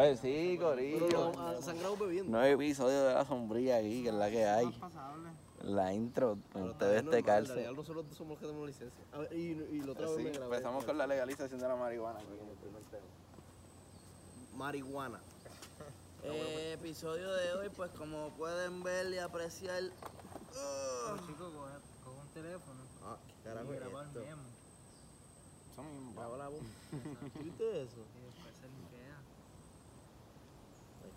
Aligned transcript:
Pues 0.00 0.20
sí, 0.20 0.56
Corillo. 0.58 1.30
Sangrado 1.60 1.94
bebiendo. 1.98 2.30
Nueve 2.32 2.52
episodios 2.52 3.06
de 3.08 3.12
la 3.12 3.24
sombría 3.26 3.76
aquí, 3.76 4.02
que 4.02 4.08
es 4.08 4.14
la 4.14 4.30
que 4.30 4.46
hay. 4.46 4.80
La 5.62 5.92
intro, 5.92 6.38
ustedes 6.54 7.10
te 7.10 7.22
calce. 7.22 7.70
Nosotros 7.70 8.06
somos 8.16 8.30
los 8.30 8.38
que 8.38 8.46
tenemos 8.46 8.66
licencia. 8.66 9.04
A 9.12 9.18
ver, 9.18 9.32
y, 9.34 9.50
y 9.72 9.80
la 9.82 9.92
otra 9.92 10.06
Pues 10.06 10.16
sí, 10.16 10.40
empezamos 10.42 10.84
con 10.86 10.96
la 10.96 11.06
legalización 11.06 11.60
de 11.60 11.68
la 11.68 11.76
marihuana. 11.76 12.18
que 12.20 12.24
es 12.24 12.40
el 12.40 12.56
primer 12.56 12.82
tema. 12.84 13.04
Marihuana. 14.56 15.20
Eh, 16.24 16.72
episodio 16.80 17.30
de 17.34 17.52
hoy, 17.52 17.68
pues 17.76 17.90
como 17.90 18.30
pueden 18.38 18.82
ver 18.82 19.12
y 19.12 19.18
apreciar, 19.18 19.82
Pero 19.82 21.26
chico, 21.26 21.52
coge, 21.52 21.74
coge 22.04 22.20
un 22.22 22.28
teléfono 22.28 22.80
Ah, 23.04 23.16
qué 23.26 23.48
carajo 23.50 23.70
y 23.70 23.76
es 23.76 23.80
graba 23.82 24.00
el 24.00 24.06
esto. 24.08 24.20
memo. 24.20 24.42
Eso 25.72 25.82
mismo, 25.82 26.12
Graba 26.14 26.36
la 26.38 26.48
voz. 26.48 26.60
¿Viste 27.44 27.82
eso? 27.82 28.00
Y 28.16 28.24
después 28.24 28.54
se 28.60 28.66
limpia. 28.68 29.00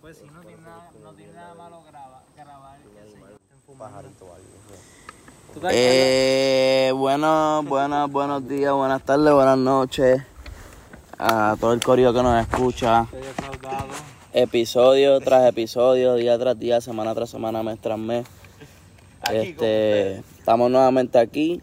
Pues 0.03 0.17
si 0.17 0.25
no 0.25 0.41
tiene 0.41 0.61
nada, 0.63 0.91
no 1.01 1.13
tiene 1.13 1.31
nada 1.31 1.53
malo 1.53 1.81
graba, 1.89 2.23
grabar 2.35 2.77
fumando. 3.65 4.09
¿Tú 5.53 5.59
te 5.61 5.67
Eh, 5.71 6.91
bueno, 6.91 7.63
buenas, 7.63 8.11
buenos 8.11 8.45
días, 8.45 8.73
buenas 8.73 9.01
tardes, 9.03 9.33
buenas 9.33 9.57
noches 9.57 10.21
a 11.17 11.55
todo 11.57 11.71
el 11.71 11.81
corillo 11.81 12.13
que 12.13 12.21
nos 12.21 12.41
escucha. 12.41 13.03
Estoy 13.03 13.21
defraudado. 13.21 13.87
Episodio 14.33 15.21
tras 15.21 15.47
episodio, 15.47 16.15
día 16.15 16.37
tras 16.37 16.59
día, 16.59 16.81
semana 16.81 17.15
tras 17.15 17.29
semana, 17.29 17.63
mes 17.63 17.79
tras 17.79 17.97
mes. 17.97 18.25
Aquí 19.21 19.53
con 19.53 19.65
Este, 19.65 20.17
estamos 20.37 20.69
nuevamente 20.69 21.17
aquí 21.17 21.61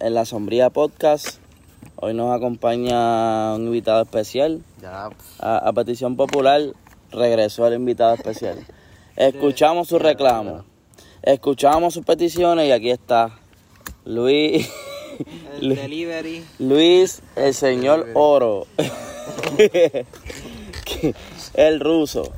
en 0.00 0.14
la 0.14 0.24
Sombría 0.24 0.70
Podcast. 0.70 1.38
Hoy 1.96 2.14
nos 2.14 2.34
acompaña 2.34 3.56
un 3.56 3.66
invitado 3.66 4.00
especial. 4.00 4.62
Ya, 4.80 5.10
A, 5.38 5.58
a 5.58 5.72
petición 5.74 6.16
popular 6.16 6.62
regresó 7.10 7.66
el 7.66 7.74
invitado 7.74 8.14
especial. 8.14 8.58
Escuchamos 9.16 9.88
su 9.88 9.98
reclamo, 9.98 10.64
escuchamos 11.22 11.94
sus 11.94 12.04
peticiones 12.04 12.68
y 12.68 12.72
aquí 12.72 12.90
está 12.90 13.38
Luis, 14.04 14.68
El 15.60 15.74
delivery. 15.74 16.44
Luis 16.58 17.22
el 17.36 17.52
señor 17.52 18.08
Oro, 18.14 18.66
el 21.54 21.80
ruso. 21.80 22.32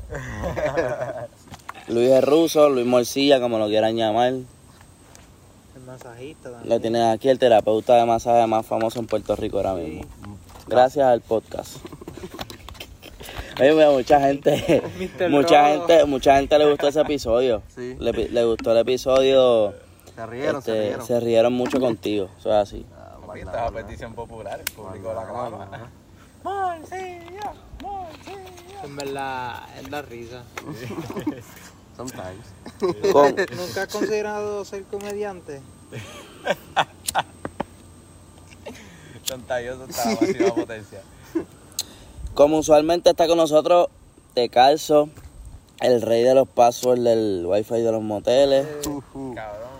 Luis 1.88 2.10
el 2.10 2.22
ruso, 2.22 2.68
Luis 2.68 2.86
Morcilla, 2.86 3.40
como 3.40 3.58
lo 3.58 3.66
quieran 3.66 3.96
llamar. 3.96 4.32
El 4.32 4.46
masajista 5.86 6.50
también. 6.50 6.68
Lo 6.68 6.80
tienes 6.80 7.02
aquí, 7.02 7.28
el 7.28 7.38
terapeuta 7.38 7.96
de 7.96 8.06
masaje 8.06 8.46
más 8.46 8.64
famoso 8.64 9.00
en 9.00 9.06
Puerto 9.06 9.36
Rico 9.36 9.58
ahora 9.58 9.74
mismo. 9.74 10.06
Gracias 10.66 11.04
al 11.04 11.20
podcast. 11.20 11.78
Oye, 13.60 13.72
mira, 13.74 13.90
mucha 13.90 14.20
gente, 14.20 14.82
mucha 15.30 15.68
gente, 15.68 16.04
mucha 16.06 16.36
gente 16.36 16.58
le 16.58 16.70
gustó 16.70 16.88
ese 16.88 17.00
episodio. 17.00 17.62
Sí. 17.74 17.96
Le, 17.98 18.12
le 18.12 18.44
gustó 18.44 18.72
el 18.72 18.78
episodio. 18.78 19.74
se 20.14 20.26
rieron, 20.26 20.62
se 20.62 20.70
este, 20.72 20.82
rieron. 20.88 21.06
se 21.06 21.20
rieron 21.20 21.52
mucho 21.52 21.78
contigo. 21.80 22.28
Eso 22.38 22.48
es 22.50 22.56
así. 22.56 22.86
Ah, 22.96 23.16
Esta 23.36 23.50
es 23.52 23.56
a 23.58 23.62
manda. 23.70 23.82
petición 23.82 24.14
popular, 24.14 24.60
el 24.60 24.72
público 24.72 25.08
la 25.14 25.20
Manda, 25.22 25.32
clama. 25.32 25.56
manda. 25.66 25.90
En 28.82 28.96
verdad, 28.96 29.62
es 29.78 29.90
la 29.90 30.00
risa. 30.00 30.42
Sometimes. 31.96 33.12
Con- 33.12 33.36
¿Nunca 33.56 33.82
has 33.82 33.88
considerado 33.92 34.64
ser 34.64 34.84
comediante? 34.84 35.60
Son 39.24 39.42
tallosos 39.42 39.90
hasta 39.90 40.10
la 40.14 40.20
máxima 40.20 40.54
potencia. 40.54 41.00
Como 42.34 42.58
usualmente 42.58 43.10
está 43.10 43.26
con 43.26 43.36
nosotros, 43.38 43.88
Te 44.34 44.48
Calzo, 44.48 45.08
el 45.80 46.02
rey 46.02 46.22
de 46.22 46.34
los 46.34 46.48
passwords 46.48 47.02
del 47.04 47.44
wifi 47.46 47.80
de 47.80 47.92
los 47.92 48.02
moteles. 48.02 48.66
Cabrón. 49.34 49.70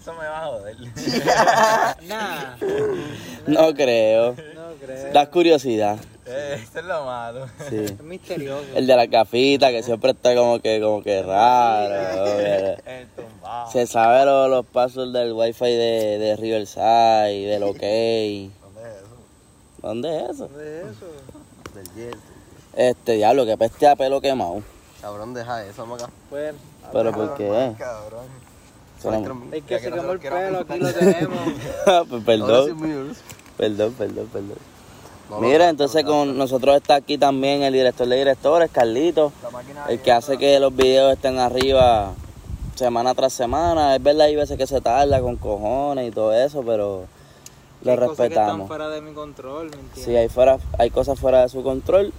Eso 0.00 0.12
me 0.14 0.26
va 0.26 0.42
a 0.42 0.46
joder. 0.46 0.76
Nah, 2.08 2.56
No 3.46 3.74
creo. 3.74 4.30
no 4.34 4.72
creo. 4.80 5.12
Da 5.12 5.30
curiosidad. 5.30 5.98
Eh, 6.26 6.58
Eso 6.62 6.78
es 6.80 6.84
lo 6.84 7.04
malo. 7.04 7.46
Sí. 7.68 7.76
Es 7.84 8.02
misterioso. 8.02 8.64
El 8.74 8.86
de 8.86 8.96
la 8.96 9.06
cafita 9.08 9.70
que 9.70 9.82
siempre 9.82 10.10
está 10.12 10.34
como 10.34 10.58
que, 10.60 10.80
como 10.80 11.02
que 11.02 11.22
raro. 11.22 11.94
El 12.86 13.06
tumbado. 13.08 13.70
Se 13.70 13.86
sabe 13.86 14.24
lo- 14.24 14.48
los 14.48 14.66
pasos 14.66 15.12
del 15.12 15.32
wifi 15.34 15.64
de, 15.66 16.18
de 16.18 16.36
Riverside, 16.36 17.46
del 17.46 17.62
OK. 17.64 18.52
¿Dónde 18.62 18.82
es 18.88 18.94
eso? 18.96 19.78
¿Dónde 19.82 20.16
es 20.16 20.30
eso? 20.30 20.48
¿Dónde 20.48 20.80
es 20.80 20.86
eso? 20.86 21.06
Del. 21.94 22.16
Este 22.74 23.12
diablo, 23.12 23.44
que 23.44 23.56
peste 23.56 23.86
a 23.86 23.96
pelo 23.96 24.20
quemado. 24.20 24.62
Cabrón, 25.00 25.34
deja 25.34 25.64
eso, 25.64 25.82
acá. 25.94 26.08
Pues, 26.30 26.54
¿Pero 26.92 27.12
por 27.12 27.34
qué? 27.34 27.74
Cabrón. 27.78 28.24
Es 29.52 29.64
que 29.64 29.78
se 29.80 29.90
que 29.90 29.96
quemó 29.96 30.12
el 30.12 30.20
pelo, 30.20 30.60
aquí 30.60 30.78
lo 30.78 30.92
tenemos. 30.92 31.38
Pues 32.24 32.40
Ahora 32.40 32.64
sí, 32.64 32.72
perdón, 32.72 33.16
perdón, 33.56 33.92
perdón, 33.94 34.28
perdón. 34.32 34.58
No, 35.28 35.40
Mira, 35.40 35.64
no, 35.64 35.70
entonces 35.70 36.04
no, 36.04 36.10
con 36.10 36.38
nosotros 36.38 36.76
está 36.76 36.94
aquí 36.94 37.18
también 37.18 37.62
el 37.62 37.72
director 37.72 38.06
de 38.06 38.16
directores, 38.16 38.70
Carlito, 38.70 39.32
el 39.88 40.00
que 40.00 40.12
hace 40.12 40.38
que 40.38 40.60
los 40.60 40.74
videos 40.74 41.12
estén 41.14 41.38
arriba 41.38 42.12
semana 42.76 43.14
tras 43.14 43.32
semana. 43.32 43.96
Es 43.96 44.02
verdad, 44.02 44.26
hay 44.26 44.36
veces 44.36 44.56
que 44.56 44.66
se 44.66 44.80
tarda 44.80 45.20
con 45.20 45.36
cojones 45.36 46.08
y 46.08 46.10
todo 46.12 46.32
eso, 46.32 46.62
pero 46.64 47.06
lo 47.84 47.92
Hay 47.92 47.98
cosas 47.98 48.16
que 48.16 48.24
están 48.24 48.28
respetamos. 48.30 48.68
fuera 48.68 48.88
de 48.88 49.00
mi 49.00 49.12
control, 49.12 49.70
¿me 49.70 49.76
entiendes? 49.76 50.04
Si 50.04 50.16
hay, 50.16 50.28
fuera, 50.28 50.58
hay 50.78 50.90
cosas 50.90 51.18
fuera 51.18 51.42
de 51.42 51.48
su 51.48 51.62
control 51.62 52.12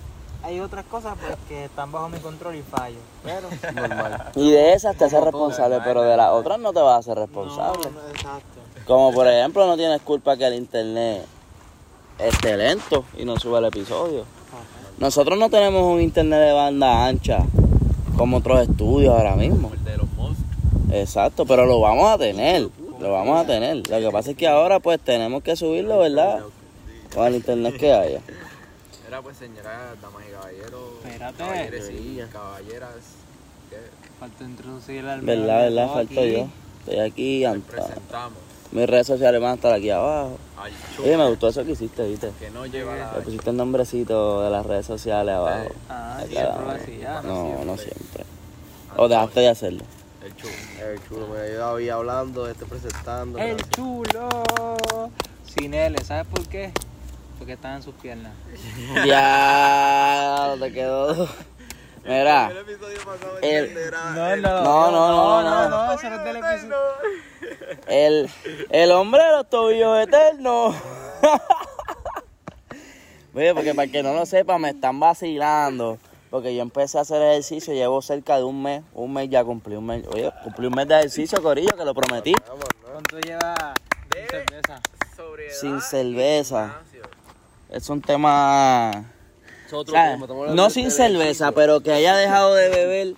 Hay 0.44 0.60
otras 0.60 0.86
cosas 0.86 1.16
pues, 1.20 1.38
que 1.48 1.66
están 1.66 1.92
bajo 1.92 2.10
mi 2.10 2.20
control 2.20 2.56
y 2.56 2.62
fallo. 2.62 2.98
Pero. 3.24 3.50
Normal. 3.74 4.32
y 4.36 4.52
de 4.52 4.74
esas 4.74 4.96
te 4.98 5.06
haces 5.06 5.24
responsable, 5.24 5.80
pero 5.84 6.02
de 6.02 6.18
las 6.18 6.32
otras 6.32 6.60
no 6.60 6.74
te 6.74 6.82
vas 6.82 6.96
a 6.96 6.98
hacer 6.98 7.18
responsable. 7.18 7.90
No, 7.90 8.02
no, 8.02 8.10
exacto. 8.10 8.60
Como 8.86 9.14
por 9.14 9.28
ejemplo, 9.28 9.66
no 9.66 9.78
tienes 9.78 10.02
culpa 10.02 10.36
que 10.36 10.46
el 10.46 10.56
internet 10.56 11.26
esté 12.20 12.58
lento 12.58 13.06
y 13.18 13.24
no 13.26 13.38
suba 13.40 13.60
el 13.60 13.66
episodio. 13.66 14.26
Nosotros 14.98 15.40
no 15.40 15.50
tenemos 15.50 15.84
un 15.84 16.02
internet 16.02 16.40
de 16.40 16.52
banda 16.54 17.06
ancha 17.06 17.40
como 18.18 18.38
otros 18.38 18.68
estudios 18.68 19.16
ahora 19.16 19.36
mismo. 19.36 19.72
El 19.74 19.84
de 19.84 19.98
los 19.98 20.12
monstruos. 20.14 20.52
Exacto, 20.92 21.46
pero 21.46 21.66
lo 21.66 21.80
vamos 21.80 22.08
a 22.10 22.18
tener. 22.18 22.68
Lo 23.04 23.12
vamos 23.12 23.44
a 23.44 23.46
tener. 23.46 23.86
Lo 23.90 24.00
que 24.00 24.12
pasa 24.12 24.32
es 24.32 24.38
que 24.38 24.48
ahora 24.48 24.80
pues 24.80 24.98
tenemos 24.98 25.44
que 25.44 25.58
subirlo, 25.58 26.00
¿verdad? 26.00 26.40
Con 27.14 27.28
el 27.28 27.36
internet 27.36 27.76
que 27.78 27.92
haya. 27.92 28.22
Era 29.06 29.22
pues 29.22 29.36
señoras, 29.36 30.02
damas 30.02 30.24
y 30.26 30.32
caballeros. 30.32 30.82
Espérate. 31.04 31.38
Caballeros 31.38 31.90
y 31.90 32.22
caballeras. 32.32 32.96
Falta 34.22 34.44
introducir 34.46 35.06
al 35.06 35.20
¿Verdad, 35.20 35.64
verdad? 35.64 35.94
Falto 35.94 36.24
yo. 36.24 36.48
Estoy 36.80 37.00
aquí. 37.00 37.44
Presentamos 37.70 38.38
Mis 38.72 38.90
redes 38.90 39.08
sociales 39.08 39.42
van 39.42 39.52
a 39.52 39.56
estar 39.56 39.74
aquí 39.74 39.90
abajo. 39.90 40.38
Oye, 41.04 41.18
me 41.18 41.30
gustó 41.30 41.50
eso 41.50 41.66
que 41.66 41.72
hiciste, 41.72 42.08
¿viste? 42.08 42.32
que 42.40 42.52
no 42.52 42.66
lleva 42.66 42.96
la 42.96 43.14
Le 43.18 43.22
pusiste 43.22 43.50
el 43.50 43.58
nombrecito 43.58 44.44
de 44.44 44.50
las 44.50 44.66
redes 44.66 44.86
sociales 44.86 45.36
abajo. 45.36 45.72
Ah, 45.90 46.24
siempre 46.26 46.64
lo 46.64 46.72
hacía. 46.72 47.22
No, 47.22 47.66
no 47.66 47.76
siempre. 47.76 48.24
O 48.96 49.10
dejaste 49.10 49.42
de 49.42 49.50
hacerlo. 49.50 49.84
El 50.48 50.80
chulo. 50.80 50.92
El 50.92 51.08
chulo 51.08 51.28
me 51.28 51.40
ha 51.40 51.44
ayudado 51.44 51.76
ahí 51.78 51.90
hablando, 51.90 52.48
este 52.48 52.66
presentando. 52.66 53.40
El 53.40 53.56
gracias. 53.58 53.70
chulo. 53.72 54.30
Sin 55.46 55.74
L, 55.74 55.98
¿sabes 56.04 56.26
por 56.28 56.48
qué? 56.48 56.72
Porque 57.38 57.54
están 57.54 57.76
en 57.76 57.84
sus 57.84 57.94
piernas. 57.96 58.34
Ya, 59.06 60.56
te 60.60 60.72
quedó. 60.72 61.28
Mira, 62.06 62.52
episodio 62.52 62.98
pasado 63.06 63.38
el, 63.42 63.74
No, 63.92 64.36
no, 64.36 64.64
No, 64.64 64.92
no, 64.92 65.42
no, 65.42 65.44
no. 65.44 65.70
no, 65.70 65.94
eso 65.94 66.10
no 66.10 66.16
es 66.18 66.24
del 66.26 66.36
episodio. 66.38 66.76
el, 67.88 68.30
el 68.70 68.92
hombre 68.92 69.24
de 69.24 69.32
los 69.32 69.50
tobillos 69.50 70.00
eternos. 70.06 70.76
Oye, 73.36 73.54
porque 73.54 73.74
para 73.74 73.86
el 73.86 73.92
que 73.92 74.04
no 74.04 74.14
lo 74.14 74.26
sepa, 74.26 74.58
me 74.60 74.70
están 74.72 75.00
vacilando. 75.00 75.98
Porque 76.34 76.56
yo 76.56 76.64
empecé 76.64 76.98
a 76.98 77.02
hacer 77.02 77.22
ejercicio, 77.22 77.76
llevo 77.76 78.02
cerca 78.02 78.38
de 78.38 78.44
un 78.44 78.64
mes. 78.64 78.82
Un 78.96 79.14
mes 79.14 79.30
ya 79.30 79.44
cumplí 79.44 79.76
un 79.76 79.86
mes. 79.86 80.04
Oye, 80.08 80.32
cumplí 80.44 80.66
un 80.66 80.74
mes 80.74 80.88
de 80.88 80.96
ejercicio, 80.96 81.40
Corillo, 81.44 81.78
que 81.78 81.86
lo 81.86 81.94
prometí. 81.94 82.34
¿Cuánto 82.82 83.20
lleva 83.20 83.54
sin 84.12 84.28
cerveza? 84.32 84.82
Sin 85.62 85.82
cerveza. 85.82 86.74
Es 87.70 87.88
un 87.88 88.02
tema 88.02 89.06
Es 89.68 89.74
otro 89.74 89.94
O 89.94 89.96
sea, 89.96 90.14
tema, 90.18 90.26
no 90.56 90.64
de 90.64 90.70
sin 90.72 90.90
cerveza, 90.90 91.22
ejercicio. 91.22 91.54
pero 91.54 91.82
que 91.82 91.92
haya 91.94 92.16
dejado 92.16 92.56
de 92.56 92.70
beber 92.70 93.14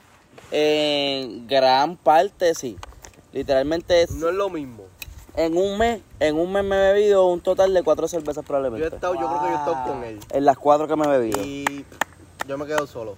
en 0.51 1.47
gran 1.47 1.95
parte, 1.95 2.53
sí. 2.53 2.75
Literalmente 3.31 4.01
es 4.01 4.11
No 4.11 4.27
es 4.27 4.35
lo 4.35 4.49
mismo. 4.49 4.83
en 5.37 5.55
un 5.55 5.77
mes, 5.77 6.01
en 6.19 6.37
un 6.37 6.51
mes 6.51 6.65
me 6.65 6.75
he 6.75 6.91
bebido 6.93 7.27
un 7.27 7.39
total 7.39 7.73
de 7.73 7.81
cuatro 7.81 8.09
cervezas 8.09 8.35
Yo 8.35 8.41
he 8.41 8.45
probablemente. 8.45 8.93
estado, 8.93 9.13
yo 9.13 9.25
creo 9.25 9.39
que 9.41 9.47
yo 9.47 9.53
he 9.53 9.57
estado 9.57 9.83
con 9.87 10.03
él. 10.03 10.19
En 10.31 10.43
las 10.43 10.57
cuatro 10.57 10.85
que 10.85 10.97
me 10.97 11.05
he 11.05 11.09
bebido. 11.17 11.41
Y 11.41 11.85
yo 12.47 12.57
me 12.57 12.65
quedo 12.65 12.85
solo. 12.87 13.15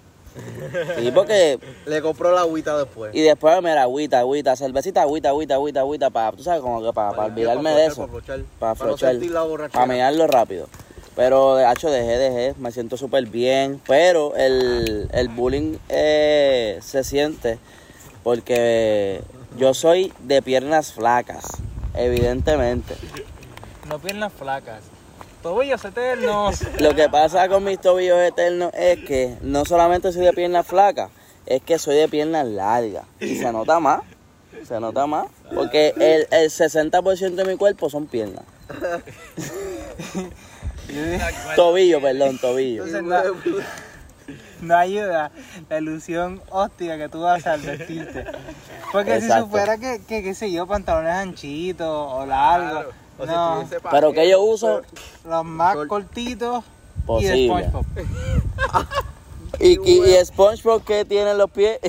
Sí, 1.00 1.10
porque 1.12 1.60
Le 1.88 2.02
compró 2.02 2.32
la 2.32 2.42
agüita 2.42 2.78
después. 2.78 3.14
y 3.16 3.22
después 3.22 3.58
mira 3.64 3.82
agüita, 3.82 4.20
agüita, 4.20 4.56
cervecita, 4.56 5.02
agüita, 5.02 5.30
agüita, 5.30 5.56
agüita, 5.56 5.80
agüita 5.80 6.10
para, 6.12 6.32
tú 6.38 6.44
sabes, 6.44 6.62
como 6.62 6.84
que 6.84 6.94
para, 6.94 7.10
para 7.12 7.26
olvidarme 7.26 7.72
de 7.72 7.86
eso, 7.88 8.08
Para 8.08 8.22
para 8.22 8.34
Para 8.60 8.70
no 8.70 8.72
aflochar, 8.74 9.12
sentir 9.14 9.32
la 9.32 9.42
borrachera. 9.44 9.80
para 9.82 9.94
mirarlo 9.94 10.28
rápido. 10.28 10.68
Pero 11.16 11.56
de 11.56 11.72
hecho 11.72 11.90
dejé, 11.90 12.18
dejé, 12.20 12.54
me 12.60 12.72
siento 12.72 12.96
súper 12.98 13.26
bien. 13.26 13.82
Pero 13.88 14.36
el, 14.36 15.10
el 15.12 15.30
bullying 15.30 15.78
eh, 15.90 16.78
se 16.84 17.04
siente 17.04 17.58
porque 18.24 19.22
yo 19.58 19.74
soy 19.74 20.14
de 20.20 20.44
piernas 20.44 20.94
flacas, 20.94 21.46
evidentemente. 21.96 22.96
No 23.90 23.98
piernas 23.98 24.32
flacas. 24.34 24.82
Tobillos 25.42 25.84
eternos. 25.86 26.64
Lo 26.80 26.96
que 26.96 27.10
pasa 27.10 27.48
con 27.48 27.64
mis 27.64 27.80
tobillos 27.80 28.20
eternos 28.20 28.74
es 28.74 29.04
que 29.06 29.38
no 29.42 29.66
solamente 29.66 30.12
soy 30.12 30.26
de 30.26 30.34
piernas 30.34 30.66
flacas, 30.66 31.12
es 31.46 31.62
que 31.62 31.80
soy 31.80 31.96
de 31.96 32.08
piernas 32.08 32.48
largas. 32.48 33.06
Y 33.20 33.38
se 33.38 33.52
nota 33.52 33.80
más, 33.80 34.02
se 34.68 34.80
nota 34.80 35.08
más. 35.08 35.28
Porque 35.54 35.94
el, 35.98 36.28
el 36.32 36.50
60% 36.50 37.36
de 37.36 37.46
mi 37.46 37.56
cuerpo 37.56 37.90
son 37.90 38.08
piernas. 38.08 38.44
Tobillo, 41.56 42.02
perdón, 42.02 42.38
tobillo. 42.38 42.86
Entonces 42.86 43.64
no, 44.62 44.76
ayuda 44.76 45.32
la 45.70 45.78
ilusión 45.78 46.42
óptica 46.50 46.98
que 46.98 47.10
tú 47.10 47.22
vas 47.22 47.46
al 47.46 47.62
vestirte. 47.62 48.26
Porque 48.92 49.16
Exacto. 49.16 49.46
si 49.46 49.52
fuera 49.52 49.78
que, 49.78 50.02
que, 50.08 50.24
qué 50.24 50.34
sé 50.34 50.52
yo, 50.52 50.68
pantalones 50.68 51.14
anchitos 51.14 51.88
o 51.88 52.26
largos, 52.26 52.88
O 53.20 53.26
no, 53.26 53.68
Pero 53.92 54.12
que 54.14 54.30
yo 54.30 54.42
uso 54.42 54.82
los 55.26 55.46
más 55.46 55.76
Col- 55.76 55.88
cortitos 55.88 56.64
y 56.64 56.68
de 57.00 57.06
posible. 57.06 57.68
SpongeBob. 57.70 57.86
Y, 59.60 59.80
y, 59.90 60.04
y 60.04 60.24
SpongeBob 60.26 60.84
que 60.84 61.04
tiene 61.04 61.32
en 61.32 61.38
los 61.40 61.50
pies. 61.50 61.80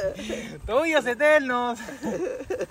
Tobillos 0.66 1.06
eternos. 1.06 1.78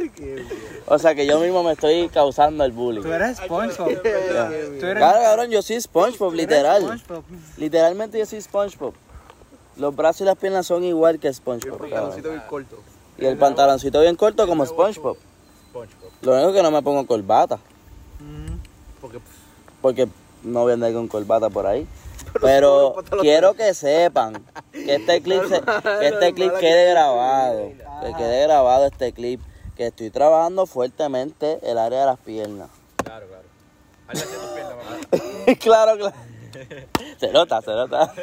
o 0.88 1.00
sea 1.00 1.16
que 1.16 1.26
yo 1.26 1.40
mismo 1.40 1.64
me 1.64 1.72
estoy 1.72 2.10
causando 2.10 2.66
el 2.66 2.74
bullying. 2.74 3.02
Tú 3.02 3.14
eres 3.14 3.38
SpongeBob. 3.38 4.02
Tú 4.02 4.08
eres, 4.10 4.98
Claro, 4.98 5.20
cabrón, 5.22 5.52
yo 5.52 5.62
soy 5.62 5.80
SpongeBob, 5.80 6.34
literal. 6.34 6.82
SpongeBob. 6.82 7.24
Literalmente 7.56 8.20
yo 8.20 8.26
soy 8.26 8.42
SpongeBob. 8.42 8.94
Los 9.78 9.96
brazos 9.96 10.22
y 10.22 10.24
las 10.26 10.36
piernas 10.38 10.66
son 10.66 10.84
igual 10.84 11.18
que 11.20 11.32
SpongeBob. 11.34 11.82
Un 11.84 11.90
cabrón. 11.90 12.10
pantaloncito 12.10 12.30
bien 12.30 12.44
corto. 12.50 12.76
Y 13.18 13.26
el 13.26 13.38
pantaloncito 13.38 14.02
bien 14.02 14.16
corto 14.18 14.48
como 14.48 14.66
SpongeBob. 14.66 15.18
SpongeBob. 15.70 16.12
Lo 16.24 16.34
único 16.36 16.54
que 16.54 16.64
no 16.64 16.72
me 16.72 16.82
pongo 16.82 17.06
corbata. 17.08 17.58
Mm. 18.20 18.58
Porque 19.02 19.20
pff, 19.20 19.36
Porque 19.82 20.08
no 20.44 20.62
voy 20.62 20.72
a 20.72 20.74
andar 20.76 20.94
con 20.94 21.08
corbata 21.08 21.50
por 21.50 21.68
ahí. 21.68 21.88
Pero 22.42 22.96
quiero 23.22 23.54
que 23.54 23.74
sepan 23.74 24.44
que 24.72 24.96
este 24.96 25.22
clip, 25.24 25.44
se- 25.48 25.62
que 25.62 26.08
este 26.08 26.34
clip 26.34 26.54
quede 26.60 26.92
grabado. 26.92 27.72
Que 28.04 28.14
quede 28.18 28.44
grabado 28.44 28.86
este 28.86 29.14
clip. 29.14 29.42
Que 29.76 29.88
estoy 29.88 30.10
trabajando 30.10 30.66
fuertemente 30.66 31.60
el 31.64 31.78
área 31.78 32.00
de 32.02 32.06
las 32.06 32.20
piernas. 32.20 32.70
Claro, 33.04 33.26
claro. 33.28 33.44
Tus 34.12 34.24
piernas, 34.54 35.58
claro, 35.60 35.98
claro. 35.98 36.16
Se 37.20 37.32
nota, 37.34 37.62
se 37.62 37.72
nota. 37.72 38.14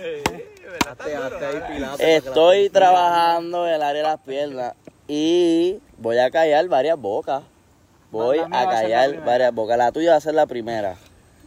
Estoy 1.98 2.70
trabajando 2.70 3.66
el 3.66 3.82
área 3.82 4.02
de 4.02 4.08
las 4.08 4.20
piernas 4.20 4.74
y 5.06 5.78
voy 5.98 6.18
a 6.18 6.30
callar 6.30 6.66
varias 6.68 6.98
bocas. 6.98 7.42
Voy 8.12 8.38
a 8.38 8.48
callar 8.68 9.24
varias 9.24 9.54
bocas. 9.54 9.76
La 9.78 9.90
tuya 9.90 10.12
va 10.12 10.16
a 10.18 10.20
ser 10.20 10.34
la 10.34 10.46
primera. 10.46 10.96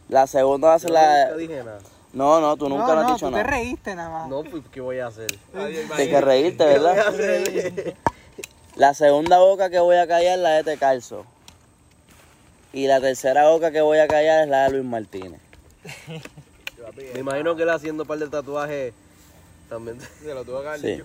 La 0.09 0.27
segunda 0.27 0.69
va 0.69 0.73
a 0.73 0.79
ser 0.79 0.89
la... 0.91 1.25
nunca 1.25 1.37
dije 1.37 1.63
nada. 1.63 1.79
No, 2.11 2.39
no, 2.41 2.57
tú 2.57 2.69
nunca 2.69 2.87
no, 2.87 2.95
me 2.95 3.01
has 3.01 3.07
no, 3.07 3.13
dicho 3.13 3.25
tú 3.27 3.31
te 3.31 3.37
nada. 3.37 3.49
reíste 3.49 3.95
nada 3.95 4.09
más. 4.09 4.29
No, 4.29 4.43
pues, 4.43 4.63
¿qué 4.71 4.81
voy 4.81 4.99
a 4.99 5.07
hacer? 5.07 5.27
Tienes 5.51 6.09
que 6.09 6.21
reírte, 6.21 6.65
¿Qué 6.65 6.79
voy 6.79 6.87
a 6.89 6.93
¿verdad? 6.93 7.07
hacer? 7.07 7.95
La 8.75 8.93
segunda 8.93 9.39
boca 9.39 9.69
que 9.69 9.79
voy 9.79 9.95
a 9.97 10.05
callar 10.07 10.37
es 10.37 10.43
la 10.43 10.49
de 10.51 10.63
Te 10.63 10.77
Calzo. 10.77 11.25
Y 12.73 12.87
la 12.87 12.99
tercera 12.99 13.47
boca 13.47 13.71
que 13.71 13.79
voy 13.79 13.99
a 13.99 14.07
callar 14.07 14.43
es 14.43 14.49
la 14.49 14.63
de 14.65 14.71
Luis 14.71 14.83
Martínez. 14.83 15.39
Me 17.13 17.19
imagino 17.19 17.55
que 17.55 17.63
él 17.63 17.69
haciendo 17.69 18.03
un 18.03 18.07
par 18.07 18.17
de 18.19 18.27
tatuajes 18.27 18.93
también. 19.69 19.97
Se 20.23 20.33
lo 20.33 20.43
tuvo 20.43 20.61
que 20.61 20.67
haber 20.67 20.79
Sí. 20.81 21.03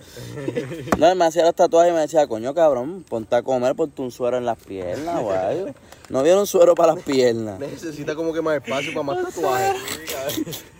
No, 0.97 1.07
él 1.07 1.15
me 1.17 1.25
hacía 1.25 1.43
los 1.43 1.55
tatuajes 1.55 1.91
y 1.91 1.95
me 1.95 2.01
decía, 2.01 2.27
coño 2.27 2.53
cabrón, 2.53 3.03
ponte 3.07 3.35
a 3.35 3.41
comer, 3.43 3.75
ponte 3.75 4.01
un 4.01 4.11
suero 4.11 4.37
en 4.37 4.45
las 4.45 4.57
piernas 4.57 5.19
o 5.21 5.31
algo. 5.31 5.67
No 6.09 6.23
vieron 6.23 6.41
un 6.41 6.47
suero 6.47 6.75
para 6.75 6.95
las 6.95 7.03
piernas. 7.05 7.59
Necesita 7.59 8.15
como 8.15 8.33
que 8.33 8.41
más 8.41 8.55
espacio 8.57 8.91
para 8.93 9.03
más 9.03 9.23
tatuajes. 9.33 9.75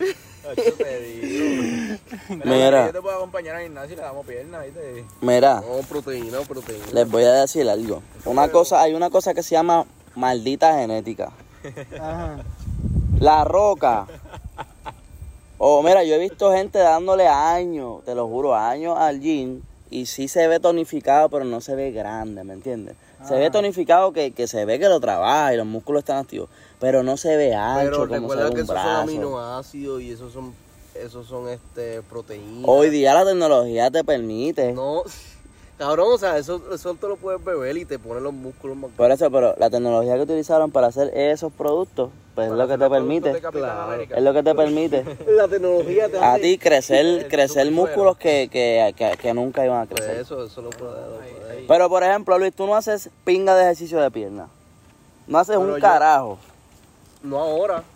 Digo. 0.51 1.97
Mira. 2.45 2.87
Yo 2.87 2.93
te 2.93 3.01
puedo 3.01 3.15
acompañar 3.15 3.55
a 3.57 3.63
Ignacio 3.63 3.93
y 3.93 3.95
le 3.97 4.01
damos 4.01 4.25
piernas, 4.25 4.65
¿viste? 4.65 5.05
Mira, 5.21 5.61
No, 5.61 5.81
proteína, 5.87 6.39
proteína. 6.41 6.85
les 6.93 7.09
voy 7.09 7.23
a 7.23 7.33
decir 7.41 7.69
algo. 7.69 8.01
Una 8.25 8.49
cosa, 8.49 8.81
hay 8.81 8.93
una 8.93 9.09
cosa 9.09 9.33
que 9.33 9.43
se 9.43 9.51
llama 9.51 9.85
maldita 10.15 10.73
genética. 10.79 11.31
Ajá. 11.99 12.37
La 13.19 13.43
roca. 13.43 14.07
O 15.63 15.83
mira, 15.83 16.03
yo 16.03 16.15
he 16.15 16.17
visto 16.17 16.51
gente 16.51 16.79
dándole 16.79 17.27
años, 17.27 18.03
te 18.03 18.15
lo 18.15 18.27
juro, 18.27 18.55
años 18.55 18.97
al 18.97 19.19
gym 19.19 19.61
y 19.91 20.07
sí 20.07 20.27
se 20.27 20.47
ve 20.47 20.59
tonificado, 20.59 21.29
pero 21.29 21.45
no 21.45 21.61
se 21.61 21.75
ve 21.75 21.91
grande, 21.91 22.43
¿me 22.43 22.53
entiendes? 22.53 22.95
Se 23.27 23.35
ve 23.35 23.51
tonificado 23.51 24.11
que, 24.11 24.31
que 24.31 24.47
se 24.47 24.65
ve 24.65 24.79
que 24.79 24.89
lo 24.89 24.99
trabaja 24.99 25.53
y 25.53 25.57
los 25.57 25.67
músculos 25.67 25.99
están 25.99 26.17
activos, 26.17 26.49
pero 26.79 27.03
no 27.03 27.15
se 27.15 27.37
ve 27.37 27.53
ancho 27.53 28.07
Pero 28.07 28.07
como 28.07 28.33
se 28.33 28.37
ve 28.37 28.49
que 28.49 28.55
un 28.55 28.61
esos 28.61 28.75
son 28.75 28.87
aminoácidos 28.87 30.01
y 30.01 30.11
esos 30.11 30.33
son, 30.33 30.55
esos 30.95 31.27
son 31.27 31.47
este, 31.47 32.01
proteínas. 32.01 32.63
Hoy 32.65 32.89
día 32.89 33.13
la 33.13 33.23
tecnología 33.23 33.91
te 33.91 34.03
permite. 34.03 34.73
No, 34.73 35.03
cabrón, 35.81 36.07
o 36.13 36.17
sea, 36.19 36.37
eso, 36.37 36.61
eso 36.71 36.93
te 36.93 37.07
lo 37.07 37.15
puedes 37.15 37.43
beber 37.43 37.75
y 37.75 37.85
te 37.85 37.97
pone 37.97 38.21
los 38.21 38.31
músculos 38.31 38.77
más 38.77 38.91
Por 38.91 39.09
eso, 39.11 39.31
pero 39.31 39.55
la 39.57 39.69
tecnología 39.71 40.15
que 40.15 40.21
utilizaron 40.21 40.69
para 40.69 40.87
hacer 40.87 41.11
esos 41.17 41.51
productos, 41.51 42.11
pues 42.35 42.51
es 42.51 42.53
lo 42.53 42.67
que 42.67 42.77
te 42.77 42.87
permite. 42.87 43.39
Claro. 43.41 44.01
Es 44.03 44.21
lo 44.21 44.31
que 44.31 44.43
te 44.43 44.53
permite 44.53 45.03
La 45.27 45.47
tecnología 45.47 46.07
te 46.07 46.19
a 46.19 46.35
ti 46.37 46.59
crecer, 46.59 47.27
crecer 47.29 47.71
músculos 47.71 48.15
que, 48.17 48.47
que, 48.51 48.93
que, 48.95 49.17
que 49.17 49.33
nunca 49.33 49.65
iban 49.65 49.81
a 49.81 49.85
Pues 49.87 50.01
crecer. 50.01 50.21
eso, 50.21 50.45
eso 50.45 50.61
lo 50.61 50.69
puede, 50.69 50.91
lo. 50.93 51.65
Pero 51.67 51.89
por 51.89 52.03
ejemplo, 52.03 52.37
Luis, 52.37 52.53
tú 52.53 52.67
no 52.67 52.75
haces 52.75 53.09
pinga 53.23 53.55
de 53.55 53.63
ejercicio 53.63 53.99
de 53.99 54.11
pierna. 54.11 54.47
No 55.25 55.39
haces 55.39 55.57
Pero 55.57 55.67
un 55.67 55.75
yo- 55.75 55.81
carajo. 55.81 56.37
No 57.23 57.39
ahora, 57.39 57.77
¿Y 57.79 57.83
qué 57.83 57.90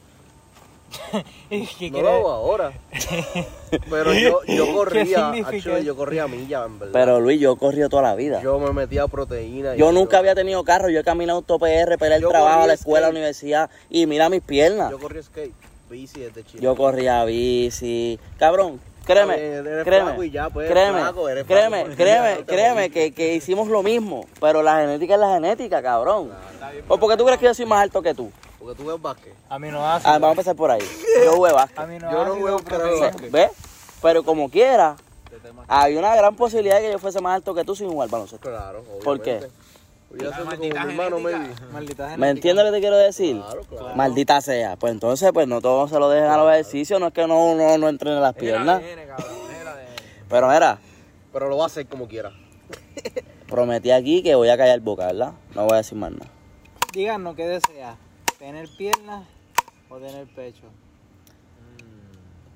no 1.92 2.02
lo 2.02 2.10
hago 2.10 2.30
ahora. 2.32 2.74
Pero 3.90 4.14
yo, 4.14 4.42
yo 4.48 4.74
corría, 4.74 5.34
eso? 5.52 5.80
yo 5.80 5.96
corría 5.96 6.28
millas, 6.28 6.66
en 6.66 6.80
verdad. 6.80 6.94
Pero 6.94 7.20
Luis, 7.20 7.40
yo 7.40 7.54
he 7.54 7.58
corrido 7.58 7.90
toda 7.90 8.04
la 8.04 8.16
vida. 8.16 8.42
Yo, 8.42 8.60
yo 8.60 8.66
me 8.68 8.74
metía 8.74 9.08
proteína. 9.08 9.76
y 9.76 9.80
nunca 9.80 10.20
había 10.20 10.36
tenido 10.36 10.64
carro, 10.64 10.90
yo 10.90 11.00
he 11.00 11.04
caminado 11.04 11.42
todo 11.42 11.60
PR, 11.60 11.98
peleé 11.98 12.18
el 12.18 12.22
Yo 12.22 12.30
trabajo, 12.30 12.56
corrí 12.58 12.68
la 12.68 12.74
escuela, 12.74 13.02
la 13.02 13.08
skate. 13.08 13.18
universidad 13.18 13.70
y 13.90 14.06
mira 14.06 14.30
mis 14.30 14.42
piernas. 14.42 14.92
Yo 14.92 15.00
corría 15.00 15.24
skate, 15.24 15.54
bici 15.90 16.20
desde 16.22 16.44
chico. 16.44 16.62
Yo 16.64 16.76
corría 16.76 17.24
bici. 17.26 18.20
Cabrón, 18.38 18.80
créeme, 19.06 19.36
eres 19.36 19.84
créeme, 19.84 20.30
ya, 20.30 20.50
pues, 20.50 20.70
créeme, 20.70 21.00
flaco, 21.00 21.30
eres 21.30 21.46
créeme, 21.46 21.86
flaco. 21.86 21.98
créeme, 21.98 22.36
no 22.40 22.46
créeme 22.46 22.90
que, 22.90 23.14
que 23.14 23.36
hicimos 23.36 23.68
lo 23.68 23.84
mismo, 23.84 24.26
pero 24.40 24.64
la 24.64 24.80
genética 24.82 25.16
es 25.16 25.20
la 25.20 25.34
genética, 25.36 25.82
cabrón. 25.82 26.32
¿O 26.88 26.98
por 26.98 27.12
qué 27.12 27.18
tú 27.18 27.26
crees 27.26 27.40
que 27.40 27.46
yo 27.46 27.54
soy 27.54 27.66
más 27.66 27.84
alto 27.84 28.02
que 28.02 28.14
tú? 28.14 28.32
Porque 28.66 28.82
tú 28.82 28.90
ves 28.90 29.00
básquet. 29.00 29.36
Aminoácidos. 29.48 30.06
Ah, 30.08 30.14
vamos 30.18 30.30
a 30.30 30.32
empezar 30.32 30.56
por 30.56 30.72
ahí. 30.72 30.82
Yo 31.24 31.34
jugué 31.34 31.54
básquet. 31.54 31.78
Aminoácidos, 31.78 32.26
Yo 32.28 32.34
no 32.34 32.42
juego 32.42 32.58
carajo 32.64 32.84
de 32.84 32.90
proteínas. 32.90 33.12
básquet. 33.14 33.32
¿Ves? 33.32 33.52
Pero 34.02 34.24
como 34.24 34.50
quiera, 34.50 34.96
hay 35.68 35.96
una 35.98 36.16
gran 36.16 36.36
posibilidad 36.36 36.78
de 36.78 36.82
que 36.82 36.92
yo 36.94 36.98
fuese 36.98 37.22
más 37.22 37.36
alto 37.36 37.54
que 37.54 37.64
tú 37.64 37.76
sin 37.76 37.90
jugar 37.92 38.10
baloncesto. 38.10 38.50
Claro, 38.50 38.80
obviamente. 38.80 39.04
¿Por 39.04 39.22
qué? 39.22 39.36
A 40.26 40.32
como 40.32 40.46
maldita 40.46 40.86
mi 40.86 40.92
hermano. 40.94 41.20
Maldita 41.72 42.18
¿Me 42.18 42.30
entiendes 42.32 42.66
lo 42.66 42.72
que 42.72 42.78
te 42.78 42.82
quiero 42.82 42.98
decir? 42.98 43.36
Claro, 43.38 43.62
claro. 43.66 43.96
Maldita 43.96 44.42
sea. 44.42 44.78
Pues 44.78 44.94
entonces, 44.94 45.30
pues 45.32 45.48
no 45.48 45.62
todos 45.62 45.92
se 45.92 46.00
lo 46.00 46.10
dejen 46.10 46.32
a 46.32 46.38
los 46.38 46.52
ejercicios, 46.52 47.00
no 47.00 47.08
es 47.08 47.14
que 47.14 47.28
no, 47.28 47.54
no, 47.54 47.78
no 47.78 47.88
entrenen 47.88 48.20
las 48.20 48.34
piernas. 48.34 48.82
Cabrón. 48.82 49.36
Pero 50.28 50.48
mira, 50.50 50.80
Pero 51.32 51.50
lo 51.50 51.58
va 51.58 51.66
a 51.66 51.68
hacer 51.68 51.86
como 51.86 52.08
quiera. 52.08 52.32
prometí 53.48 53.92
aquí 53.92 54.24
que 54.24 54.34
voy 54.34 54.50
a 54.50 54.58
callar 54.58 54.80
boca, 54.80 55.06
¿verdad? 55.06 55.34
No 55.54 55.66
voy 55.66 55.74
a 55.74 55.78
decir 55.78 55.96
más 56.00 56.12
nada. 56.12 56.32
Díganos 56.94 57.36
qué 57.36 57.46
desea. 57.46 57.98
¿Tener 58.40 58.68
piernas 58.78 59.24
o 59.90 59.98
tener 59.98 60.26
pecho? 60.28 60.64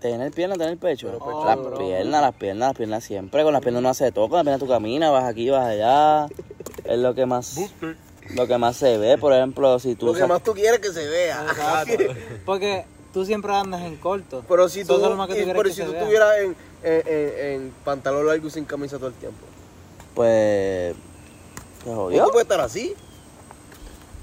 Tener 0.02 0.32
piernas, 0.32 0.58
tener 0.58 0.78
pecho. 0.78 1.08
Pero 1.08 1.20
pecho 1.20 1.46
las 1.46 1.78
piernas, 1.78 2.22
las 2.22 2.36
piernas, 2.36 2.68
las 2.70 2.78
piernas 2.78 3.04
siempre. 3.04 3.44
Con 3.44 3.54
las 3.54 3.62
piernas 3.62 3.84
no 3.84 3.90
hace 3.90 4.12
todo, 4.12 4.30
con 4.30 4.38
las 4.38 4.44
piernas 4.44 4.60
tú 4.60 4.68
caminas, 4.68 5.12
vas 5.12 5.26
aquí, 5.26 5.50
vas 5.50 5.66
allá. 5.68 6.28
Es 6.86 7.00
lo 7.00 7.14
que 7.16 7.26
más, 7.26 7.58
lo 8.36 8.48
que 8.48 8.58
más 8.58 8.78
se 8.78 8.98
ve. 8.98 9.18
Por 9.18 9.34
ejemplo, 9.34 9.78
si 9.80 9.96
tú 9.96 10.08
Lo 10.08 10.14
que 10.14 10.26
más 10.26 10.44
tú 10.44 10.54
quieres 10.54 10.80
que 10.80 10.92
se 10.92 11.08
vea. 11.08 11.86
Porque 12.46 12.86
tú 13.14 13.26
siempre 13.26 13.54
andas 13.54 13.82
en 13.82 13.98
corto. 13.98 14.44
Pero 14.48 14.70
si 14.70 14.86
tú, 14.86 14.96
Eso 14.96 15.04
es 15.04 15.10
lo 15.12 15.18
más 15.18 15.28
que 15.28 15.34
tú 15.36 15.40
y- 15.40 15.44
quieres 15.44 15.62
pero 15.62 15.70
que 15.70 15.76
si 15.76 15.84
tú 15.84 15.94
estuvieras 15.94 16.30
en, 16.40 16.56
en, 16.84 17.08
en, 17.08 17.62
en 17.62 17.74
pantalón 17.84 18.26
largo 18.28 18.48
y 18.48 18.52
sin 18.52 18.66
camisa 18.66 18.98
todo 18.98 19.08
el 19.08 19.14
tiempo. 19.16 19.46
pues, 20.16 20.96
se 21.80 21.84
¿Cómo 21.86 21.96
jodió. 22.04 22.24
tú 22.26 22.32
puedes 22.32 22.46
estar 22.46 22.62
así? 22.62 22.94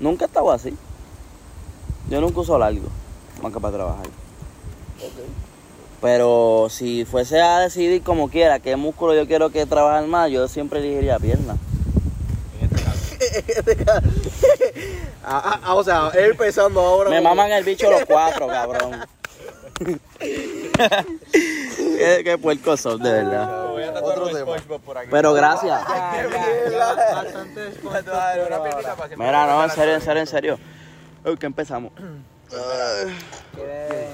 Nunca 0.00 0.24
he 0.24 0.28
estado 0.28 0.50
así. 0.52 0.74
Yo 2.08 2.20
nunca 2.20 2.40
uso 2.40 2.58
largo, 2.58 2.88
más 3.42 3.52
que 3.52 3.60
para 3.60 3.74
trabajar. 3.74 4.06
Pero 6.00 6.68
si 6.70 7.04
fuese 7.04 7.40
a 7.40 7.60
decidir 7.60 8.02
como 8.02 8.28
quiera 8.28 8.60
qué 8.60 8.76
músculo 8.76 9.14
yo 9.14 9.26
quiero 9.26 9.50
que 9.50 9.66
trabajen 9.66 10.08
más, 10.08 10.30
yo 10.30 10.46
siempre 10.48 10.80
elegiría 10.80 11.18
piernas. 11.18 11.56
Ah, 15.28 15.42
ah, 15.44 15.60
ah, 15.64 15.74
o 15.74 15.82
sea, 15.82 16.12
él 16.14 16.36
pensando 16.36 16.80
ahora. 16.80 17.10
Me 17.10 17.20
maman 17.20 17.50
el 17.50 17.64
bicho 17.64 17.90
los 17.90 18.04
cuatro, 18.04 18.46
cabrón. 18.46 19.04
qué, 20.20 22.20
qué 22.22 22.38
puercos 22.40 22.80
son, 22.80 23.02
de 23.02 23.10
verdad. 23.10 23.66
Voy 23.66 23.82
a 23.82 23.92
tatuar 23.92 24.18
Otro 24.20 24.28
tema. 24.28 24.40
SpongeBob 24.40 24.80
por 24.82 24.98
aquí. 24.98 25.08
Pero 25.10 25.32
gracias. 25.32 25.80
Mira, 29.16 29.46
no, 29.46 29.64
en 29.64 29.70
serio, 29.70 29.94
en 29.94 30.00
a 30.00 30.04
serio, 30.04 30.20
en 30.20 30.26
serio. 30.28 30.58
Uy, 31.26 31.36
¿qué 31.36 31.46
empezamos? 31.46 31.90
¿Quieres- 33.54 34.12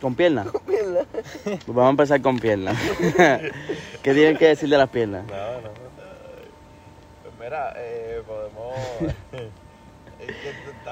¿Con 0.00 0.14
piernas? 0.14 0.46
Pues 0.64 1.66
vamos 1.66 1.86
a 1.86 1.90
empezar 1.90 2.22
con 2.22 2.38
piernas. 2.38 2.74
¿Qué 4.02 4.14
tienen 4.14 4.38
que 4.38 4.48
decir 4.48 4.70
de 4.70 4.78
las 4.78 4.88
piernas? 4.88 5.24
No, 5.26 5.60
no. 5.60 5.68
Pues 7.22 7.34
mira, 7.38 7.74
eh, 7.76 8.22
podemos. 8.26 9.12
es 10.20 10.26
que 10.26 10.48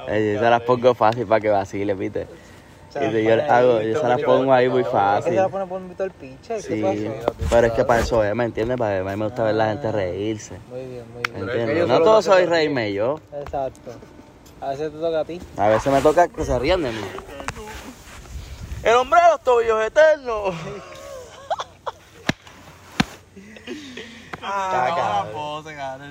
Eh, 0.08 0.34
yo 0.34 0.40
se 0.40 0.50
las 0.50 0.60
pongo 0.60 0.94
fácil 0.94 1.26
para 1.26 1.40
que 1.40 1.48
vacile, 1.48 1.94
¿viste? 1.94 2.26
Se 2.90 3.00
las 3.00 3.14
Y 3.14 3.24
yo, 3.24 3.32
hago, 3.50 3.76
ahí, 3.78 3.92
yo 3.92 4.00
se 4.00 4.06
las 4.08 4.20
pongo 4.20 4.52
ahí 4.52 4.68
muy 4.68 4.80
¿Es 4.82 4.86
que 4.88 4.92
fácil. 4.92 5.32
se 5.32 5.40
la 5.40 5.48
pone 5.48 5.66
por 5.66 6.10
Piche? 6.10 6.60
Sí, 6.60 6.82
pero 7.48 7.66
es 7.68 7.72
que 7.72 7.84
para 7.86 8.00
eso 8.00 8.22
es, 8.22 8.34
¿me 8.34 8.44
entiendes? 8.44 8.76
Para 8.76 8.98
a 9.00 9.02
mí 9.04 9.16
me 9.16 9.24
gusta 9.24 9.44
ver 9.44 9.54
la 9.54 9.68
gente 9.70 9.90
reírse. 9.90 10.58
Muy 10.68 10.80
bien, 10.86 11.04
muy 11.14 11.22
¿Me 11.22 11.38
bien. 11.38 11.48
Es 11.48 11.54
entiendes? 11.54 11.86
No 11.88 11.94
solo 11.94 12.04
todo 12.04 12.14
te 12.14 12.18
hacen 12.18 12.32
soy 12.32 12.40
reír. 12.42 12.50
reírme 12.50 12.92
yo. 12.92 13.20
Exacto. 13.40 13.92
A 14.60 14.70
veces 14.70 14.92
te 14.92 14.98
toca 14.98 15.20
a 15.20 15.24
ti. 15.24 15.40
A 15.56 15.68
veces 15.68 15.92
me 15.92 16.00
toca 16.02 16.28
que 16.28 16.44
se 16.44 16.58
rían 16.58 16.82
de 16.82 16.90
mí. 16.92 17.00
El 18.82 18.94
hombre 18.94 19.20
de 19.20 19.28
los 19.30 19.40
tobillos 19.42 19.84
eternos. 19.84 20.54
Está 24.34 24.94
cabrón. 24.96 25.66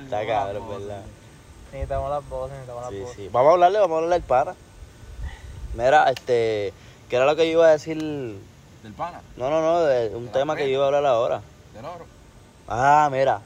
Está 0.06 0.28
cabrón, 0.28 0.70
¿verdad? 0.70 1.02
Necesitamos 1.72 2.10
las 2.10 2.30
voces, 2.30 2.52
necesitamos 2.52 2.82
las 2.84 2.92
Sí, 2.92 3.00
voces. 3.00 3.16
sí. 3.18 3.30
Vamos 3.32 3.50
a 3.50 3.54
hablarle, 3.54 3.80
vamos 3.80 3.92
a 3.94 3.96
hablarle 3.98 4.16
al 4.16 4.22
para. 4.24 4.56
Mira, 5.74 6.10
este, 6.10 6.74
¿qué 7.10 7.16
era 7.16 7.26
lo 7.26 7.36
que 7.36 7.46
yo 7.46 7.52
iba 7.60 7.68
a 7.68 7.72
decir? 7.72 7.98
Del 7.98 8.94
pana, 8.96 9.22
No, 9.36 9.50
no, 9.50 9.62
no, 9.62 9.82
de 9.82 10.16
un 10.16 10.30
tema 10.30 10.56
que 10.56 10.64
yo 10.70 10.76
iba 10.76 10.84
a 10.84 10.88
hablar 10.88 11.06
ahora. 11.06 11.42
del 11.74 11.86
oro, 11.86 12.06
Ah, 12.70 13.08
mira, 13.10 13.42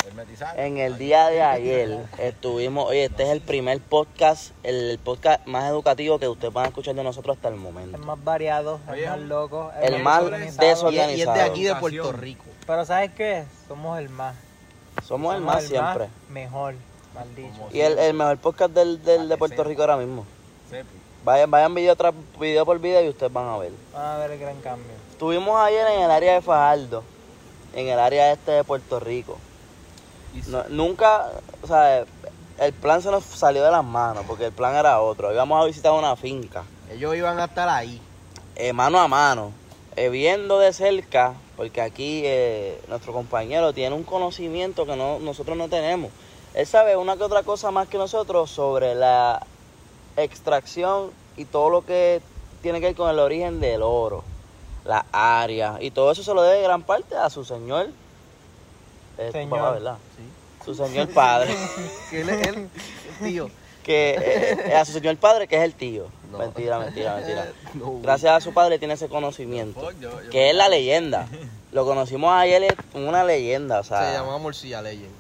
en 0.56 0.78
el 0.80 0.98
día 0.98 1.28
de 1.28 1.44
ayer 1.44 2.00
estuvimos, 2.18 2.90
oye, 2.90 3.06
este 3.06 3.22
es 3.22 3.30
el 3.30 3.42
primer 3.42 3.80
podcast, 3.80 4.52
el 4.64 4.98
podcast 5.04 5.46
más 5.46 5.70
educativo 5.70 6.18
que 6.18 6.28
ustedes 6.28 6.52
van 6.52 6.66
a 6.66 6.68
escuchar 6.70 6.96
de 6.96 7.04
nosotros 7.04 7.38
hasta 7.38 7.50
el 7.50 7.56
momento. 7.56 7.98
El 7.98 8.04
más 8.04 8.24
variado, 8.24 8.80
el 8.88 8.94
Oye, 8.94 9.08
más 9.08 9.20
loco, 9.20 9.72
El 9.80 10.02
más 10.02 10.22
desorganizado. 10.24 10.68
desorganizado. 10.68 11.18
Y, 11.18 11.22
es 11.22 11.34
de 11.36 11.42
aquí 11.52 11.64
de 11.66 11.76
Puerto 11.76 12.12
Rico. 12.14 12.46
Pero 12.66 12.84
¿sabes 12.86 13.12
qué? 13.12 13.46
Somos 13.68 14.00
el 14.00 14.10
más. 14.10 14.36
Somos 15.06 15.36
el 15.36 15.42
más 15.42 15.66
siempre. 15.66 16.10
mejor, 16.30 16.74
mal 17.14 17.36
dicho. 17.36 17.52
Como 17.60 17.70
Y 17.72 17.82
el, 17.82 18.00
el 18.00 18.16
mejor 18.16 18.40
podcast 18.40 18.72
del, 18.74 19.04
del, 19.04 19.30
de 19.30 19.38
Puerto 19.38 19.64
Rico 19.64 19.82
ahora 19.82 19.98
mismo. 19.98 20.26
Vayan, 21.24 21.52
vayan 21.52 21.76
video 21.76 21.96
tras 21.96 22.16
video 22.40 22.66
por 22.66 22.80
video 22.80 23.04
y 23.04 23.10
ustedes 23.10 23.32
van 23.32 23.48
a 23.48 23.58
ver. 23.60 23.72
Van 23.94 24.04
a 24.04 24.18
ver 24.18 24.32
el 24.32 24.40
gran 24.40 24.60
cambio. 24.62 24.92
Estuvimos 25.12 25.56
ayer 25.62 25.86
en 25.96 26.02
el 26.02 26.10
área 26.10 26.34
de 26.34 26.42
Fajardo, 26.42 27.04
en 27.74 27.88
el 27.88 28.00
área 28.00 28.32
este 28.32 28.52
de 28.52 28.64
Puerto 28.64 29.00
Rico. 29.00 29.38
No- 30.48 30.64
nunca, 30.70 31.26
o 31.62 31.68
sea, 31.68 32.06
el 32.60 32.74
plan 32.74 33.02
se 33.02 33.12
nos 33.12 33.24
salió 33.24 33.64
de 33.64 33.72
las 33.72 33.84
manos 33.84 34.24
porque 34.28 34.46
el 34.46 34.52
plan 34.52 34.76
era 34.76 35.02
otro. 35.02 35.34
Íbamos 35.34 35.62
a 35.62 35.66
visitar 35.66 35.92
una 35.92 36.16
finca, 36.16 36.64
Ellos 36.92 37.16
iban 37.16 37.40
a 37.40 37.46
estar 37.46 37.68
ahí. 37.70 38.02
eh, 38.56 38.74
mano 38.74 39.00
a 39.00 39.08
mano, 39.08 39.52
eh, 39.96 40.10
viendo 40.10 40.60
de 40.60 40.72
cerca, 40.74 41.34
porque 41.58 41.82
aquí 41.82 42.22
eh, 42.26 42.80
nuestro 42.88 43.14
compañero 43.14 43.74
tiene 43.74 43.96
un 43.96 44.04
conocimiento 44.04 44.86
que 44.86 44.96
no, 44.96 45.20
nosotros 45.20 45.58
no 45.58 45.68
tenemos. 45.68 46.12
Él 46.54 46.68
sabe 46.68 46.96
una 46.98 47.16
que 47.18 47.24
otra 47.24 47.44
cosa 47.44 47.72
más 47.72 47.88
que 47.88 47.98
nosotros 47.98 48.50
sobre 48.52 48.94
la 48.94 49.42
extracción 50.18 51.12
y 51.38 51.46
todo 51.46 51.70
lo 51.70 51.86
que 51.86 52.22
tiene 52.62 52.80
que 52.80 52.88
ver 52.88 52.96
con 52.96 53.10
el 53.10 53.20
origen 53.20 53.60
del 53.60 53.82
oro, 53.82 54.24
la 54.86 55.06
área, 55.12 55.78
y 55.80 55.92
todo 55.92 56.12
eso 56.12 56.24
se 56.24 56.34
lo 56.34 56.42
debe 56.42 56.62
gran 56.64 56.84
parte 56.84 57.16
a 57.16 57.30
su 57.30 57.44
señor. 57.46 57.88
Tu 59.18 59.32
Señor. 59.32 59.50
papá, 59.60 59.72
¿verdad? 59.72 59.98
Su 60.66 60.74
señor 60.76 61.08
padre. 61.14 61.56
Que 62.10 62.22
él 62.22 62.30
es 62.30 62.48
el 62.48 62.70
tío. 63.22 63.50
que 63.84 64.12
eh, 64.12 64.58
eh, 64.68 64.76
a 64.76 64.86
su 64.86 64.94
señor 64.94 65.18
padre 65.18 65.48
que 65.48 65.58
es 65.58 65.64
el 65.64 65.74
tío. 65.74 66.08
No. 66.32 66.38
Mentira, 66.38 66.80
mentira, 66.80 67.16
mentira. 67.16 67.48
No, 67.74 68.00
Gracias 68.02 68.32
a 68.32 68.40
su 68.42 68.54
padre 68.54 68.80
tiene 68.80 68.94
ese 68.96 69.10
conocimiento. 69.10 69.80
Fuck, 69.82 70.00
yo- 70.00 70.22
yo- 70.24 70.30
Que 70.30 70.50
es 70.50 70.56
la 70.56 70.70
leyenda. 70.70 71.28
Lo 71.72 71.86
conocimos 71.86 72.32
ayer, 72.34 72.64
es 72.64 72.74
una 72.94 73.24
leyenda, 73.24 73.80
o 73.80 73.84
sea. 73.84 74.06
Se 74.12 74.18
llamaba 74.18 74.38
Morcilla 74.40 74.82
Legend. 74.82 75.12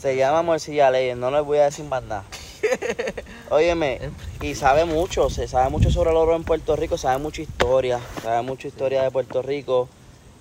Se 0.00 0.16
llama 0.16 0.42
Morcilla 0.42 0.90
Legend, 0.90 1.20
no 1.20 1.30
les 1.30 1.44
voy 1.44 1.58
a 1.58 1.64
decir 1.64 1.84
más 1.84 2.02
nada. 2.02 2.24
Óyeme, 3.50 4.00
y 4.40 4.54
sabe 4.54 4.84
mucho, 4.84 5.30
se 5.30 5.48
sabe 5.48 5.70
mucho 5.70 5.90
sobre 5.90 6.10
el 6.10 6.16
oro 6.16 6.36
en 6.36 6.44
Puerto 6.44 6.76
Rico, 6.76 6.98
sabe 6.98 7.18
mucha 7.18 7.42
historia, 7.42 8.00
sabe 8.22 8.42
mucha 8.42 8.68
historia 8.68 9.02
de 9.02 9.10
Puerto 9.10 9.42
Rico 9.42 9.88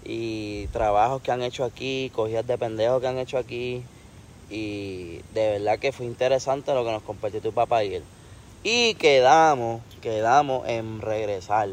y 0.04 0.68
trabajos 0.68 1.22
que 1.22 1.32
han 1.32 1.42
hecho 1.42 1.64
aquí, 1.64 2.12
cogidas 2.14 2.46
de 2.48 2.58
pendejos 2.58 3.02
que 3.02 3.08
han 3.08 3.18
hecho 3.18 3.38
aquí 3.38 3.84
y 4.50 5.22
de 5.34 5.52
verdad 5.52 5.80
que 5.80 5.92
fue 5.92 6.06
interesante 6.06 6.74
lo 6.74 6.84
que 6.84 6.92
nos 6.92 7.04
compartió 7.04 7.42
tu 7.42 7.52
papá 7.52 7.84
y 7.84 7.96
él. 7.96 8.04
Y 8.64 8.96
quedamos, 8.96 9.82
quedamos 10.02 10.68
en 10.68 11.02
regresar. 11.02 11.70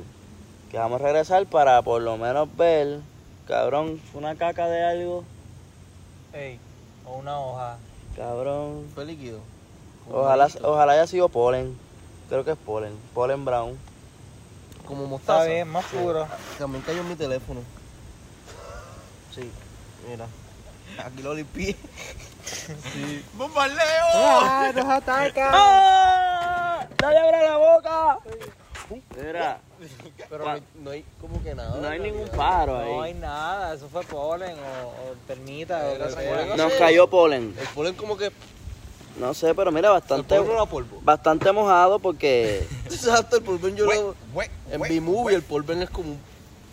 Quedamos 0.71 1.01
en 1.01 1.07
regresar 1.07 1.47
para 1.47 1.83
por 1.83 2.03
lo 2.03 2.17
menos 2.17 2.55
ver, 2.57 3.01
cabrón, 3.47 4.01
fue 4.13 4.21
una 4.21 4.37
caca 4.37 4.69
de 4.69 4.85
algo, 4.85 5.25
Ey, 6.33 6.59
o 7.07 7.17
una 7.17 7.41
hoja. 7.41 7.79
cabrón. 8.17 8.87
Fue 8.95 9.05
líquido. 9.05 9.56
Ojalá, 10.11 10.49
ojalá 10.63 10.93
haya 10.93 11.07
sido 11.07 11.29
polen. 11.29 11.77
Creo 12.29 12.45
que 12.45 12.53
es 12.53 12.57
polen. 12.59 12.97
Polen 13.15 13.45
brown. 13.45 13.79
Como 14.87 15.03
Está 15.03 15.11
mostaza. 15.11 15.45
bien, 15.47 15.69
más 15.69 15.85
puro. 15.87 16.27
También 16.59 16.83
cayó 16.85 17.01
en 17.01 17.09
mi 17.09 17.17
teléfono. 17.17 17.61
Sí, 19.35 19.51
mira. 20.09 20.27
Aquí 21.05 21.23
lo 21.23 21.35
limpié. 21.35 21.77
¡Bombardeo! 23.35 23.79
¡Ah, 24.15 24.71
nos 24.75 24.85
ataca! 24.89 25.51
¡Ah! 25.53 26.87
¡Nadie 27.03 27.19
abre 27.19 27.43
la 27.43 27.57
boca! 27.57 28.19
Mira, 29.17 29.59
Pero 30.31 30.45
no 30.45 30.51
hay, 30.53 30.63
no 30.77 30.91
hay 30.93 31.05
como 31.21 31.43
que 31.43 31.55
nada. 31.57 31.77
no 31.81 31.89
hay 31.89 31.99
ningún 31.99 32.19
realidad. 32.21 32.37
pájaro 32.37 32.73
No 32.85 33.03
hay 33.03 33.13
ahí. 33.15 33.19
nada, 33.19 33.75
eso 33.75 33.89
fue 33.89 34.05
polen 34.05 34.57
o, 34.57 34.87
o 35.11 35.15
termita 35.27 35.83
o. 35.89 36.57
Nos 36.57 36.73
cayó 36.75 37.09
polen. 37.11 37.53
El 37.59 37.67
polen 37.69 37.95
como 37.97 38.17
que... 38.17 38.31
No 39.19 39.33
sé, 39.35 39.55
pero 39.55 39.73
mira, 39.73 39.89
El 39.89 39.95
bastante, 39.95 40.37
polvo 40.37 40.53
era 40.53 40.67
polvo. 40.67 41.01
bastante 41.03 41.51
mojado 41.53 41.99
porque 41.99 42.67
Exacto, 42.85 43.37
el 43.37 43.43
polvo 43.43 43.69
yo 43.69 43.87
lo... 43.87 44.15
En 44.71 44.81
B-Movie 44.81 45.37
el 45.37 45.43
polvo 45.43 45.73
es 45.73 45.91
como 45.91 46.11
un 46.13 46.19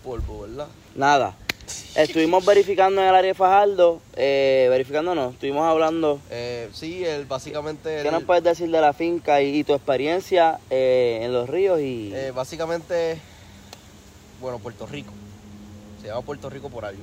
polvo, 0.03 0.41
¿verdad? 0.41 0.67
nada. 0.95 1.35
Estuvimos 1.95 2.45
verificando 2.45 3.01
en 3.01 3.07
el 3.07 3.15
área 3.15 3.29
de 3.29 3.33
Fajardo, 3.33 4.01
eh, 4.17 4.67
verificando 4.69 5.15
no, 5.15 5.29
estuvimos 5.29 5.63
hablando. 5.65 6.19
Eh, 6.29 6.69
sí, 6.73 7.05
el, 7.05 7.25
básicamente... 7.25 8.01
¿Qué 8.01 8.07
el- 8.07 8.13
nos 8.13 8.23
puedes 8.23 8.43
decir 8.43 8.69
de 8.69 8.81
la 8.81 8.91
finca 8.93 9.41
y, 9.41 9.59
y 9.59 9.63
tu 9.63 9.73
experiencia 9.73 10.59
eh, 10.69 11.19
en 11.23 11.31
los 11.31 11.49
ríos 11.49 11.79
y 11.79 12.11
eh, 12.13 12.31
básicamente... 12.31 13.19
Bueno, 14.41 14.59
Puerto 14.59 14.85
Rico. 14.85 15.13
Se 16.01 16.07
llama 16.09 16.21
Puerto 16.23 16.49
Rico 16.49 16.69
por 16.69 16.83
algo. 16.83 17.01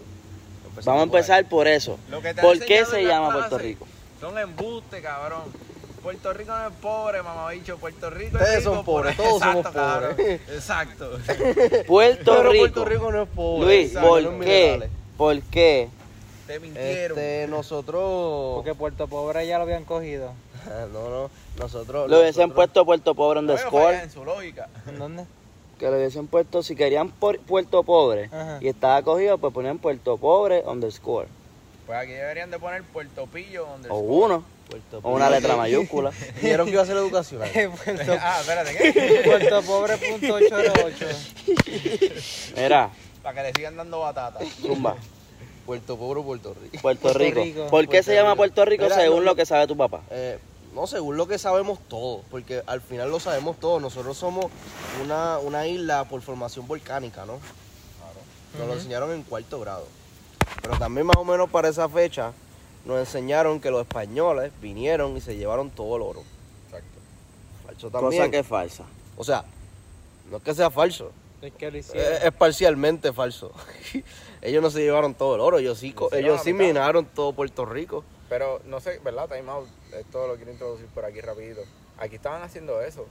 Empezamos 0.69 0.85
vamos 0.85 1.03
a 1.03 1.11
por 1.11 1.19
empezar 1.21 1.49
por 1.49 1.67
eso? 1.67 1.99
Te 2.21 2.29
han 2.29 2.37
¿Por 2.37 2.59
qué 2.61 2.85
se 2.85 3.03
llama 3.03 3.33
Puerto 3.33 3.57
Rico? 3.57 3.87
Son 4.21 4.37
embuste, 4.39 5.01
cabrón. 5.01 5.43
Puerto 6.03 6.33
Rico 6.33 6.53
no 6.57 6.67
es 6.69 6.75
pobre, 6.81 7.23
mamabicho. 7.23 7.77
Puerto 7.79 8.09
Rico 8.11 8.37
es 8.39 8.43
Ustedes 8.43 8.59
rico 8.61 8.75
son 8.75 8.85
pobres, 8.85 9.17
por- 9.17 9.27
todos 9.27 9.41
somos 9.43 9.67
cabrón. 9.69 10.11
pobres. 10.17 10.41
Exacto. 10.49 11.11
Puerto 11.87 12.33
Pero 12.37 12.51
Rico. 12.51 12.63
Puerto 12.63 12.85
Rico 12.87 13.13
no 13.13 13.23
es 13.23 13.29
pobre. 13.29 13.65
Luis, 13.67 13.87
exacto, 13.89 14.09
¿por 14.09 14.23
no 14.23 14.31
es 14.43 14.45
qué? 14.47 14.89
¿Por 15.17 15.43
qué? 15.43 15.89
Te 16.47 16.59
mintieron. 16.61 17.19
Este, 17.19 17.47
nosotros... 17.49 18.55
Porque 18.57 18.75
Puerto 18.75 19.07
Pobre 19.09 19.47
ya 19.47 19.59
lo 19.59 19.65
habían 19.65 19.85
cogido. 19.85 20.33
no, 20.93 21.09
no, 21.11 21.31
nosotros... 21.59 22.09
Le 22.11 22.17
hubiesen 22.17 22.43
nosotros- 22.49 22.55
puesto 22.57 22.85
Puerto 22.87 23.15
Pobre 23.15 23.41
en 23.41 23.47
the 23.47 23.53
Oye, 23.53 23.63
score. 23.63 23.85
fallas 23.85 24.03
en 24.05 24.11
su 24.11 24.25
lógica. 24.25 24.69
¿En 24.89 24.99
dónde? 24.99 25.25
Que 25.79 25.91
le 25.91 25.97
hubiesen 25.99 26.27
puesto, 26.27 26.63
si 26.63 26.75
querían 26.75 27.11
por- 27.11 27.39
Puerto 27.41 27.83
Pobre 27.85 28.25
Ajá. 28.33 28.59
y 28.61 28.69
estaba 28.69 29.01
cogido, 29.03 29.39
pues 29.39 29.53
ponían 29.53 29.79
Puerto 29.79 30.17
Pobre 30.17 30.63
underscore. 30.67 31.29
Pues 31.91 32.03
aquí 32.05 32.13
deberían 32.13 32.53
de 32.53 32.59
poner 32.61 32.85
Puerto 32.85 33.27
Pillo 33.27 33.67
donde 33.67 33.89
O 33.91 33.97
uno, 33.97 34.45
Puerto 34.69 35.01
o 35.03 35.11
una 35.11 35.27
Pillo. 35.27 35.41
letra 35.41 35.57
mayúscula. 35.57 36.13
Dijeron 36.41 36.67
que 36.69 36.73
iba 36.75 36.83
a 36.83 36.87
ser 36.87 36.97
educacional. 36.97 37.51
Puerto, 37.85 38.13
Ah, 38.21 38.37
espérate, 38.39 38.77
¿qué? 38.77 39.23
Puerto 39.25 39.63
Pobre 39.63 39.97
punto 39.97 40.35
808. 40.35 41.07
Mira, 42.57 42.91
Para 43.25 43.35
que 43.35 43.43
le 43.43 43.55
sigan 43.55 43.77
dando 43.77 43.99
batata. 43.99 44.39
zumba, 44.63 44.95
Puerto 45.67 45.97
Pobre, 45.97 46.23
Puerto 46.23 46.55
Rico. 46.55 46.79
Puerto 46.81 47.13
Rico. 47.13 47.43
Rico. 47.43 47.67
¿Por 47.67 47.81
qué 47.81 47.89
Puerto 47.89 48.05
se 48.05 48.15
llama. 48.15 48.37
Puerto 48.37 48.65
Rico 48.65 48.85
Mira, 48.85 48.95
según 48.95 49.19
no, 49.19 49.25
lo 49.25 49.35
que 49.35 49.45
sabe 49.45 49.67
tu 49.67 49.77
papá? 49.77 50.03
Eh, 50.13 50.39
no, 50.73 50.87
según 50.87 51.17
lo 51.17 51.27
que 51.27 51.39
sabemos 51.39 51.81
todos, 51.89 52.25
porque 52.31 52.63
al 52.69 52.83
final 52.83 53.11
lo 53.11 53.19
sabemos 53.19 53.59
todos. 53.59 53.83
Nosotros 53.83 54.17
somos 54.17 54.47
una, 55.03 55.39
una 55.39 55.67
isla 55.67 56.05
por 56.05 56.23
formación 56.23 56.69
volcánica, 56.69 57.27
¿no? 57.27 57.41
Nos 58.57 58.69
lo 58.69 58.75
enseñaron 58.75 59.11
en 59.11 59.25
cuarto 59.25 59.59
grado. 59.59 59.87
Pero 60.71 60.79
también 60.79 61.05
más 61.05 61.17
o 61.17 61.25
menos 61.25 61.51
para 61.51 61.69
esa 61.69 61.89
fecha 61.89 62.33
nos 62.85 63.01
enseñaron 63.01 63.61
que 63.61 63.73
los 63.73 63.81
españoles 63.81 64.53
vinieron 64.61 65.17
y 65.17 65.21
se 65.21 65.37
llevaron 65.37 65.69
todo 65.69 65.97
el 65.97 66.03
oro. 66.03 66.23
Exacto. 66.67 67.01
Falso 67.67 67.91
también. 67.91 68.23
Cosa 68.23 68.31
que 68.31 68.39
es 68.39 68.47
falsa. 68.47 68.85
O 69.17 69.25
sea, 69.25 69.45
no 70.31 70.37
es 70.37 70.43
que 70.45 70.55
sea 70.55 70.71
falso, 70.71 71.11
Es 71.43 71.53
que 71.55 71.73
lo 71.73 71.79
hicieron. 71.79 72.13
Eh, 72.13 72.19
es 72.23 72.33
parcialmente 72.33 73.13
falso. 73.13 73.53
ellos 74.43 74.63
no 74.63 74.71
se 74.71 74.81
llevaron 74.81 75.15
todo 75.15 75.35
el 75.35 75.41
oro, 75.41 75.59
ellos 75.59 75.77
sí, 75.77 75.93
ellos 76.13 76.41
sí 76.45 76.53
minaron 76.53 77.05
todo 77.05 77.33
Puerto 77.33 77.65
Rico. 77.65 78.05
Pero 78.29 78.63
no 78.67 78.79
sé, 78.79 79.01
¿verdad? 79.01 79.29
Time 79.29 79.51
out. 79.51 79.67
Esto 79.93 80.29
lo 80.29 80.37
quiero 80.37 80.53
introducir 80.53 80.87
por 80.87 81.05
aquí 81.05 81.21
rapidito. 81.21 81.63
Aquí 81.99 82.15
estaban 82.15 82.43
haciendo 82.43 82.81
eso. 82.81 83.07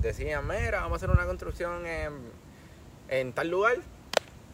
Decían, 0.00 0.46
mira, 0.46 0.82
vamos 0.82 0.92
a 0.92 0.96
hacer 0.96 1.10
una 1.10 1.26
construcción 1.26 1.84
en, 1.86 2.12
en 3.08 3.32
tal 3.32 3.48
lugar, 3.48 3.78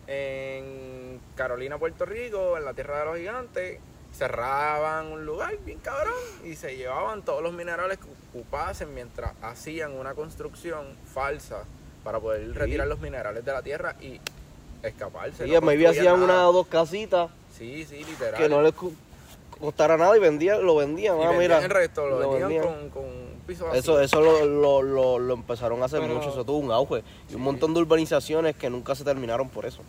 en 0.06 1.20
Carolina, 1.36 1.78
Puerto 1.78 2.04
Rico, 2.04 2.56
en 2.56 2.64
la 2.64 2.74
Tierra 2.74 3.00
de 3.00 3.04
los 3.06 3.16
Gigantes. 3.18 3.80
Cerraban 4.12 5.06
un 5.06 5.26
lugar 5.26 5.56
bien 5.64 5.80
cabrón 5.80 6.14
y 6.44 6.54
se 6.54 6.76
llevaban 6.76 7.22
todos 7.24 7.42
los 7.42 7.52
minerales 7.52 7.98
que 7.98 8.04
ocupasen 8.30 8.94
mientras 8.94 9.32
hacían 9.42 9.92
una 9.92 10.14
construcción 10.14 10.86
falsa 11.12 11.64
para 12.04 12.20
poder 12.20 12.54
retirar 12.54 12.86
los 12.86 13.00
minerales 13.00 13.44
de 13.44 13.52
la 13.52 13.62
tierra 13.62 13.96
y 14.00 14.20
escaparse. 14.84 15.48
Y 15.48 15.50
no 15.50 15.60
maybe 15.62 15.84
construían 15.84 16.14
hacían 16.14 16.26
nada. 16.28 16.40
una 16.42 16.48
o 16.48 16.52
dos 16.52 16.66
casitas 16.68 17.30
Sí, 17.58 17.84
sí, 17.88 18.04
literal. 18.04 18.40
que 18.40 18.48
no 18.48 18.62
les 18.62 18.74
costara 19.58 19.96
nada 19.96 20.16
y 20.16 20.20
vendían, 20.20 20.64
lo 20.64 20.76
vendían. 20.76 21.16
Y 21.18 21.22
ah, 21.22 21.30
vendían 21.30 21.38
mira, 21.40 21.58
el 21.64 21.70
resto, 21.70 22.06
lo, 22.06 22.20
lo 22.20 22.30
vendían, 22.30 22.50
vendían. 22.50 22.90
con, 22.90 22.90
con 22.90 23.23
Eso, 23.74 24.00
eso 24.00 24.20
lo, 24.20 24.44
lo, 24.46 24.82
lo, 24.82 25.18
lo 25.18 25.34
empezaron 25.34 25.82
a 25.82 25.86
hacer 25.86 26.00
Pero- 26.00 26.14
mucho, 26.14 26.30
eso 26.30 26.44
tuvo 26.44 26.58
un 26.58 26.70
auge. 26.72 27.02
Y 27.30 27.34
un 27.34 27.42
montón 27.42 27.74
de 27.74 27.80
urbanizaciones 27.80 28.56
que 28.56 28.70
nunca 28.70 28.94
se 28.94 29.04
terminaron 29.04 29.48
por 29.48 29.66
eso. 29.66 29.82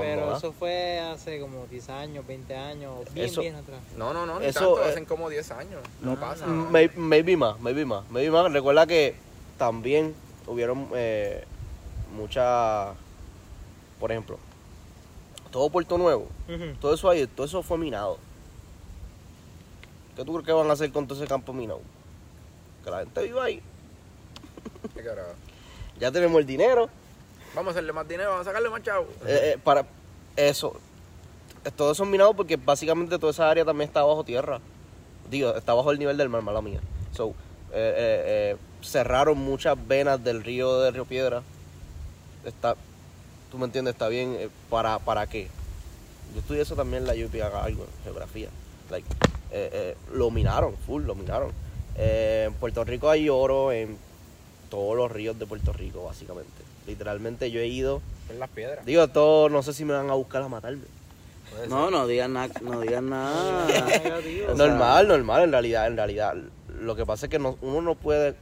Pero 0.00 0.36
eso 0.36 0.52
fue 0.52 0.98
hace 0.98 1.38
como 1.40 1.64
10 1.66 1.88
años, 1.90 2.26
20 2.26 2.56
años, 2.56 2.92
bien, 3.14 3.26
Eso- 3.26 3.40
bien 3.40 3.54
atrás. 3.54 3.78
No, 3.96 4.12
no, 4.12 4.26
no, 4.26 4.40
ni 4.40 4.46
Eso, 4.46 4.58
tanto, 4.74 4.84
eh, 4.84 4.90
hacen 4.90 5.04
como 5.04 5.28
10 5.28 5.48
años. 5.52 5.80
No 6.00 6.12
Ah, 6.12 6.16
pasa. 6.20 6.46
Mm, 6.46 6.70
may- 6.72 6.90
Maybe 6.96 7.36
más, 7.36 7.60
maybe 7.60 7.84
más, 7.84 8.08
maybe 8.10 8.30
más. 8.32 8.52
Recuerda 8.52 8.84
que 8.86 9.14
también 9.58 10.12
hubieron 10.48 10.88
eh, 10.94 11.44
muchas, 12.16 12.96
por 14.00 14.10
ejemplo, 14.10 14.38
todo 15.52 15.70
Puerto 15.70 15.98
Nuevo, 15.98 16.26
todo 16.80 16.92
eso 16.94 17.08
ahí, 17.08 17.24
todo 17.28 17.46
eso 17.46 17.62
fue 17.62 17.78
minado. 17.78 18.18
¿Qué 20.16 20.24
tú 20.24 20.32
crees 20.32 20.46
que 20.46 20.52
van 20.52 20.68
a 20.68 20.72
hacer 20.72 20.90
con 20.90 21.06
todo 21.06 21.16
ese 21.18 21.28
campo 21.28 21.52
minado? 21.52 21.80
Que 22.86 22.92
la 22.92 22.98
gente 23.00 23.22
viva 23.24 23.42
ahí. 23.42 23.60
Qué 24.94 25.02
carajo. 25.02 25.32
Ya 25.98 26.12
tenemos 26.12 26.38
el 26.38 26.46
dinero. 26.46 26.88
Vamos 27.52 27.70
a 27.70 27.72
hacerle 27.72 27.92
más 27.92 28.06
dinero, 28.06 28.30
vamos 28.30 28.46
a 28.46 28.50
sacarle 28.50 28.70
más 28.70 28.80
chavo. 28.84 29.08
eh, 29.26 29.54
eh, 29.54 29.58
para 29.62 29.84
eso. 30.36 30.78
Todo 31.74 31.90
eso 31.90 32.04
es 32.04 32.08
minado 32.08 32.32
porque 32.34 32.54
básicamente 32.56 33.18
toda 33.18 33.32
esa 33.32 33.50
área 33.50 33.64
también 33.64 33.88
está 33.88 34.04
bajo 34.04 34.22
tierra. 34.22 34.60
Digo, 35.28 35.52
está 35.56 35.74
bajo 35.74 35.90
el 35.90 35.98
nivel 35.98 36.16
del 36.16 36.28
mar, 36.28 36.42
mala 36.42 36.62
mía. 36.62 36.78
So, 37.10 37.34
eh, 37.72 38.56
cerraron 38.82 39.36
muchas 39.36 39.76
venas 39.88 40.22
del 40.22 40.44
río 40.44 40.78
de 40.78 40.92
Río 40.92 41.06
Piedra. 41.06 41.42
Está, 42.44 42.76
tú 43.50 43.58
me 43.58 43.64
entiendes, 43.64 43.94
está 43.94 44.06
bien. 44.06 44.48
¿para, 44.70 45.00
¿Para 45.00 45.26
qué? 45.26 45.48
Yo 46.34 46.38
estudié 46.38 46.62
eso 46.62 46.76
también 46.76 47.02
en 47.02 47.08
la 47.08 47.26
UP, 47.26 47.34
algo, 47.42 47.82
en 47.82 48.04
geografía. 48.04 48.48
Like, 48.90 49.08
eh, 49.50 49.70
eh, 49.72 49.96
lo 50.12 50.30
minaron, 50.30 50.76
full, 50.86 51.02
lo 51.02 51.16
minaron. 51.16 51.65
Eh, 51.98 52.44
en 52.48 52.54
Puerto 52.54 52.84
Rico 52.84 53.08
hay 53.10 53.28
oro 53.28 53.72
en 53.72 53.96
todos 54.70 54.96
los 54.96 55.10
ríos 55.10 55.38
de 55.38 55.46
Puerto 55.46 55.72
Rico, 55.72 56.04
básicamente. 56.04 56.50
Literalmente 56.86 57.50
yo 57.50 57.60
he 57.60 57.66
ido 57.66 58.00
En 58.30 58.38
las 58.38 58.48
piedras. 58.50 58.84
Digo, 58.84 59.04
esto 59.04 59.48
no 59.48 59.62
sé 59.62 59.72
si 59.72 59.84
me 59.84 59.94
van 59.94 60.10
a 60.10 60.14
buscar 60.14 60.42
a 60.42 60.48
matarme. 60.48 60.82
No, 61.68 61.90
no 61.90 62.06
digan 62.06 62.32
nada, 62.34 62.48
no 62.60 62.80
digan 62.80 63.08
nada. 63.10 63.66
Normal, 64.54 65.08
normal, 65.08 65.44
en 65.44 65.52
realidad, 65.52 65.86
en 65.86 65.96
realidad. 65.96 66.34
Lo 66.80 66.96
que 66.96 67.06
pasa 67.06 67.26
es 67.26 67.30
que 67.30 67.38
no- 67.38 67.56
uno 67.62 67.80
no 67.80 67.94
puede 67.94 68.34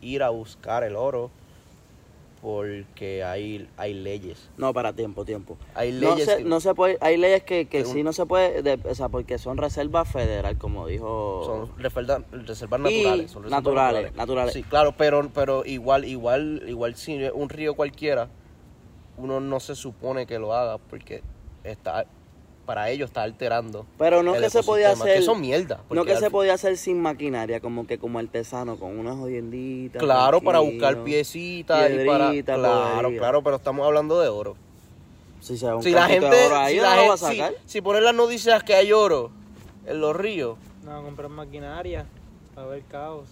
ir 0.00 0.22
a 0.22 0.30
buscar 0.30 0.82
el 0.84 0.96
oro 0.96 1.30
porque 2.42 3.22
hay, 3.22 3.68
hay 3.76 3.94
leyes. 3.94 4.50
No, 4.56 4.74
para 4.74 4.92
tiempo, 4.92 5.24
tiempo. 5.24 5.56
Hay 5.74 5.92
No 5.92 6.10
leyes 6.10 6.28
se, 6.28 6.38
que 6.38 6.44
no 6.44 6.58
se 6.58 6.74
puede, 6.74 6.98
hay 7.00 7.16
leyes 7.16 7.44
que, 7.44 7.68
que 7.68 7.84
sí 7.84 8.02
no 8.02 8.12
se 8.12 8.26
puede, 8.26 8.62
de- 8.62 8.80
o 8.84 8.94
sea, 8.96 9.08
porque 9.08 9.38
son 9.38 9.58
reservas 9.58 10.10
federal, 10.10 10.58
como 10.58 10.88
dijo. 10.88 11.42
son 11.46 11.78
reservas, 11.78 12.18
naturales. 12.80 13.30
Son 13.30 13.44
reservas 13.44 13.50
naturales, 13.62 14.14
naturales. 14.16 14.52
Sí, 14.54 14.64
claro, 14.64 14.92
pero, 14.98 15.30
pero 15.32 15.64
igual, 15.64 16.04
igual, 16.04 16.64
igual 16.66 16.96
si 16.96 17.16
un 17.32 17.48
río 17.48 17.74
cualquiera, 17.74 18.28
uno 19.16 19.38
no 19.38 19.60
se 19.60 19.76
supone 19.76 20.26
que 20.26 20.40
lo 20.40 20.52
haga 20.52 20.78
porque 20.78 21.22
está 21.62 22.06
para 22.66 22.90
ello 22.90 23.04
está 23.04 23.22
alterando. 23.22 23.84
Pero 23.98 24.22
no 24.22 24.34
el 24.34 24.42
que 24.42 24.50
se 24.50 24.62
podía 24.62 24.92
hacer. 24.92 25.18
Que 25.18 25.22
son 25.22 25.40
mierda. 25.40 25.80
No 25.90 26.04
que 26.04 26.12
al 26.12 26.18
se 26.18 26.24
fin- 26.26 26.32
podía 26.32 26.54
hacer 26.54 26.76
sin 26.76 27.00
maquinaria, 27.00 27.60
como 27.60 27.86
que 27.86 27.98
como 27.98 28.18
artesano, 28.18 28.76
con 28.76 28.98
unas 28.98 29.16
jodienditas. 29.16 30.00
Claro, 30.02 30.40
para 30.40 30.60
buscar 30.60 31.02
piecitas 31.04 31.90
y 31.90 32.06
para. 32.06 32.32
Claro, 32.44 33.10
claro, 33.10 33.42
pero 33.42 33.56
estamos 33.56 33.86
hablando 33.86 34.20
de 34.20 34.28
oro. 34.28 34.56
Si 35.40 35.56
se 35.58 35.66
Si 35.82 35.90
la 35.90 36.06
gente. 36.06 36.28
de 36.30 36.46
oro 36.46 36.56
ahí, 36.56 36.74
si, 36.74 36.80
¿no 36.80 36.82
la 36.84 36.88
va 37.08 37.14
a 37.14 37.18
gente- 37.18 37.56
si- 37.64 37.72
si 37.72 37.80
ponen 37.80 38.04
las 38.04 38.14
noticias 38.14 38.62
que 38.62 38.74
hay 38.76 38.92
oro 38.92 39.30
en 39.86 40.00
los 40.00 40.14
ríos, 40.14 40.56
No, 40.84 41.02
comprar 41.02 41.28
maquinaria 41.30 42.06
para 42.54 42.68
ver 42.68 42.82
caos. 42.88 43.26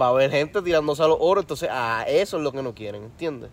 va 0.00 0.06
a 0.06 0.08
haber 0.08 0.30
gente 0.30 0.62
tirándose 0.62 1.02
a 1.02 1.06
los 1.06 1.18
oros. 1.20 1.44
Entonces, 1.44 1.68
ah, 1.70 2.04
eso 2.08 2.38
es 2.38 2.42
lo 2.42 2.50
que 2.50 2.62
no 2.62 2.74
quieren, 2.74 3.02
¿entiendes? 3.04 3.50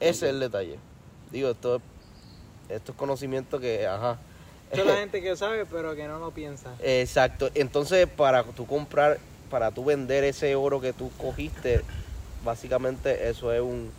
Ese 0.00 0.26
es 0.26 0.32
el 0.32 0.40
detalle. 0.40 0.78
Digo, 1.30 1.50
esto, 1.50 1.76
es- 1.76 1.82
esto 2.68 2.92
es 2.92 2.98
conocimiento 2.98 3.60
que, 3.60 3.86
ajá. 3.86 4.18
Esto 4.70 4.82
es 4.82 4.86
la 4.86 4.96
gente 4.96 5.20
que 5.20 5.36
sabe, 5.36 5.66
pero 5.66 5.94
que 5.94 6.08
no 6.08 6.18
lo 6.18 6.30
piensa. 6.30 6.74
Exacto. 6.82 7.50
Entonces, 7.54 8.06
para 8.06 8.42
tú 8.42 8.66
comprar, 8.66 9.18
para 9.50 9.70
tú 9.70 9.84
vender 9.84 10.24
ese 10.24 10.54
oro 10.54 10.80
que 10.80 10.94
tú 10.94 11.10
cogiste, 11.18 11.82
básicamente 12.42 13.28
eso 13.28 13.52
es 13.52 13.60
un. 13.60 13.90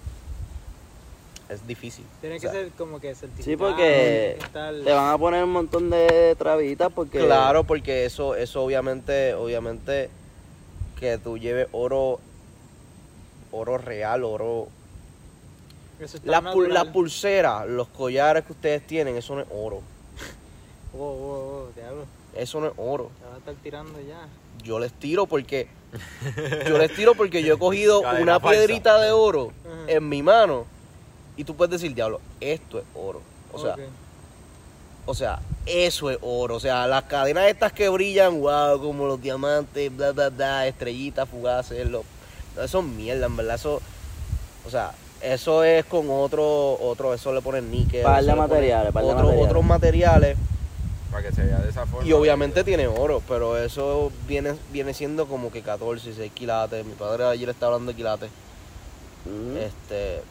Es 1.50 1.68
difícil. 1.68 2.06
Tiene 2.22 2.38
O 2.38 2.40
que 2.40 2.48
sea, 2.48 2.52
ser 2.52 2.72
como 2.72 3.00
que 3.00 3.14
certificado. 3.14 3.44
Sí, 3.44 3.58
porque 3.58 4.40
te 4.84 4.92
van 4.92 5.14
a 5.14 5.18
poner 5.18 5.44
un 5.44 5.52
montón 5.52 5.90
de 5.90 6.36
trabitas 6.40 6.92
porque... 6.92 7.20
Claro, 7.20 7.66
porque 7.66 8.06
eso, 8.06 8.36
eso 8.36 8.64
obviamente, 8.64 9.36
obviamente, 9.36 10.10
que 11.00 11.18
tú 11.20 11.38
lleves 11.38 11.68
oro, 11.72 12.20
oro 13.52 13.78
real, 13.78 14.24
oro. 14.24 14.70
La, 16.24 16.40
pul- 16.42 16.44
natural. 16.68 16.74
la 16.74 16.92
pulsera, 16.92 17.66
los 17.66 17.88
collares 17.90 18.44
que 18.46 18.52
ustedes 18.54 18.86
tienen, 18.86 19.16
eso 19.16 19.36
no 19.36 19.42
es 19.42 19.48
oro. 19.52 19.82
Wow, 20.94 21.02
wow, 21.16 21.18
wow, 21.52 21.68
diablo. 21.76 22.06
Eso 22.36 22.60
no 22.60 22.68
es 22.68 22.74
oro. 22.78 23.10
Te 23.20 23.26
vas 23.26 23.36
a 23.36 23.38
estar 23.40 23.56
tirando 23.64 24.00
ya. 24.02 24.28
Yo 24.64 24.80
les 24.80 24.92
tiro 24.94 25.26
porque. 25.26 25.68
Yo 26.68 26.78
les 26.78 26.94
tiro 26.96 27.14
porque 27.16 27.44
yo 27.44 27.56
he 27.56 27.60
cogido 27.60 28.02
Cadena 28.04 28.22
una 28.24 28.40
falsa. 28.40 28.58
piedrita 28.58 29.00
de 29.00 29.12
oro 29.12 29.52
en 29.88 30.08
mi 30.10 30.22
mano. 30.24 30.66
Y 31.38 31.44
tú 31.44 31.56
puedes 31.56 31.72
decir, 31.72 31.94
diablo, 31.96 32.22
esto 32.40 32.80
es 32.80 32.86
oro. 32.96 33.22
O 33.52 33.60
sea. 33.60 33.76
O 35.06 35.14
sea, 35.14 35.40
eso 35.66 36.10
es 36.10 36.18
oro. 36.22 36.56
O 36.56 36.60
sea, 36.60 36.88
las 36.88 37.04
cadenas 37.04 37.48
estas 37.50 37.74
que 37.74 37.90
brillan, 37.90 38.40
wow, 38.40 38.80
como 38.82 39.06
los 39.06 39.22
diamantes, 39.22 39.96
bla, 39.96 40.12
bla, 40.12 40.30
bla, 40.30 40.68
estrellitas 40.68 41.28
fugaces, 41.28 41.86
lo, 41.90 42.04
no, 42.56 42.62
eso 42.62 42.80
es 42.80 42.86
mierda, 42.86 43.26
en 43.26 43.36
verdad. 43.36 43.56
Eso, 43.56 43.82
o 44.66 44.70
sea, 44.70 44.94
eso 45.24 45.64
es 45.64 45.86
con 45.86 46.08
otro, 46.10 46.74
otro, 46.82 47.14
eso 47.14 47.34
le 47.34 47.42
ponen 47.42 47.72
níquel. 47.72 48.04
Par 48.04 48.24
de 48.24 48.36
materiales, 48.36 48.92
par 48.92 49.04
de 49.04 49.10
otro- 49.10 49.24
materiales. 49.24 49.50
Otros 49.50 49.66
materiales. 49.66 50.38
Para 51.12 51.24
que 51.30 51.36
se 51.36 51.44
vea 51.44 51.60
de 51.60 51.70
esa 51.70 51.86
forma. 51.86 52.08
Y 52.08 52.12
obviamente 52.12 52.64
tiene 52.64 52.88
oro, 52.88 53.22
pero 53.28 53.58
eso 53.58 54.12
viene, 54.28 54.56
viene 54.72 54.94
siendo 54.94 55.28
como 55.28 55.52
que 55.52 55.62
14, 55.62 56.06
16 56.08 56.32
quilates. 56.34 56.86
Mi 56.86 56.94
padre 56.94 57.26
ayer 57.26 57.48
estaba 57.50 57.74
hablando 57.76 57.92
de 57.92 57.96
quilates. 57.96 58.30
Mm. 59.26 59.58
Este, 59.58 60.22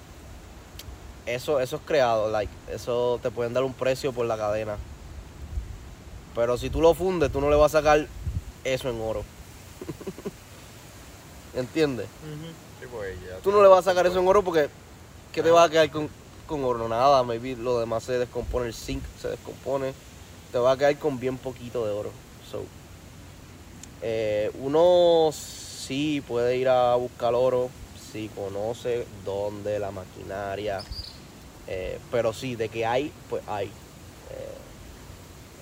eso, 1.25 1.61
eso 1.61 1.77
es 1.77 1.83
creado, 1.87 2.29
like, 2.31 2.53
eso 2.71 3.19
te 3.23 3.31
pueden 3.31 3.55
dar 3.55 3.63
un 3.63 3.73
precio 3.73 4.13
por 4.13 4.27
la 4.27 4.37
cadena. 4.37 4.77
Pero 6.35 6.59
si 6.59 6.69
tú 6.69 6.81
lo 6.81 6.95
fundes, 6.95 7.31
tú 7.31 7.41
no 7.41 7.49
le 7.49 7.57
vas 7.57 7.75
a 7.75 7.79
sacar 7.79 8.07
eso 8.65 8.91
en 8.91 9.01
oro. 9.01 9.23
¿Entiendes? 11.55 12.07
Sí, 12.81 12.87
pues, 12.91 13.17
ya 13.21 13.37
Tú 13.43 13.53
no 13.53 13.63
le 13.63 13.69
vas 13.69 13.81
a 13.87 13.91
sacar 13.91 14.07
eso 14.07 14.19
en 14.19 14.27
oro 14.27 14.43
porque 14.43 14.69
¿qué 15.33 15.43
te 15.43 15.51
va 15.51 15.65
a 15.65 15.69
quedar 15.71 15.91
con, 15.91 16.09
con 16.47 16.65
oro? 16.65 16.89
Nada, 16.89 17.23
maybe 17.23 17.57
lo 17.57 17.81
demás 17.81 18.05
se 18.05 18.19
descompone, 18.19 18.67
el 18.67 18.75
zinc 18.75 19.03
se 19.21 19.29
descompone. 19.29 19.95
Te 20.53 20.59
va 20.59 20.73
a 20.73 20.77
quedar 20.77 20.99
con 20.99 21.19
bien 21.19 21.39
poquito 21.39 21.87
de 21.87 21.93
oro. 21.93 22.11
So, 22.51 22.63
eh, 24.03 24.51
uno 24.61 25.31
sí 25.33 26.23
puede 26.27 26.57
ir 26.57 26.69
a 26.69 26.95
buscar 26.97 27.35
oro 27.35 27.71
si 28.13 28.29
conoce 28.29 29.07
dónde 29.25 29.79
la 29.79 29.91
maquinaria. 29.91 30.83
eh, 31.67 31.99
pero 32.11 32.33
sí, 32.33 32.57
de 32.57 32.69
que 32.69 32.85
hay, 32.85 33.13
pues 33.31 33.43
hay. 33.47 33.67
Eh, 33.67 34.55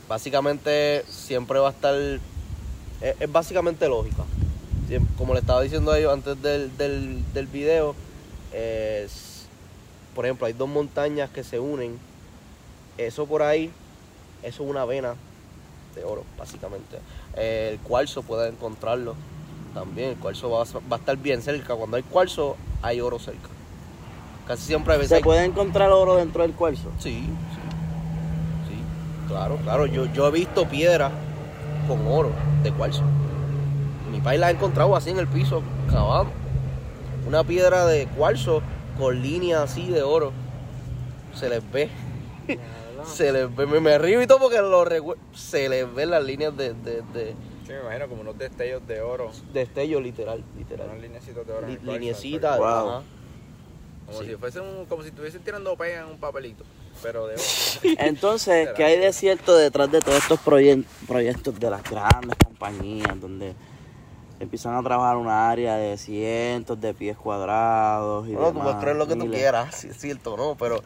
básicamente 0.09 1.05
siempre 1.09 1.59
va 1.59 1.69
a 1.69 1.73
estar. 1.73 1.95
Es, 3.01 3.33
básicamente 3.33 3.89
lógica. 3.89 4.25
Como 5.17 5.35
le 5.35 5.41
estaba 5.41 5.63
diciendo 5.63 5.93
a 5.93 5.99
ellos 5.99 6.13
antes 6.13 6.43
del, 6.43 6.77
del, 6.77 7.33
del 7.33 7.47
video, 7.47 7.95
es, 8.53 9.30
por 10.21 10.27
ejemplo, 10.27 10.47
hay 10.47 10.53
dos 10.53 10.69
montañas 10.69 11.31
que 11.31 11.43
se 11.43 11.59
unen. 11.59 11.99
Eso 12.99 13.25
por 13.25 13.41
ahí, 13.43 13.71
eso 14.43 14.63
es 14.65 14.69
una 14.69 14.85
vena 14.85 15.15
de 15.95 16.05
oro, 16.05 16.25
básicamente. 16.39 16.99
Eh, 17.39 17.71
el 17.73 17.79
cuarzo 17.79 18.23
puede 18.23 18.51
encontrarlo 18.51 19.15
también. 19.73 20.11
El 20.11 20.17
cuarzo 20.17 20.51
va, 20.51 20.61
a- 20.65 20.89
va 20.93 20.97
a 20.97 20.99
estar 20.99 21.17
bien 21.17 21.41
cerca. 21.41 21.75
Cuando 21.75 21.97
hay 21.97 22.03
cuarzo, 22.03 22.59
hay 22.83 23.01
oro 23.01 23.19
cerca. 23.19 23.49
Casi 24.47 24.65
siempre 24.65 24.93
a 24.93 24.99
veces 24.99 25.09
¿Se 25.09 25.15
hay- 25.17 25.23
puede 25.23 25.43
encontrar 25.43 25.91
oro 25.91 26.17
dentro 26.17 26.43
del 26.43 26.53
cuarzo? 26.53 26.91
Sí, 26.99 27.21
sí, 27.25 27.31
sí, 28.69 28.75
claro, 29.27 29.57
claro. 29.65 29.87
Yo, 29.87 30.05
yo 30.13 30.29
he 30.29 30.31
visto 30.33 30.69
piedras 30.69 31.13
con 31.89 32.07
oro 32.07 32.31
de 32.63 32.71
cuarzo. 32.73 33.05
Mi 34.13 34.21
país 34.21 34.39
la 34.39 34.49
ha 34.49 34.51
encontrado 34.51 34.95
así 34.95 35.09
en 35.09 35.19
el 35.19 35.29
piso, 35.29 35.63
cavando. 35.91 36.31
Una 37.27 37.43
piedra 37.43 37.87
de 37.87 38.07
cuarzo 38.07 38.61
con 39.01 39.21
líneas 39.23 39.63
así 39.71 39.89
de 39.89 40.03
oro. 40.03 40.33
Se 41.35 41.49
les 41.49 41.69
ve. 41.73 41.89
Se 43.07 43.33
les 43.33 43.55
ve. 43.55 43.67
Me, 43.67 43.81
me 43.81 43.97
río 43.99 44.21
y 44.21 44.27
todo 44.27 44.39
porque 44.41 44.59
lo 44.59 44.85
Se 45.35 45.69
les 45.69 45.93
ven 45.95 46.11
las 46.11 46.23
líneas 46.23 46.55
de, 46.57 46.75
de, 46.75 47.03
de 47.15 47.35
Sí, 47.67 47.73
me 47.73 47.81
imagino 47.81 48.09
como 48.09 48.21
unos 48.23 48.37
destellos 48.37 48.87
de 48.87 49.01
oro. 49.01 49.31
destello 49.53 50.01
literal, 50.01 50.43
literal. 50.59 50.89
Unos 50.91 51.01
linecitos 51.03 51.47
de 51.47 51.53
oro. 51.53 51.67
Li-. 51.67 51.79
Wow. 52.59 52.89
ajá. 52.91 53.03
Como 54.07 54.19
Sí. 54.23 54.27
si 54.27 54.35
fuese 54.37 54.61
un, 54.61 54.87
como 54.87 55.03
si 55.03 55.09
estuviesen 55.11 55.41
tirando 55.43 55.77
pega 55.77 56.01
en 56.01 56.07
un 56.07 56.19
papelito. 56.19 56.65
Pero 57.03 57.27
de 57.29 57.35
oro. 57.37 57.43
Entonces, 57.99 58.69
¿qué 58.77 58.85
hay 58.85 58.99
de 58.99 59.13
cierto 59.13 59.57
detrás 59.57 59.91
de 59.93 60.01
todos 60.01 60.19
estos 60.19 60.41
proye- 60.41 60.85
proyectos 61.07 61.59
de 61.61 61.71
las 61.71 61.83
grandes 61.89 62.37
compañías 62.45 63.19
donde 63.21 63.55
empiezan 64.41 64.75
a 64.75 64.83
trabajar 64.83 65.17
una 65.17 65.51
área 65.51 65.77
de 65.77 65.97
cientos 65.99 66.81
de 66.81 66.95
pies 66.95 67.17
cuadrados 67.17 68.27
y 68.27 68.33
Bueno, 68.33 68.49
tú 68.49 68.53
demás, 68.55 68.65
puedes 68.65 68.81
creer 68.83 68.97
lo 68.97 69.07
que 69.07 69.15
tú 69.15 69.25
miles? 69.27 69.39
quieras, 69.39 69.75
si 69.77 69.89
es 69.89 69.99
cierto, 69.99 70.37
¿no? 70.37 70.57
Pero, 70.57 70.83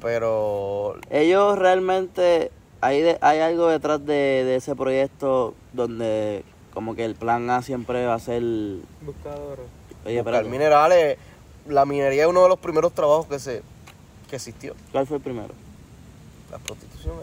pero 0.00 0.96
Ellos 1.10 1.58
realmente, 1.58 2.50
hay, 2.80 3.02
de- 3.02 3.18
hay 3.20 3.40
algo 3.40 3.68
detrás 3.68 4.04
de, 4.04 4.14
de 4.44 4.56
ese 4.56 4.74
proyecto 4.74 5.54
donde 5.72 6.44
como 6.72 6.94
que 6.96 7.04
el 7.04 7.14
plan 7.14 7.48
A 7.50 7.62
siempre 7.62 8.04
va 8.06 8.14
a 8.14 8.18
ser... 8.18 8.42
Oye, 8.42 8.80
Buscador. 9.02 9.58
buscar 10.04 10.16
espérate, 10.16 10.48
minerales, 10.48 11.18
la 11.68 11.84
minería 11.84 12.24
es 12.24 12.28
uno 12.28 12.42
de 12.42 12.48
los 12.48 12.58
primeros 12.58 12.92
trabajos 12.92 13.26
que 13.26 13.38
se 13.38 13.62
que 14.28 14.36
existió. 14.36 14.74
¿cuál 14.90 15.06
fue 15.06 15.18
el 15.18 15.22
primero? 15.22 15.54
La 16.50 16.58
prostitución 16.58 17.14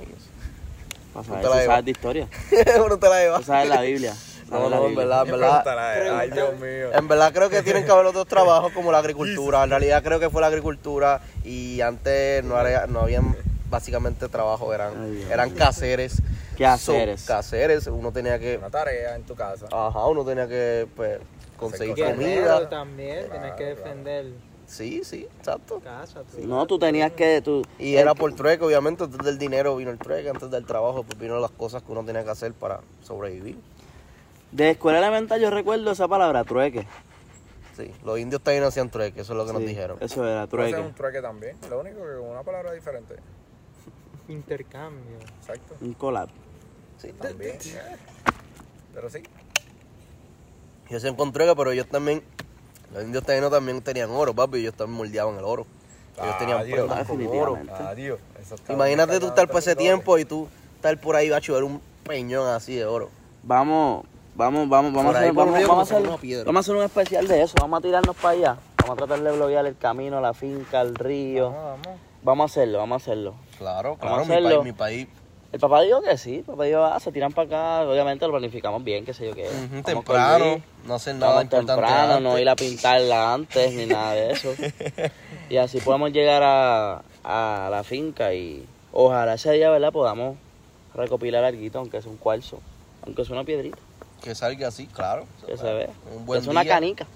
Tú 1.13 1.23
te 1.23 1.29
la 1.31 1.41
si 1.41 1.41
llevas. 1.43 1.65
sabes 1.65 1.85
de 1.85 1.91
historia. 1.91 2.27
Uno 2.85 2.97
te 2.97 3.09
la 3.09 3.19
lleva. 3.19 3.37
Tú 3.39 3.43
sabes 3.43 3.67
la 3.67 3.81
Biblia. 3.81 4.15
No, 4.51 4.69
no, 4.69 4.87
en 4.87 4.95
verdad, 4.95 5.25
en 5.25 5.31
verdad. 5.31 6.17
Ay, 6.19 6.29
Dios 6.29 6.59
mío. 6.59 6.93
En 6.93 7.07
verdad 7.07 7.31
creo 7.33 7.49
que 7.49 7.63
tienen 7.63 7.85
que 7.85 7.91
haber 7.91 8.05
otros 8.05 8.27
trabajos 8.27 8.73
como 8.73 8.91
la 8.91 8.97
agricultura. 8.99 9.63
En 9.63 9.69
realidad 9.69 10.03
creo 10.03 10.19
que 10.19 10.29
fue 10.29 10.41
la 10.41 10.47
agricultura 10.47 11.21
y 11.45 11.79
antes 11.79 12.43
no, 12.43 12.57
había, 12.57 12.85
no 12.85 12.99
habían 13.01 13.35
básicamente 13.69 14.27
trabajo, 14.27 14.73
eran, 14.73 15.01
Ay, 15.01 15.27
eran 15.31 15.51
caseres. 15.51 16.21
Quehaceres. 16.57 17.21
So, 17.21 17.27
caseres, 17.27 17.87
uno 17.87 18.11
tenía 18.11 18.37
que, 18.37 18.57
Una 18.57 18.69
tarea 18.69 19.15
en 19.15 19.23
tu 19.23 19.33
casa. 19.35 19.67
ajá, 19.71 20.05
uno 20.07 20.25
tenía 20.25 20.47
que 20.47 20.85
pues, 20.95 21.19
conseguir 21.57 21.95
comida. 22.03 22.67
También, 22.69 23.29
tienes 23.31 23.53
que 23.53 23.63
defender 23.63 24.25
Sí, 24.71 25.01
sí, 25.03 25.27
exacto. 25.37 25.81
casa. 25.81 26.21
tu- 26.23 26.47
No, 26.47 26.65
tú 26.65 26.79
tenías 26.79 27.11
que... 27.11 27.41
Tú, 27.41 27.61
Y 27.77 27.95
era 27.95 28.13
por 28.15 28.33
trueque, 28.33 28.63
obviamente, 28.63 29.03
antes 29.03 29.19
del 29.25 29.37
dinero 29.37 29.75
vino 29.75 29.91
el 29.91 29.97
trueque, 29.97 30.29
antes 30.29 30.49
del 30.49 30.65
trabajo 30.65 31.03
pues 31.03 31.19
vino 31.19 31.37
las 31.41 31.51
cosas 31.51 31.83
que 31.83 31.91
uno 31.91 32.05
tenía 32.05 32.23
que 32.23 32.29
hacer 32.29 32.53
para 32.53 32.79
sobrevivir. 33.03 33.57
De 34.51 34.71
escuela 34.71 34.99
elemental 34.99 35.39
yo 35.39 35.49
recuerdo 35.49 35.91
esa 35.91 36.07
palabra, 36.07 36.43
trueque. 36.43 36.85
Sí, 37.77 37.91
los 38.03 38.19
indios 38.19 38.41
también 38.41 38.65
hacían 38.65 38.89
trueque, 38.89 39.21
eso 39.21 39.33
es 39.33 39.37
lo 39.37 39.45
que 39.45 39.53
nos 39.53 39.61
dijeron. 39.61 39.97
Eso 40.01 40.27
era, 40.27 40.45
trueque. 40.47 40.79
un 40.79 40.93
trueque 40.93 41.21
también. 41.21 41.57
Lo 41.69 41.79
único 41.79 41.99
que 41.99 42.17
con 42.19 42.29
una 42.29 42.43
palabra 42.43 42.73
diferente. 42.73 43.15
Intercambio. 44.27 45.17
Exacto. 45.39 45.75
Un 45.81 45.93
collab. 45.93 46.29
Sí, 46.97 47.11
También. 47.13 47.55
eh. 47.55 47.97
Pero 48.93 49.09
sí. 49.09 49.23
Yo 50.89 50.99
se 50.99 51.15
con 51.15 51.31
trueque, 51.31 51.55
pero 51.55 51.71
ellos 51.71 51.87
también, 51.87 52.21
los 52.93 53.03
indios 53.03 53.23
taínos 53.23 53.49
también 53.49 53.81
tenían 53.81 54.09
oro, 54.11 54.33
papi, 54.33 54.59
ellos 54.59 54.73
también 54.75 54.97
moldeaban 54.97 55.37
el 55.37 55.45
oro. 55.45 55.65
Ellos 56.21 56.37
tenían 56.37 56.59
Adiós. 56.59 56.77
prendas 56.87 57.07
con 57.07 57.15
oro. 57.25 57.53
Definitivamente. 57.55 57.73
Adiós. 57.73 58.19
Imagínate 58.67 59.19
tú 59.21 59.27
estar 59.27 59.47
por 59.47 59.59
ese 59.59 59.75
tiempo 59.77 60.17
y 60.17 60.25
tú 60.25 60.49
estar 60.75 60.99
por 60.99 61.15
ahí, 61.15 61.29
bacho, 61.29 61.53
ver 61.53 61.63
un 61.63 61.81
peñón 62.05 62.47
así 62.49 62.75
de 62.75 62.85
oro. 62.85 63.09
Vamos, 63.43 64.05
vamos, 64.35 64.69
vamos, 64.69 64.93
vamos 64.93 65.15
a 65.15 65.19
hacer, 65.19 65.33
vamos, 65.33 65.53
vamos 65.53 65.91
a 65.91 65.95
hacer, 65.97 66.45
vamos 66.45 66.55
a 66.55 66.59
hacer 66.59 66.75
un 66.75 66.83
especial 66.83 67.27
de 67.27 67.41
eso, 67.43 67.55
vamos 67.59 67.79
a 67.79 67.81
tirarnos 67.81 68.15
para 68.15 68.29
allá. 68.29 68.57
Vamos 68.81 68.93
a 68.93 69.05
tratar 69.05 69.23
de 69.23 69.31
bloquear 69.31 69.65
el 69.67 69.77
camino, 69.77 70.19
la 70.21 70.33
finca, 70.33 70.81
el 70.81 70.95
río. 70.95 71.51
Vamos, 71.51 71.79
vamos. 71.85 71.99
Vamos 72.23 72.43
a 72.43 72.45
hacerlo, 72.51 72.77
vamos 72.79 72.95
a 72.95 73.03
hacerlo. 73.03 73.35
Claro, 73.57 73.97
Vamos 73.97 73.99
claro, 73.99 74.15
a 74.15 74.25
mi 74.25 74.31
hacerlo. 74.31 74.49
país, 74.49 74.63
mi 74.63 74.73
país. 74.73 75.07
El 75.51 75.59
papá 75.59 75.81
dijo 75.81 76.01
que 76.01 76.17
sí, 76.17 76.37
el 76.37 76.43
papá 76.45 76.63
dijo, 76.63 76.83
ah, 76.83 76.99
se 76.99 77.11
tiran 77.11 77.33
para 77.33 77.45
acá, 77.81 77.89
obviamente 77.89 78.25
lo 78.25 78.31
planificamos 78.31 78.83
bien, 78.83 79.03
qué 79.03 79.13
sé 79.13 79.27
yo 79.27 79.35
qué. 79.35 79.43
Vamos 79.49 79.69
con 79.69 79.83
temprano, 79.83 80.61
no 80.85 80.93
hacer 80.95 81.15
nada 81.15 81.27
Vamos 81.33 81.43
importante 81.43 81.73
temprano, 81.73 82.19
no 82.21 82.39
ir 82.39 82.47
a 82.49 82.55
pintarla 82.55 83.33
antes 83.33 83.73
ni 83.73 83.85
nada 83.85 84.13
de 84.13 84.31
eso. 84.31 84.53
y 85.49 85.57
así 85.57 85.79
podemos 85.81 86.13
llegar 86.13 86.41
a, 86.43 87.01
a 87.23 87.69
la 87.69 87.83
finca 87.83 88.33
y 88.33 88.65
ojalá 88.93 89.33
ese 89.33 89.51
día, 89.51 89.69
¿verdad? 89.69 89.91
Podamos 89.91 90.37
recopilar 90.95 91.43
algo, 91.43 91.79
aunque 91.79 91.97
es 91.97 92.05
un 92.05 92.15
cuarzo, 92.17 92.59
aunque 93.05 93.23
es 93.23 93.29
una 93.29 93.43
piedrita, 93.43 93.77
Que 94.21 94.35
salga 94.35 94.67
así, 94.67 94.85
claro. 94.87 95.25
que 95.45 95.57
se 95.57 95.63
ve. 95.73 95.89
Un 96.15 96.25
buen 96.25 96.41
es 96.41 96.47
una 96.47 96.61
día. 96.63 96.73
canica. 96.75 97.07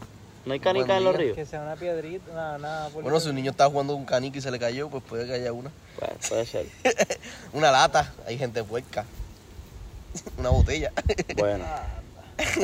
No 0.46 0.54
hay 0.54 0.60
canica 0.60 0.98
en 0.98 1.04
los 1.04 1.15
ríos. 1.15 1.36
Que 1.36 1.46
sea 1.46 1.62
una 1.62 1.76
piedrita, 1.76 2.32
nada, 2.34 2.58
nada. 2.60 2.89
Bueno, 2.89 3.20
si 3.20 3.30
un 3.30 3.36
niño 3.36 3.52
está 3.52 3.68
jugando 3.68 3.96
un 3.96 4.06
canique 4.06 4.38
y 4.39 4.41
se 4.41 4.52
le 4.52 4.60
cayó, 4.60 4.89
pues 4.89 5.04
puede 5.04 5.26
que 5.26 5.34
haya 5.34 5.52
una. 5.54 5.72
Pues, 6.00 6.30
puede 6.30 6.46
ser. 6.46 6.68
Una 7.54 7.72
lata, 7.72 8.13
hay 8.28 8.38
gente 8.38 8.63
puerca. 8.63 9.06
una 10.38 10.50
botella. 10.50 10.91
Bueno, 11.38 11.65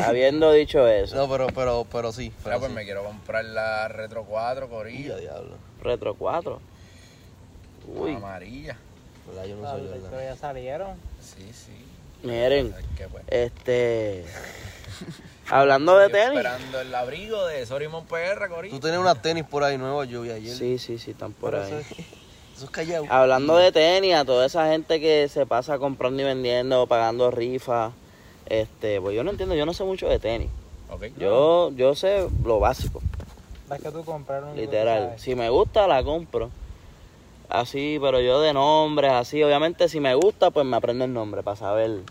habiendo 0.04 0.52
dicho 0.52 0.86
eso, 0.88 1.16
no, 1.16 1.30
pero, 1.30 1.48
pero, 1.48 1.86
pero 1.92 2.12
sí. 2.12 2.24
Mira, 2.30 2.36
Pero 2.44 2.60
pues 2.60 2.70
sí. 2.72 2.76
me 2.76 2.84
quiero 2.84 3.04
comprar 3.06 3.46
la 3.46 3.88
Retro 3.88 4.26
4 4.26 4.66
Y 4.66 4.70
Corillo. 4.70 5.16
a 5.16 5.18
diablo. 5.18 5.56
Retro 5.82 6.14
4. 6.16 6.60
Uy, 7.96 8.16
Amarilla. 8.16 8.76
Yo 9.48 9.56
no 9.56 9.68
Ah, 9.68 9.72
soy 9.78 9.88
verdad. 9.88 10.24
ya 10.24 10.36
salieron. 10.36 10.98
Sí, 11.22 11.50
sí. 11.54 11.72
Miren, 12.24 12.74
este. 13.28 14.26
Hablando 15.50 15.98
de 15.98 16.10
tenis. 16.10 16.28
Esperando 16.38 16.80
el 16.82 16.96
abrigo 16.96 17.46
de 17.46 17.66
Sorimon 17.66 18.06
PR, 18.06 18.48
Corillo. 18.48 18.74
Tú 18.76 18.80
tenías 18.80 19.02
unas 19.02 19.22
tenis 19.22 19.44
por 19.44 19.64
ahí 19.64 19.78
nuevas, 19.78 20.08
yo 20.08 20.22
vi 20.22 20.32
ayer. 20.32 20.56
Sí, 20.56 20.78
sí, 20.78 20.98
sí, 20.98 21.12
están 21.12 21.34
por 21.34 21.56
ahí. 21.56 21.64
eso 21.64 21.80
es- 21.80 21.92
Eso 22.56 22.66
es 22.66 22.70
callado. 22.72 23.06
Hablando 23.10 23.58
de 23.58 23.72
tenis, 23.72 24.14
a 24.14 24.24
toda 24.24 24.46
esa 24.46 24.70
gente 24.72 25.00
que 25.02 25.28
se 25.30 25.46
pasa 25.46 25.78
comprando 25.80 26.22
y 26.22 26.26
vendiendo, 26.26 26.86
pagando 26.88 27.32
rifas, 27.32 27.92
este, 28.46 29.02
pues 29.02 29.16
yo 29.16 29.24
no 29.24 29.32
entiendo, 29.32 29.56
yo 29.56 29.66
no 29.66 29.74
sé 29.74 29.84
mucho 29.84 30.08
de 30.08 30.20
tenis. 30.20 30.50
Ok. 30.90 31.06
Yo, 31.18 31.72
yo 31.76 31.96
sé 31.96 32.28
lo 32.46 32.60
básico, 32.60 33.02
Es 33.74 33.82
que 33.82 33.90
tú 33.92 34.04
comprar 34.06 34.44
un 34.44 34.56
literal. 34.56 35.16
Si 35.18 35.34
me 35.34 35.50
gusta, 35.50 35.88
la 35.88 36.04
compro. 36.04 36.50
Así, 37.52 37.98
pero 38.02 38.20
yo 38.22 38.40
de 38.40 38.54
nombres, 38.54 39.12
así, 39.12 39.44
obviamente 39.44 39.90
si 39.90 40.00
me 40.00 40.16
gusta, 40.16 40.52
pues 40.52 40.66
me 40.66 40.78
aprendo 40.78 41.04
el 41.06 41.14
nombre 41.14 41.44
para 41.44 41.58
saber 41.58 42.04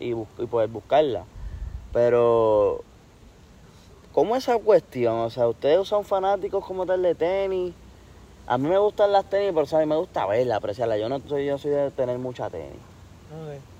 y, 0.00 0.12
bus- 0.12 0.28
y 0.38 0.46
poder 0.46 0.68
buscarla. 0.68 1.26
Pero, 1.92 2.84
¿cómo 4.10 4.34
esa 4.36 4.58
cuestión? 4.58 5.14
O 5.20 5.30
sea, 5.30 5.46
ustedes 5.48 5.86
son 5.86 6.04
fanáticos 6.04 6.64
como 6.64 6.84
tal 6.86 7.02
de 7.02 7.14
tenis. 7.14 7.74
A 8.46 8.58
mí 8.58 8.68
me 8.68 8.78
gustan 8.78 9.12
las 9.12 9.28
tenis, 9.30 9.50
pero 9.52 9.62
o 9.62 9.66
sea, 9.66 9.78
a 9.78 9.82
mí 9.82 9.86
me 9.86 9.96
gusta 9.96 10.26
verla, 10.26 10.56
apreciarla. 10.56 10.98
Yo 10.98 11.08
no 11.08 11.20
soy, 11.20 11.46
yo 11.46 11.56
soy 11.56 11.70
de 11.70 11.90
tener 11.92 12.18
mucha 12.18 12.50
tenis. 12.50 12.82
ok. 13.30 13.73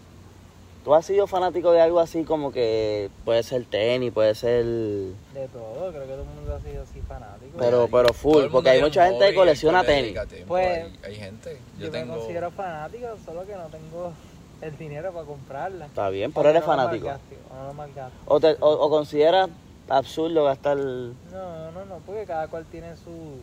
¿Tú 0.85 0.93
has 0.95 1.07
sido 1.07 1.27
fanático 1.27 1.73
de 1.73 1.81
algo 1.81 1.99
así 1.99 2.25
como 2.25 2.53
que 2.53 3.11
puede 3.25 3.43
ser 3.43 3.65
tenis, 3.65 4.13
puede 4.13 4.35
ser... 4.35 4.65
De 4.65 5.49
todo, 5.51 5.91
creo 5.91 6.03
que 6.03 6.09
todo 6.13 6.23
el 6.23 6.29
mundo 6.29 6.55
ha 6.57 6.61
sido 6.61 6.83
así 6.83 7.01
fanático. 7.01 7.57
Pero, 7.59 7.89
pero 7.91 8.13
full, 8.13 8.45
porque 8.53 8.69
hay 8.69 8.83
mucha 8.83 9.07
gente 9.07 9.31
que 9.31 9.35
colecciona 9.35 9.83
tenis. 9.83 10.15
Pues, 10.47 10.85
hay, 10.85 10.99
hay 11.05 11.15
gente. 11.15 11.59
yo, 11.79 11.87
Yo, 11.87 11.93
me 11.93 12.07
considero 12.07 12.51
fanático, 12.51 13.07
solo 13.25 13.47
que 13.47 13.55
no 13.55 13.65
tengo 13.69 14.13
el 14.61 14.77
dinero 14.77 15.11
para 15.13 15.25
comprarla. 15.25 15.87
Está 15.87 16.11
bien, 16.11 16.33
pero 16.33 16.51
eres 16.51 16.61
no 16.61 16.67
fanático. 16.67 17.09
o 17.09 17.55
no 17.57 17.67
lo 17.69 17.73
malgasto. 17.75 18.19
¿O, 18.27 18.41
te- 18.41 18.57
o, 18.61 18.69
o 18.71 18.91
consideras 18.91 19.49
absurdo 19.89 20.45
gastar... 20.45 20.77
No, 20.77 21.71
no, 21.73 21.85
no, 21.87 21.97
porque 22.05 22.27
cada 22.27 22.47
cual 22.49 22.67
tiene 22.67 22.95
su, 22.97 23.39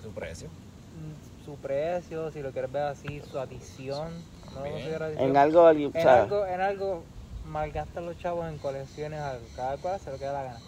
Su 0.00 0.10
precio. 0.12 0.46
mm, 0.48 1.44
su 1.44 1.56
precio, 1.56 2.30
si 2.30 2.40
lo 2.40 2.52
quieres 2.52 2.70
ver 2.70 2.82
así, 2.84 3.20
su 3.28 3.36
adición. 3.36 4.10
No. 4.56 4.66
En 5.20 5.36
algo, 5.36 5.66
alguien- 5.66 5.90
En 5.94 6.02
algo, 6.22 6.46
en 6.46 6.60
algo 6.60 7.04
malgastan 7.44 8.06
los 8.06 8.16
chavos 8.18 8.48
en 8.48 8.58
colecciones, 8.58 9.20
algo. 9.20 9.46
cada 9.54 9.76
cual 9.78 9.94
hace 9.94 10.10
lo 10.10 10.18
que 10.18 10.24
da 10.24 10.32
la 10.32 10.42
gana. 10.44 10.60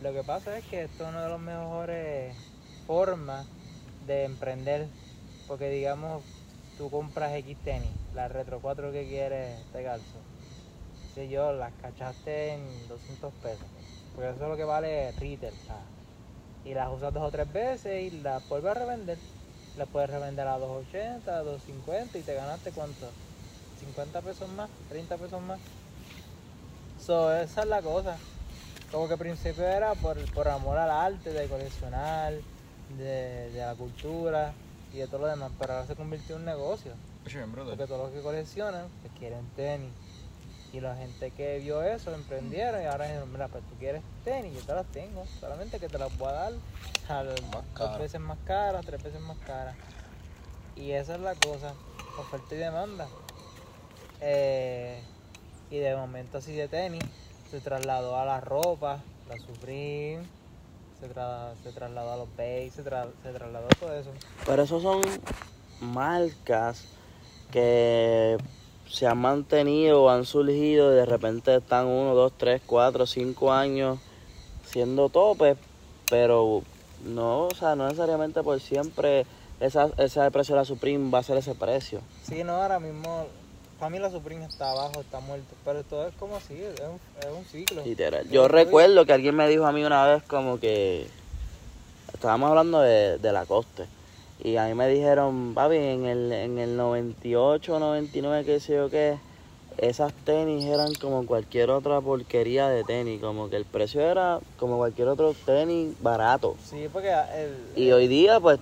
Lo 0.00 0.12
que 0.12 0.22
pasa 0.24 0.56
es 0.58 0.64
que 0.66 0.82
esto 0.82 1.04
es 1.04 1.08
una 1.10 1.24
de 1.24 1.28
las 1.30 1.40
mejores 1.40 2.34
formas 2.86 3.46
de 4.06 4.24
emprender, 4.24 4.88
porque 5.46 5.68
digamos, 5.68 6.22
tú 6.76 6.90
compras 6.90 7.32
X 7.34 7.56
tenis, 7.62 7.92
la 8.14 8.28
Retro 8.28 8.60
4 8.60 8.90
que 8.92 9.04
quieres 9.08 9.64
te 9.72 9.84
calzo. 9.84 10.18
Si 11.14 11.28
yo 11.28 11.52
las 11.52 11.72
cachaste 11.74 12.52
en 12.54 12.88
200 12.88 13.32
pesos, 13.34 13.66
porque 14.14 14.30
eso 14.30 14.42
es 14.44 14.48
lo 14.50 14.56
que 14.56 14.64
vale 14.64 15.12
retail, 15.12 15.54
¿sabes? 15.66 15.84
y 16.64 16.74
las 16.74 16.88
usas 16.90 17.12
dos 17.12 17.24
o 17.24 17.30
tres 17.32 17.52
veces 17.52 18.02
y 18.04 18.10
las 18.22 18.48
vuelves 18.48 18.70
a 18.70 18.74
revender. 18.74 19.18
Las 19.76 19.88
puedes 19.88 20.10
revender 20.10 20.46
a 20.46 20.58
280, 20.58 21.34
a 21.34 21.42
250 21.42 22.18
y 22.18 22.22
te 22.22 22.34
ganaste 22.34 22.72
cuánto? 22.72 23.08
50 23.80 24.20
pesos 24.20 24.48
más, 24.50 24.68
30 24.90 25.16
pesos 25.16 25.40
más. 25.42 25.58
So, 27.04 27.34
esa 27.34 27.62
es 27.62 27.68
la 27.68 27.82
cosa. 27.82 28.16
Como 28.90 29.06
que 29.06 29.14
al 29.14 29.18
principio 29.18 29.66
era 29.66 29.94
por, 29.94 30.18
por 30.32 30.48
amor 30.48 30.76
al 30.78 30.90
arte 30.90 31.32
de 31.32 31.48
coleccionar, 31.48 32.34
de, 32.98 33.50
de 33.50 33.58
la 33.58 33.74
cultura 33.74 34.52
y 34.92 34.98
de 34.98 35.06
todo 35.06 35.22
lo 35.22 35.26
demás, 35.28 35.50
pero 35.58 35.72
ahora 35.72 35.86
se 35.86 35.96
convirtió 35.96 36.36
en 36.36 36.42
un 36.42 36.46
negocio. 36.46 36.92
Porque 37.70 37.86
todos 37.86 38.06
los 38.06 38.12
que 38.12 38.22
coleccionan 38.22 38.86
pues, 39.00 39.12
quieren 39.18 39.46
tenis. 39.56 39.90
Y 40.72 40.80
la 40.80 40.96
gente 40.96 41.30
que 41.32 41.58
vio 41.58 41.82
eso 41.82 42.14
emprendieron 42.14 42.82
y 42.82 42.86
ahora 42.86 43.04
dijeron, 43.06 43.30
mira, 43.30 43.48
pues 43.48 43.62
tú 43.68 43.74
quieres 43.78 44.02
tenis, 44.24 44.54
yo 44.54 44.62
te 44.62 44.74
las 44.74 44.86
tengo. 44.86 45.24
Solamente 45.38 45.78
que 45.78 45.88
te 45.88 45.98
las 45.98 46.16
voy 46.18 46.28
a 46.28 46.32
dar 46.32 46.52
a 47.08 47.24
dos 47.24 47.98
veces 47.98 48.20
más 48.20 48.38
caras, 48.46 48.84
tres 48.86 49.02
veces 49.02 49.20
más 49.20 49.36
caras. 49.38 49.76
Y 50.74 50.92
esa 50.92 51.16
es 51.16 51.20
la 51.20 51.34
cosa, 51.34 51.74
oferta 52.18 52.54
y 52.54 52.58
demanda. 52.58 53.06
Eh, 54.20 55.02
y 55.70 55.78
de 55.78 55.94
momento 55.96 56.38
así 56.38 56.54
de 56.54 56.68
tenis, 56.68 57.04
se 57.50 57.60
trasladó 57.60 58.16
a 58.16 58.24
la 58.24 58.40
ropa, 58.40 59.00
la 59.28 59.36
Supreme, 59.38 60.22
se, 61.00 61.10
tra- 61.14 61.54
se 61.62 61.72
trasladó 61.72 62.12
a 62.12 62.16
los 62.16 62.34
Bays, 62.36 62.72
se, 62.72 62.82
tra- 62.82 63.12
se 63.22 63.32
trasladó 63.32 63.66
a 63.66 63.70
todo 63.78 63.94
eso. 63.94 64.10
Pero 64.46 64.62
esos 64.62 64.82
son 64.82 65.02
marcas 65.80 66.84
que 67.50 68.38
se 68.92 69.06
han 69.06 69.16
mantenido 69.18 70.02
o 70.02 70.10
han 70.10 70.26
surgido 70.26 70.92
y 70.92 70.96
de 70.96 71.06
repente 71.06 71.56
están 71.56 71.86
uno, 71.86 72.14
dos, 72.14 72.32
tres, 72.36 72.60
cuatro, 72.66 73.06
cinco 73.06 73.50
años 73.50 73.98
siendo 74.66 75.08
topes, 75.08 75.56
pero 76.10 76.62
no, 77.02 77.46
o 77.46 77.54
sea, 77.54 77.74
no 77.74 77.86
necesariamente 77.86 78.42
por 78.42 78.60
siempre 78.60 79.24
esa, 79.60 79.88
ese 79.96 80.30
precio 80.30 80.54
de 80.54 80.60
la 80.60 80.64
Supreme 80.66 81.10
va 81.10 81.20
a 81.20 81.22
ser 81.22 81.38
ese 81.38 81.54
precio. 81.54 82.00
Sí, 82.22 82.44
no, 82.44 82.60
ahora 82.60 82.78
mismo, 82.80 83.28
para 83.78 83.88
mí 83.88 83.98
la 83.98 84.10
Supreme 84.10 84.44
está 84.44 84.70
abajo, 84.70 85.00
está 85.00 85.20
muerto, 85.20 85.54
pero 85.64 85.82
todo 85.84 86.06
es 86.06 86.14
como 86.16 86.36
así, 86.36 86.52
es 86.62 86.80
un, 86.80 87.00
es 87.18 87.34
un 87.34 87.44
ciclo. 87.46 87.82
Literal. 87.82 88.28
Yo 88.28 88.46
recuerdo 88.46 89.06
que 89.06 89.14
alguien 89.14 89.34
me 89.34 89.48
dijo 89.48 89.64
a 89.64 89.72
mí 89.72 89.82
una 89.82 90.04
vez 90.04 90.22
como 90.24 90.60
que 90.60 91.06
estábamos 92.12 92.50
hablando 92.50 92.80
de, 92.80 93.16
de 93.16 93.32
la 93.32 93.46
coste. 93.46 93.86
Y 94.44 94.56
a 94.56 94.66
mí 94.66 94.74
me 94.74 94.88
dijeron, 94.88 95.54
papi, 95.54 95.76
en 95.76 96.04
el, 96.04 96.32
en 96.32 96.58
el 96.58 96.76
98, 96.76 97.78
99, 97.78 98.44
qué 98.44 98.58
sé 98.58 98.74
yo 98.74 98.90
qué, 98.90 99.20
esas 99.78 100.12
tenis 100.24 100.68
eran 100.68 100.96
como 100.96 101.24
cualquier 101.26 101.70
otra 101.70 102.00
porquería 102.00 102.68
de 102.68 102.82
tenis. 102.82 103.20
Como 103.20 103.48
que 103.48 103.56
el 103.56 103.66
precio 103.66 104.00
era 104.00 104.40
como 104.56 104.78
cualquier 104.78 105.08
otro 105.08 105.34
tenis 105.34 105.94
barato. 106.00 106.56
Sí, 106.58 106.88
porque 106.92 107.12
el, 107.34 107.72
Y 107.76 107.92
hoy 107.92 108.08
día, 108.08 108.40
pues, 108.40 108.58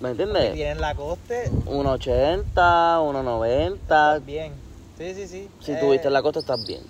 ¿me 0.00 0.10
entiendes? 0.10 0.54
tienen 0.54 0.80
la 0.80 0.94
coste 0.94 1.50
1.80, 1.66 3.00
1.90. 3.02 4.18
bien. 4.20 4.62
Sí, 4.96 5.14
sí, 5.14 5.28
sí. 5.28 5.50
Si 5.60 5.72
Eh, 5.72 5.76
tuviste 5.78 6.08
la 6.08 6.22
costa, 6.22 6.40
estás 6.40 6.64
bien. 6.64 6.82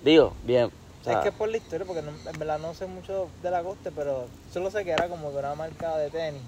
Digo, 0.00 0.36
bien. 0.42 0.70
O 1.00 1.04
sea, 1.04 1.12
es 1.14 1.18
que 1.20 1.32
por 1.32 1.48
la 1.48 1.58
historia, 1.58 1.86
porque 1.86 2.02
no- 2.02 2.10
en 2.30 2.38
verdad 2.38 2.58
no 2.58 2.72
sé 2.74 2.86
mucho 2.86 3.30
de 3.42 3.50
la 3.50 3.62
coste, 3.62 3.92
pero 3.92 4.30
solo 4.48 4.70
sé 4.70 4.84
que 4.84 4.90
era 4.90 5.08
como 5.08 5.30
que 5.32 5.38
una 5.38 5.54
marca 5.54 5.96
de 5.98 6.10
tenis. 6.10 6.44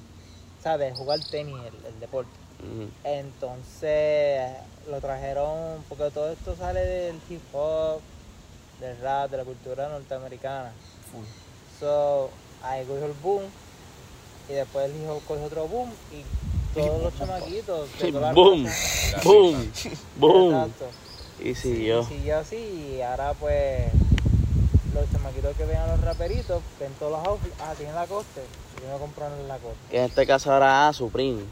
De 0.62 0.92
jugar 0.92 1.18
tenis, 1.31 1.57
el, 1.57 1.87
el 1.87 2.01
deporte. 2.01 2.31
Entonces 3.03 4.53
lo 4.90 5.01
trajeron, 5.01 5.83
porque 5.88 6.11
todo 6.11 6.31
esto 6.31 6.55
sale 6.55 6.81
del 6.81 7.20
hip 7.31 7.40
hop, 7.55 8.01
del 8.79 9.01
rap, 9.01 9.31
de 9.31 9.38
la 9.38 9.44
cultura 9.44 9.88
norteamericana. 9.88 10.70
So, 11.81 12.29
ahí 12.62 12.85
cogió 12.85 13.07
el 13.07 13.14
boom, 13.23 13.42
y 14.51 14.53
después 14.53 14.90
el 14.90 14.96
hip 14.96 15.09
hop 15.09 15.23
cogió 15.27 15.44
otro 15.46 15.66
boom, 15.66 15.90
y 16.12 16.25
todos 16.79 17.03
los 17.05 17.18
chamaquitos. 17.18 17.88
Sí, 17.99 18.11
boom, 18.11 18.68
boom, 19.25 19.73
boom. 20.16 20.55
Exacto. 20.55 20.85
Y 21.42 21.55
siguió. 21.55 22.03
Y 22.03 22.05
siguió 22.05 22.38
así, 22.38 22.96
y 22.96 23.01
ahora 23.01 23.33
pues 23.33 23.90
los 24.92 25.11
chamaquitos 25.11 25.57
que 25.57 25.64
vean 25.64 25.88
a 25.88 25.96
los 25.96 26.05
raperitos, 26.05 26.62
ven 26.79 26.92
todos 26.99 27.12
los 27.12 27.27
outfits, 27.27 27.55
ah, 27.61 27.73
tienen 27.77 27.94
la 27.94 28.07
coste, 28.07 28.42
yo 28.83 28.93
me 28.93 28.99
compraron 28.99 29.38
en 29.40 29.49
la 29.49 29.57
coste. 29.59 29.79
Que 29.90 29.99
en 29.99 30.05
este 30.05 30.27
caso 30.27 30.53
ahora 30.53 30.88
ah, 30.88 30.93
Supreme. 30.93 31.43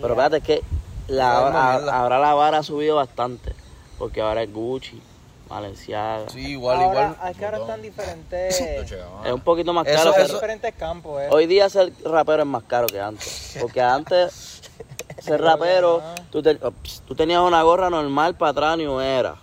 Pero 0.00 0.14
espérate, 0.14 0.36
es 0.38 0.42
que 0.44 0.62
la, 1.08 1.38
a- 1.48 2.00
ahora 2.00 2.18
la 2.18 2.34
vara 2.34 2.58
ha 2.58 2.62
subido 2.62 2.96
bastante. 2.96 3.52
Porque 3.98 4.20
ahora 4.20 4.42
es 4.42 4.52
Gucci, 4.52 5.02
Valenciaga. 5.48 6.28
Sí, 6.28 6.52
igual, 6.52 6.76
ahora, 6.80 7.08
igual. 7.10 7.30
Es 7.30 7.36
que 7.36 7.44
ahora 7.44 7.58
están 7.58 7.82
diferentes. 7.82 8.60
Es 8.60 9.32
un 9.32 9.40
poquito 9.40 9.72
más 9.72 9.86
Eso- 9.86 9.96
caro. 9.98 10.10
están 10.10 10.22
pero 10.26 10.34
diferentes 10.34 10.74
campos, 10.74 11.22
eh. 11.22 11.28
Hoy 11.30 11.46
día 11.46 11.68
ser 11.68 11.92
rapero 12.04 12.42
es 12.42 12.48
más 12.48 12.62
caro 12.64 12.86
que 12.86 13.00
antes. 13.00 13.56
Porque 13.60 13.80
antes 13.82 14.62
ser 15.20 15.40
rapero, 15.40 16.02
tú, 16.30 16.42
te- 16.42 16.58
ups, 16.64 17.02
tú 17.06 17.14
tenías 17.14 17.40
una 17.42 17.62
gorra 17.62 17.90
normal 17.90 18.36
para 18.36 18.50
atrás 18.52 18.78
ni 18.78 18.84
era. 19.04 19.36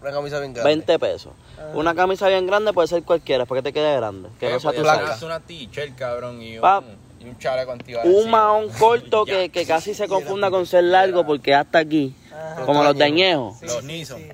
Una 0.00 0.12
camisa 0.12 0.38
bien 0.38 0.52
grande. 0.52 0.68
20 0.70 0.98
pesos. 0.98 1.32
Una 1.74 1.94
camisa 1.94 2.28
bien 2.28 2.46
grande 2.46 2.72
puede 2.72 2.86
ser 2.88 3.02
cualquiera, 3.02 3.46
para 3.46 3.60
que 3.60 3.62
te 3.64 3.72
quede 3.72 3.96
grande. 3.96 4.28
Que 4.38 4.50
no 4.50 4.60
sea 4.60 4.72
tu 4.72 5.26
una 5.26 5.40
t-shirt, 5.40 5.96
cabrón, 5.96 6.40
y 6.40 6.56
un, 6.56 6.62
Pap. 6.62 6.84
y 7.20 7.24
un 7.28 7.38
chaleco 7.38 7.72
antibalas. 7.72 8.12
Un 8.12 8.30
mahón 8.30 8.68
corto 8.78 9.24
que, 9.24 9.48
que 9.48 9.66
casi 9.66 9.94
se 9.94 10.06
confunda 10.06 10.50
con 10.50 10.66
ser 10.66 10.84
largo 10.84 11.26
porque 11.26 11.54
hasta 11.54 11.78
aquí. 11.78 12.14
Ajá. 12.32 12.64
Como 12.64 12.84
los 12.84 12.96
dañejos. 12.96 13.58
Sí, 13.58 13.66
Los 13.66 13.82
sí, 13.84 14.04
sí. 14.04 14.28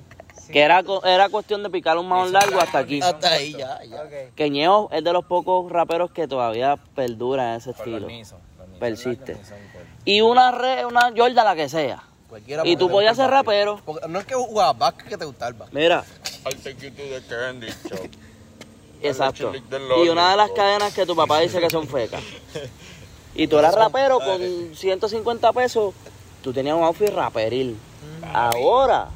Que 0.51 0.61
era, 0.61 0.83
co- 0.83 1.03
era 1.03 1.29
cuestión 1.29 1.63
de 1.63 1.71
picar 1.71 1.97
un 1.97 2.07
mahón 2.07 2.31
largo 2.31 2.59
hasta 2.61 2.77
aquí. 2.77 3.01
Hasta 3.01 3.29
ahí 3.33 3.53
ya, 3.53 3.79
ya. 3.83 4.03
Ok. 4.03 4.35
Que 4.35 4.49
Ñejo 4.51 4.89
es 4.91 5.03
de 5.03 5.11
los 5.11 5.25
pocos 5.25 5.71
raperos 5.71 6.11
que 6.11 6.27
todavía 6.27 6.77
perdura 6.95 7.53
en 7.53 7.57
ese 7.57 7.71
los 7.71 7.79
estilo. 7.79 7.99
Los 8.01 8.09
Nissan 8.11 8.39
Persiste. 8.79 9.33
cortos. 9.33 9.51
Y 10.05 10.21
una 10.21 10.51
re, 10.51 10.85
una 10.85 11.11
Jordan 11.17 11.45
la 11.45 11.55
que 11.55 11.67
sea. 11.67 12.03
Cualquiera 12.35 12.67
Y 12.67 12.75
tú 12.75 12.89
podías 12.89 13.15
ser 13.15 13.29
rapero. 13.29 13.79
Porque 13.85 14.05
no 14.09 14.19
es 14.19 14.25
que 14.25 14.35
jugabas 14.35 14.77
básquet 14.77 15.07
que 15.07 15.17
te 15.17 15.23
gustaba 15.23 15.47
el 15.47 15.53
básquet. 15.53 15.73
Mira, 15.73 16.03
I'll 16.45 16.57
take 16.61 16.75
you 16.81 16.91
to 16.91 17.03
the 17.03 17.23
candy 17.29 17.67
shop. 17.67 18.09
exacto. 19.01 19.53
Y 20.03 20.09
una 20.09 20.31
de 20.31 20.35
las 20.35 20.51
cadenas 20.51 20.93
que 20.93 21.05
tu 21.05 21.15
papá 21.15 21.39
dice 21.39 21.61
que 21.61 21.69
son 21.69 21.87
fecas. 21.87 22.21
Y 23.37 23.47
tú 23.47 23.57
eras 23.59 23.75
rapero 23.75 24.19
con 24.19 24.39
150 24.73 25.51
pesos, 25.51 25.93
tú 26.41 26.53
tenías 26.53 26.73
un 26.77 26.83
outfit 26.83 27.09
raperil. 27.09 27.77
Ahora, 28.33 29.09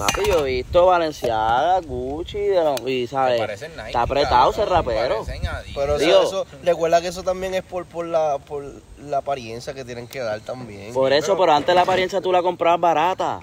papi, 0.00 0.28
yo 0.28 0.46
he 0.46 0.52
visto 0.56 0.86
Valenciaga, 0.86 1.80
Gucci, 1.80 2.38
de 2.38 2.64
lo- 2.64 2.88
y 2.88 3.06
sabes, 3.06 3.40
parecen 3.40 3.72
Nike, 3.76 3.86
está 3.88 4.02
apretado 4.02 4.52
cabrón, 4.52 4.68
rapero. 4.68 5.26
Pero 5.74 5.96
eso, 5.96 6.04
Digo- 6.04 6.22
eso- 6.22 6.46
recuerda 6.62 7.00
que 7.00 7.08
eso 7.08 7.22
también 7.22 7.54
es 7.54 7.62
por, 7.62 7.86
por, 7.86 8.06
la, 8.06 8.38
por 8.38 8.64
la 8.98 9.18
apariencia 9.18 9.74
que 9.74 9.84
tienen 9.84 10.08
que 10.08 10.20
dar 10.20 10.40
también. 10.40 10.92
Por 10.94 11.12
eso, 11.12 11.36
pero 11.38 11.52
antes 11.52 11.74
la 11.74 11.82
apariencia 11.82 12.20
tú 12.20 12.32
la 12.32 12.42
comprabas 12.42 12.80
barata. 12.80 13.40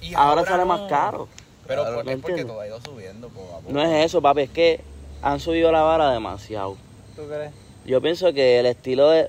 Y 0.00 0.14
Ahora 0.14 0.44
sale 0.44 0.58
no. 0.64 0.66
más 0.66 0.88
caro. 0.88 1.28
Pero 1.66 1.82
Claro, 1.82 1.96
por- 1.96 2.04
¿me 2.06 2.12
es 2.14 2.18
porque 2.20 2.44
todo 2.44 2.60
ha 2.60 2.66
ido 2.66 2.80
subiendo 2.80 3.28
poco 3.28 3.54
a 3.54 3.58
poco. 3.60 3.72
No 3.72 3.82
es 3.82 4.06
eso, 4.06 4.22
papi, 4.22 4.42
es 4.42 4.50
que 4.50 4.80
han 5.22 5.40
subido 5.40 5.70
la 5.72 5.82
vara 5.82 6.10
demasiado. 6.12 6.76
¿Tú 7.16 7.26
crees? 7.28 7.52
Yo 7.84 8.00
pienso 8.00 8.32
que 8.32 8.58
el 8.60 8.66
estilo 8.66 9.10
de... 9.10 9.28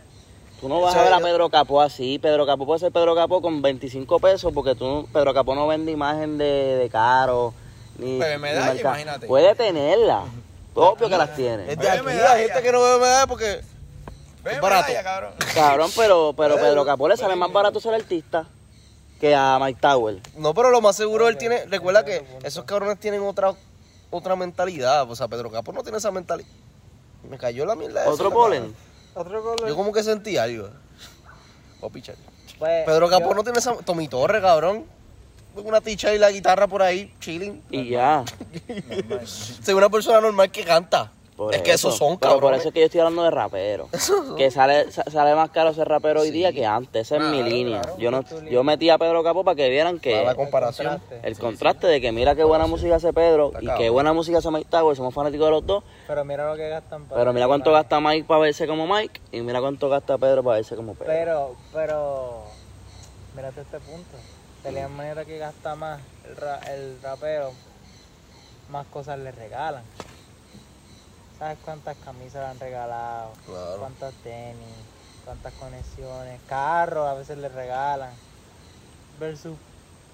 Tú 0.61 0.67
no 0.67 0.81
vas 0.81 0.91
O 0.91 0.93
sea, 0.93 1.01
a 1.01 1.05
ver 1.05 1.13
a 1.13 1.19
Pedro 1.19 1.49
Capó 1.49 1.81
así. 1.81 2.19
Pedro 2.19 2.45
Capó 2.45 2.65
puede 2.65 2.79
ser 2.79 2.91
Pedro 2.91 3.15
Capó 3.15 3.41
con 3.41 3.61
25 3.61 4.19
pesos 4.19 4.51
porque 4.53 4.75
tú, 4.75 5.07
Pedro 5.13 5.33
Capó 5.33 5.55
no 5.55 5.67
vende 5.67 5.91
imagen 5.91 6.37
de, 6.37 6.45
de 6.45 6.89
caro. 6.89 7.53
Ni, 7.97 8.19
Bebe 8.19 8.37
medalla, 8.37 8.79
imagínate. 8.79 9.27
Puede 9.27 9.55
tenerla. 9.55 10.23
Obvio 10.73 11.09
que 11.09 11.17
las 11.17 11.35
tiene. 11.35 11.63
Es 11.63 11.69
de 11.69 11.75
Bebe 11.75 11.89
aquí, 11.89 12.05
medalla. 12.05 12.31
hay 12.31 12.43
gente 12.45 12.61
que 12.61 12.71
no 12.71 12.81
bebe 12.81 12.99
medalla 12.99 13.27
porque 13.27 13.61
Ve, 14.43 14.51
es 14.53 14.61
barato. 14.61 14.87
medalla, 14.87 15.03
cabrón. 15.03 15.33
Cabrón, 15.53 15.91
pero, 15.95 16.33
pero 16.35 16.55
Pedro 16.55 16.85
Capó 16.85 17.07
le 17.07 17.17
sale 17.17 17.35
más 17.35 17.51
barato 17.51 17.79
ser 17.79 17.93
artista 17.93 18.45
que 19.19 19.35
a 19.35 19.57
Mike 19.61 19.79
Tower. 19.81 20.19
No, 20.37 20.53
pero 20.53 20.69
lo 20.69 20.81
más 20.81 20.95
seguro 20.95 21.27
él 21.27 21.37
tiene, 21.37 21.65
recuerda 21.65 22.05
que 22.05 22.25
esos 22.43 22.63
cabrones 22.63 22.99
tienen 22.99 23.21
otra 23.21 23.53
otra 24.11 24.35
mentalidad, 24.35 25.09
o 25.09 25.15
sea, 25.15 25.27
Pedro 25.27 25.51
Capo 25.51 25.71
no 25.71 25.83
tiene 25.83 25.97
esa 25.97 26.11
mentalidad. 26.11 26.49
Me 27.29 27.37
cayó 27.37 27.65
la 27.65 27.75
mierda 27.75 28.09
Otro 28.09 28.29
la 28.29 28.35
polen. 28.35 28.75
Otro 29.19 29.41
color. 29.43 29.67
Yo 29.67 29.75
como 29.75 29.91
que 29.91 30.01
sentí 30.01 30.37
algo. 30.37 30.69
Oh, 31.81 31.89
pichar. 31.89 32.15
Pues, 32.57 32.85
Pedro 32.85 33.09
Capo 33.09 33.29
yo- 33.29 33.33
no 33.35 33.43
tiene 33.43 33.59
esa 33.59 33.75
Tommy 33.75 34.07
Torre, 34.07 34.39
cabrón. 34.41 34.85
Con 35.53 35.65
una 35.65 35.81
ticha 35.81 36.13
y 36.13 36.17
la 36.17 36.31
guitarra 36.31 36.67
por 36.67 36.81
ahí, 36.81 37.13
chilling. 37.19 37.61
Y 37.69 37.89
ya. 37.89 38.23
Soy 39.25 39.73
una 39.73 39.89
persona 39.89 40.21
normal 40.21 40.49
que 40.51 40.63
canta. 40.63 41.11
Por 41.39 41.55
es 41.55 41.61
que 41.61 41.71
esos 41.71 41.95
son, 41.95 42.17
Pero 42.19 42.37
por 42.41 42.53
eso 42.53 42.67
es 42.67 42.73
que 42.73 42.81
yo 42.81 42.85
estoy 42.87 42.99
hablando 42.99 43.23
de 43.23 43.31
rapero. 43.31 43.87
Que 44.35 44.51
sale, 44.51 44.91
sa- 44.91 45.05
sale 45.09 45.33
más 45.35 45.49
caro 45.51 45.73
ser 45.73 45.87
rapero 45.87 46.19
hoy 46.19 46.31
día 46.31 46.51
que 46.51 46.65
antes. 46.65 47.03
Esa 47.03 47.15
es 47.15 47.21
mi 47.21 47.37
Claro, 47.37 47.49
línea. 47.49 47.81
claro. 47.81 47.97
Yo 47.97 48.11
no, 48.11 48.23
yo 48.51 48.63
metí 48.65 48.89
a 48.89 48.97
Pedro 48.97 49.23
Capó 49.23 49.45
para 49.45 49.55
que 49.55 49.69
vieran 49.69 49.99
que 49.99 50.11
Para 50.11 50.23
la 50.25 50.35
comparación. 50.35 50.87
contraste. 50.89 51.25
el 51.27 51.37
contraste 51.39 51.87
de 51.87 52.01
que 52.01 52.11
mira 52.11 52.35
qué 52.35 52.43
buena 52.43 52.67
música 52.67 52.95
hace 52.95 53.13
Pedro 53.13 53.47
Está 53.47 53.63
y 53.63 53.65
cabrón. 53.67 53.83
qué 53.85 53.89
buena 53.89 54.11
música 54.11 54.39
hace 54.39 54.51
Mike 54.51 54.67
Tower. 54.69 54.97
Somos 54.97 55.13
fanáticos 55.13 55.45
de 55.47 55.51
los 55.51 55.65
dos. 55.65 55.83
Pero 56.07 56.25
mira 56.25 56.49
lo 56.49 56.57
que 56.57 56.67
gastan 56.67 57.05
para. 57.05 57.21
Pero 57.21 57.31
mira 57.31 57.47
cuánto 57.47 57.71
gasta 57.71 58.01
Mike 58.01 58.25
para 58.27 58.41
verse 58.41 58.67
como 58.67 58.85
Mike 58.85 59.21
y 59.31 59.39
mira 59.39 59.61
cuánto 59.61 59.87
gasta 59.87 60.17
Pedro 60.17 60.43
para 60.43 60.57
verse 60.57 60.75
como 60.75 60.93
Pedro. 60.93 61.07
Pero, 61.13 61.55
pero. 61.73 62.43
Mírate 63.33 63.61
este 63.61 63.79
punto. 63.79 64.17
De 64.65 64.73
la 64.73 64.89
manera 64.89 65.23
que 65.23 65.37
gasta 65.37 65.73
más 65.75 66.01
el, 66.27 66.35
ra- 66.35 66.59
el 66.73 66.97
rapero, 67.01 67.51
más 68.69 68.85
cosas 68.87 69.17
le 69.19 69.31
regalan. 69.31 69.83
¿Sabes 71.39 71.57
cuántas 71.63 71.95
camisas 72.03 72.41
le 72.41 72.47
han 72.47 72.59
regalado? 72.59 73.31
Claro. 73.45 73.77
¿Cuántas 73.79 74.13
tenis? 74.15 74.75
¿Cuántas 75.23 75.53
conexiones? 75.53 76.41
Carros 76.47 77.07
a 77.07 77.13
veces 77.13 77.37
le 77.37 77.47
regalan. 77.47 78.11
Versus 79.21 79.55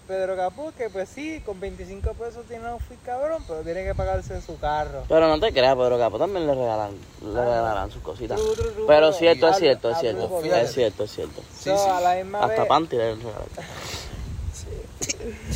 Pedro 0.07 0.35
Capó, 0.35 0.71
que 0.77 0.91
pues 0.91 1.09
sí, 1.09 1.41
con 1.43 1.59
25 1.59 2.13
pesos 2.13 2.45
tiene 2.47 2.65
un 2.65 2.69
outfit 2.69 3.01
cabrón, 3.03 3.43
pero 3.47 3.61
tiene 3.61 3.83
que 3.83 3.95
pagarse 3.95 4.39
su 4.39 4.59
carro. 4.59 5.03
Pero 5.07 5.27
no 5.27 5.39
te 5.39 5.51
creas, 5.51 5.75
Pedro 5.75 5.97
Capo 5.97 6.19
también 6.19 6.45
le 6.45 6.53
regalan, 6.53 6.91
le 7.23 7.33
regalan 7.33 7.89
sus 7.89 8.03
cositas. 8.03 8.39
Pero 8.87 9.11
cierto, 9.11 9.49
es 9.49 9.57
cierto, 9.57 9.89
es 9.89 9.97
cierto. 9.97 10.41
Es 10.43 10.53
él. 10.53 10.67
cierto, 10.67 11.03
es 11.05 11.11
cierto. 11.11 11.41
So, 11.59 11.91
a 11.91 12.01
la 12.01 12.15
misma 12.15 12.41
Hasta 12.41 12.61
vez, 12.61 12.67
panty 12.67 12.97
le 12.97 13.15
regalan. 13.15 13.47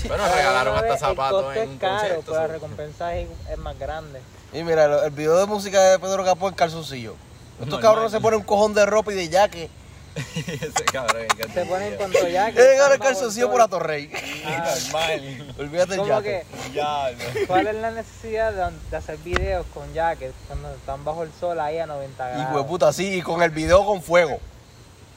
Bueno, 0.08 0.24
a 0.24 0.28
la 0.28 0.36
regalaron 0.36 0.78
hasta 0.78 0.98
zapatos 0.98 1.40
El 1.40 1.46
costo 1.46 1.62
en 1.62 1.72
es 1.74 1.80
caro, 1.80 2.22
pero 2.26 2.38
la 2.38 2.48
recompensa 2.48 3.16
es, 3.16 3.30
es 3.52 3.58
más 3.60 3.78
grande. 3.78 4.20
Y 4.52 4.64
mira, 4.64 5.06
el, 5.06 5.12
video 5.12 5.38
de 5.38 5.46
música 5.46 5.82
de 5.82 6.00
Pedro 6.00 6.24
Capó 6.26 6.50
en 6.50 6.56
calzoncillo. 6.56 7.16
Estos 7.62 7.80
cabrones 7.80 8.12
se 8.12 8.20
ponen 8.20 8.40
un 8.40 8.46
cojón 8.46 8.74
de 8.74 8.86
ropa 8.86 9.14
y 9.14 9.16
de 9.16 9.38
jaque. 9.38 9.70
Ese 10.36 10.86
cabrón, 10.92 11.28
¿qué 11.38 11.44
Se 11.54 11.66
ponen 11.66 11.96
con 11.96 12.12
ya 12.12 12.50
Es 12.50 12.58
el 12.58 13.00
calzoncillo 13.00 13.52
por 13.52 13.62
Atorrey. 13.62 14.12
Normal. 14.44 15.54
Olvídate 15.60 15.96
el 15.96 16.08
jaque. 16.08 16.46
que, 16.64 16.74
Ya, 16.74 17.12
no. 17.12 17.48
¿cuál 17.48 17.68
es 17.68 17.76
la 17.76 17.92
necesidad 17.92 18.54
de, 18.54 18.76
de 18.90 18.98
hacer 18.98 19.18
videos 19.18 19.68
con 19.74 19.94
jackets 19.94 20.34
cuando 20.48 20.74
están 20.74 21.06
bajo 21.06 21.24
el 21.24 21.32
sol 21.40 21.60
ahí 21.60 21.78
a 21.78 21.86
90 21.86 22.28
grados? 22.28 22.50
Hijo 22.50 22.58
de 22.58 22.68
puta, 22.68 22.92
sí, 22.92 23.20
y 23.20 23.22
con 23.22 23.44
el 23.44 23.52
video 23.52 23.86
con 23.86 24.02
fuego. 24.02 24.40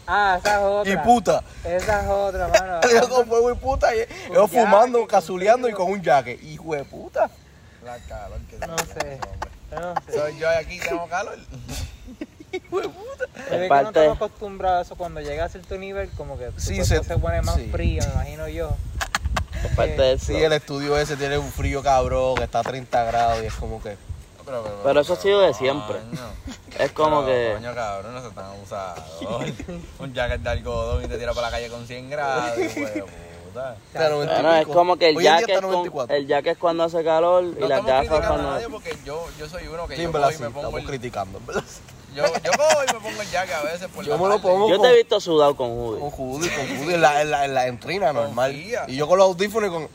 Ah, 0.06 0.36
esa 0.38 0.58
es 0.58 0.62
otra. 0.62 0.92
Y 0.92 0.96
puta. 0.98 1.44
Esa 1.64 2.02
es 2.02 2.08
otra, 2.08 2.48
mano. 2.48 2.80
El 2.82 2.88
video 2.90 3.08
con 3.08 3.26
fuego 3.26 3.50
y 3.50 3.54
puta. 3.54 3.94
Y 3.94 4.00
ellos 4.00 4.50
jaque, 4.50 4.60
fumando, 4.60 4.98
con 4.98 5.06
cazuleando 5.06 5.68
y 5.68 5.72
con 5.72 5.90
un 5.90 6.02
jaque. 6.02 6.38
Hijo 6.42 6.74
de 6.74 6.84
puta. 6.84 7.30
La 7.84 7.96
que 8.48 8.51
No 8.66 8.78
sé. 8.78 9.18
No 9.72 9.94
sé. 10.06 10.12
Soy 10.18 10.38
yo 10.38 10.48
aquí, 10.50 10.78
tengo 10.78 11.06
calor. 11.08 11.38
Es 12.52 12.60
que 13.48 13.68
no 13.68 13.88
estamos 13.88 14.16
acostumbrados 14.16 14.78
a 14.78 14.82
eso. 14.82 14.96
Cuando 14.96 15.20
llega 15.22 15.46
a 15.46 15.48
cierto 15.48 15.78
nivel, 15.78 16.10
como 16.10 16.36
que 16.38 16.50
Sí, 16.58 16.84
se- 16.84 17.02
se, 17.02 17.18
pone 17.18 17.40
más 17.40 17.54
sí. 17.56 17.68
frío, 17.72 18.02
me 18.06 18.12
imagino 18.12 18.48
yo. 18.48 18.76
Es 19.64 19.74
parte 19.74 20.00
del 20.02 20.20
Sí, 20.20 20.26
flow. 20.34 20.44
el 20.44 20.52
estudio 20.52 20.98
ese 20.98 21.16
tiene 21.16 21.38
un 21.38 21.50
frío 21.50 21.82
cabrón, 21.82 22.34
que 22.34 22.44
está 22.44 22.58
a 22.60 22.62
30 22.62 23.04
grados 23.04 23.42
y 23.42 23.46
es 23.46 23.54
como 23.54 23.82
que. 23.82 23.96
Pero, 24.44 24.62
pero, 24.64 24.80
Pero 24.84 25.00
eso 25.00 25.12
ha 25.14 25.16
sido 25.16 25.40
de 25.40 25.54
siempre. 25.54 25.96
coño. 25.98 26.20
Es 26.78 26.92
como 26.92 27.24
Pero, 27.24 27.26
que. 27.26 27.54
Coño, 27.54 27.74
cabrón, 27.74 28.14
no 28.14 28.22
se 28.28 28.34
tan 28.34 28.44
abusados. 28.44 29.04
un 29.98 30.12
jacket 30.12 30.40
de 30.42 30.50
algodón 30.50 31.04
y 31.04 31.08
te 31.08 31.16
tira 31.16 31.32
para 31.32 31.46
la 31.48 31.50
calle 31.52 31.68
con 31.70 31.86
100 31.86 32.10
grados. 32.10 32.58
hijo 32.58 32.80
de 32.80 33.04
puta. 33.52 33.76
está 33.86 34.06
a 34.06 34.08
90 34.10 34.32
y 34.32 34.42
Bueno, 34.42 34.56
es 34.56 34.66
como 34.66 34.96
que 34.96 35.08
el 35.10 35.20
jacket, 35.22 35.50
a 35.56 35.60
con, 35.60 35.70
94. 35.72 36.16
el 36.16 36.26
jacket 36.26 36.58
cuando 36.58 36.84
hace 36.84 37.04
calor 37.04 37.44
y 37.44 37.60
No 37.60 37.68
las 37.68 37.78
estamos 37.78 37.86
gafas 37.86 37.98
criticando 38.08 38.26
a 38.26 38.28
cuando... 38.28 38.50
nadie 38.50 38.68
porque 38.68 38.96
yo, 39.04 39.26
yo 39.38 39.48
soy 39.48 39.66
uno 39.68 39.86
que 39.86 39.94
Sí, 39.96 40.02
yo 40.02 40.06
en 40.06 40.12
verdad 40.12 40.28
cojo 40.28 40.34
y 40.34 40.36
sí, 40.38 40.42
me 40.42 40.48
pongo 40.50 40.60
estamos 40.68 40.80
el, 40.80 40.86
criticando, 40.86 41.40
verdad. 41.46 41.64
yo, 42.16 42.24
yo 42.26 42.50
cojo 42.52 42.82
y 42.88 42.94
me 42.94 43.00
pongo 43.00 43.22
el 43.22 43.30
jacket 43.30 43.54
a 43.54 43.62
veces 43.62 43.88
por 43.88 44.04
Yo 44.04 44.16
la 44.16 44.22
me 44.22 44.28
lo 44.28 44.40
pongo. 44.42 44.68
Yo 44.68 44.80
te 44.80 44.88
he 44.88 44.96
visto 44.96 45.20
sudado 45.20 45.56
con 45.56 45.70
hoodie. 45.70 46.00
Con 46.00 46.10
hoodie, 46.16 46.50
con 46.54 46.64
hoodie 46.78 46.94
en 46.94 47.00
la, 47.00 47.22
en 47.22 47.30
la, 47.30 47.44
en 47.44 47.54
la 47.54 47.66
entrina 47.66 48.12
normal. 48.12 48.52
Confía. 48.52 48.84
Y 48.88 48.96
yo 48.96 49.06
con 49.06 49.18
los 49.18 49.26
audífonos 49.28 49.70
y 49.70 49.72
con. 49.72 49.88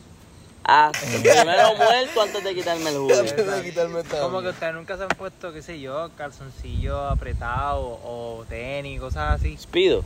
Ah, 0.69 0.91
primero 0.99 1.75
muerto 1.77 2.21
antes 2.21 2.43
de 2.43 2.53
quitarme 2.53 2.89
el 2.89 2.97
hoodie. 2.97 3.19
Antes 3.19 3.47
de 3.55 3.63
quitarme 3.63 4.01
esta- 4.01 4.19
Como 4.19 4.41
que 4.41 4.49
ustedes 4.49 4.73
nunca 4.73 4.97
se 4.97 5.03
han 5.03 5.09
puesto, 5.09 5.53
qué 5.53 5.61
sé 5.61 5.79
yo, 5.79 6.09
calzoncillos 6.17 7.09
apretados 7.09 7.97
o 8.03 8.43
tenis, 8.49 8.99
cosas 8.99 9.39
así. 9.39 9.55
Speedo, 9.57 10.03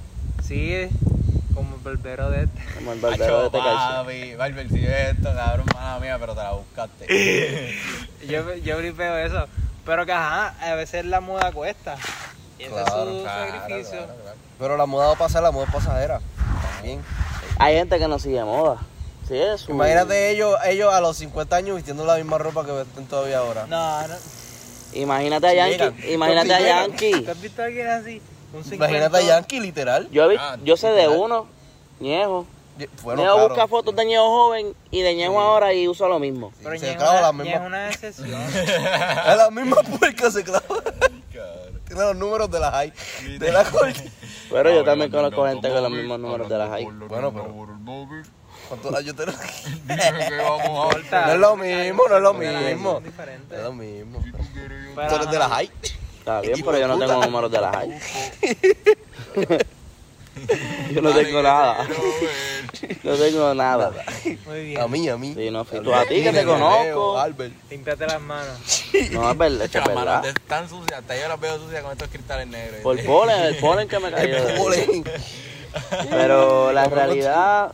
Sí, 0.47 0.87
como 1.53 1.75
el 1.75 1.81
barbero 1.81 2.29
de 2.29 2.43
este. 2.43 2.61
como 2.75 2.93
el 2.93 2.99
barbero 2.99 3.39
de 3.39 3.45
este 3.47 3.57
calcio. 3.57 4.03
papi, 4.03 4.35
Barber, 4.35 4.67
si 4.69 4.79
ves 4.79 5.09
esto, 5.17 5.33
cabrón, 5.35 5.65
mala 5.73 5.99
mía, 5.99 6.17
pero 6.19 6.33
te 6.35 6.41
la 6.41 6.51
buscaste. 6.51 7.75
Yo, 8.27 8.53
yo 8.55 8.77
gripeo 8.77 9.17
eso. 9.17 9.47
Pero 9.85 10.05
que 10.05 10.11
ajá, 10.11 10.53
a 10.61 10.75
veces 10.75 11.05
la 11.05 11.21
moda 11.21 11.51
cuesta. 11.51 11.95
Y 12.59 12.63
ese 12.63 12.71
Claro, 12.73 13.09
es 13.09 13.17
su 13.17 13.23
Claro, 13.23 13.51
sacrificio. 13.51 13.97
claro, 13.97 14.13
claro. 14.21 14.37
Pero 14.59 14.77
la 14.77 14.85
moda 14.85 15.07
va 15.07 15.13
a 15.13 15.17
pasar, 15.17 15.41
la 15.41 15.49
moda 15.51 15.65
es 15.65 15.73
pasajera. 15.73 16.21
También. 16.75 17.01
Hay 17.57 17.75
gente 17.75 17.97
que 17.97 18.07
no 18.07 18.19
sigue 18.19 18.43
moda. 18.43 18.77
Sí, 19.27 19.35
es 19.37 19.61
su... 19.61 19.71
Imagínate 19.71 20.29
ellos, 20.29 20.55
ellos 20.65 20.93
a 20.93 21.01
los 21.01 21.17
50 21.17 21.55
años 21.55 21.75
vistiendo 21.77 22.05
la 22.05 22.15
misma 22.17 22.37
ropa 22.37 22.63
que 22.65 22.71
visten 22.83 23.07
todavía 23.07 23.39
ahora. 23.39 23.65
No, 23.67 24.07
no. 24.07 24.13
Imagínate 24.93 25.47
a 25.47 25.53
Yankee, 25.53 25.71
llegan. 25.77 25.95
imagínate 26.11 26.53
a. 26.53 26.59
Yankee. 26.59 27.23
¿Tú 27.23 27.31
has 27.31 27.41
visto 27.41 27.61
a 27.61 27.65
alguien 27.65 27.87
así? 27.87 28.21
Un 28.53 28.73
Imagínate 28.73 29.17
a. 29.17 29.21
Yankee, 29.21 29.59
literal. 29.59 30.09
Yo, 30.11 30.27
vi- 30.27 30.35
Ah, 30.39 30.57
yo 30.63 30.75
sé 30.77 30.89
de 30.89 31.07
uno, 31.07 31.47
Ñejo. 31.99 32.45
Bueno, 33.03 33.21
Ñejo 33.21 33.33
claro. 33.35 33.49
busca 33.49 33.67
fotos 33.67 33.95
de 33.95 34.05
Ñejo 34.05 34.27
joven 34.27 34.73
y 34.89 35.01
de 35.01 35.15
Ñejo 35.15 35.39
ahora 35.39 35.73
y 35.73 35.87
usa 35.87 36.07
lo 36.07 36.19
mismo. 36.19 36.51
Pero 36.63 36.79
Se 36.79 36.91
es 36.91 36.97
clava 36.97 37.11
una, 37.11 37.21
la 37.21 37.31
misma- 37.33 37.53
es 37.53 37.61
una 37.61 37.89
excepción. 37.89 38.41
Es 38.51 39.37
la 39.37 39.49
misma 39.51 39.77
puerca 39.83 40.31
se 40.31 40.43
clava. 40.43 40.63
Tiene 41.85 42.01
los 42.05 42.15
números 42.15 42.49
de 42.49 42.59
la 42.59 42.71
high. 42.71 42.93
De 43.37 43.51
la 43.51 43.63
corte. 43.65 44.09
Pero 44.49 44.73
yo 44.73 44.83
también 44.83 45.11
conozco 45.11 45.45
gente 45.45 45.69
con 45.69 45.81
los 45.83 45.91
mismos 45.91 46.19
números 46.19 46.47
de 46.49 46.57
la 46.57 46.67
high. 46.69 46.85
Bueno, 46.85 47.33
pero. 47.33 48.25
¿Cuántos 48.69 48.95
años 48.95 49.15
tenés? 49.17 49.35
Corta. 50.65 51.25
No 51.27 51.31
es 51.33 51.39
lo 51.39 51.55
mismo, 51.57 52.03
no 52.09 52.15
es 52.15 52.21
lo 52.21 52.33
las 52.33 52.63
mismo. 52.63 53.01
Es 53.51 53.61
lo 53.63 53.73
mismo. 53.73 54.19
Tú 55.09 55.15
eres 55.15 55.31
de 55.31 55.39
la 55.39 55.49
high. 55.49 55.69
Está 56.21 56.39
bien, 56.41 56.61
pero 56.63 56.77
yo 56.77 56.87
no 56.87 56.99
tengo 56.99 57.25
números 57.25 57.51
de 57.51 57.61
la 57.61 57.71
high. 57.71 57.99
yo 60.93 61.01
no 61.01 61.11
tengo 61.13 61.41
nada. 61.41 61.87
No 63.03 63.15
tengo 63.15 63.53
nada. 63.53 63.91
Muy 64.47 64.63
bien. 64.65 64.81
A 64.81 64.87
mí, 64.87 65.07
a 65.09 65.15
mí. 65.17 65.33
Sí, 65.35 65.51
no 65.51 65.63
fui 65.65 65.81
tú 65.81 65.93
a 65.93 66.03
ti 66.05 66.23
que 66.23 66.31
te 66.31 66.43
conozco. 66.45 67.19
Albert. 67.19 67.53
Límpiate 67.69 68.07
las 68.07 68.21
manos. 68.21 68.57
No, 69.11 69.29
es 69.31 69.37
verdad, 69.37 69.65
es 69.65 69.71
que 69.71 69.77
es 69.77 69.85
Las 69.85 69.95
manos 69.95 70.05
verdad. 70.05 70.21
de- 70.23 70.29
están 70.29 70.69
sucias, 70.69 70.99
hasta 70.99 71.15
yo 71.19 71.27
las 71.27 71.39
veo 71.39 71.59
sucias 71.59 71.83
con 71.83 71.91
estos 71.91 72.07
cristales 72.09 72.47
negros. 72.47 72.79
Por 72.81 73.03
polen, 73.05 73.39
el 73.41 73.55
polen 73.57 73.87
que 73.87 73.99
me 73.99 74.11
cayó. 74.11 74.37
Polen. 74.57 75.03
Pero 76.09 76.71
la 76.71 76.85
realidad 76.85 77.71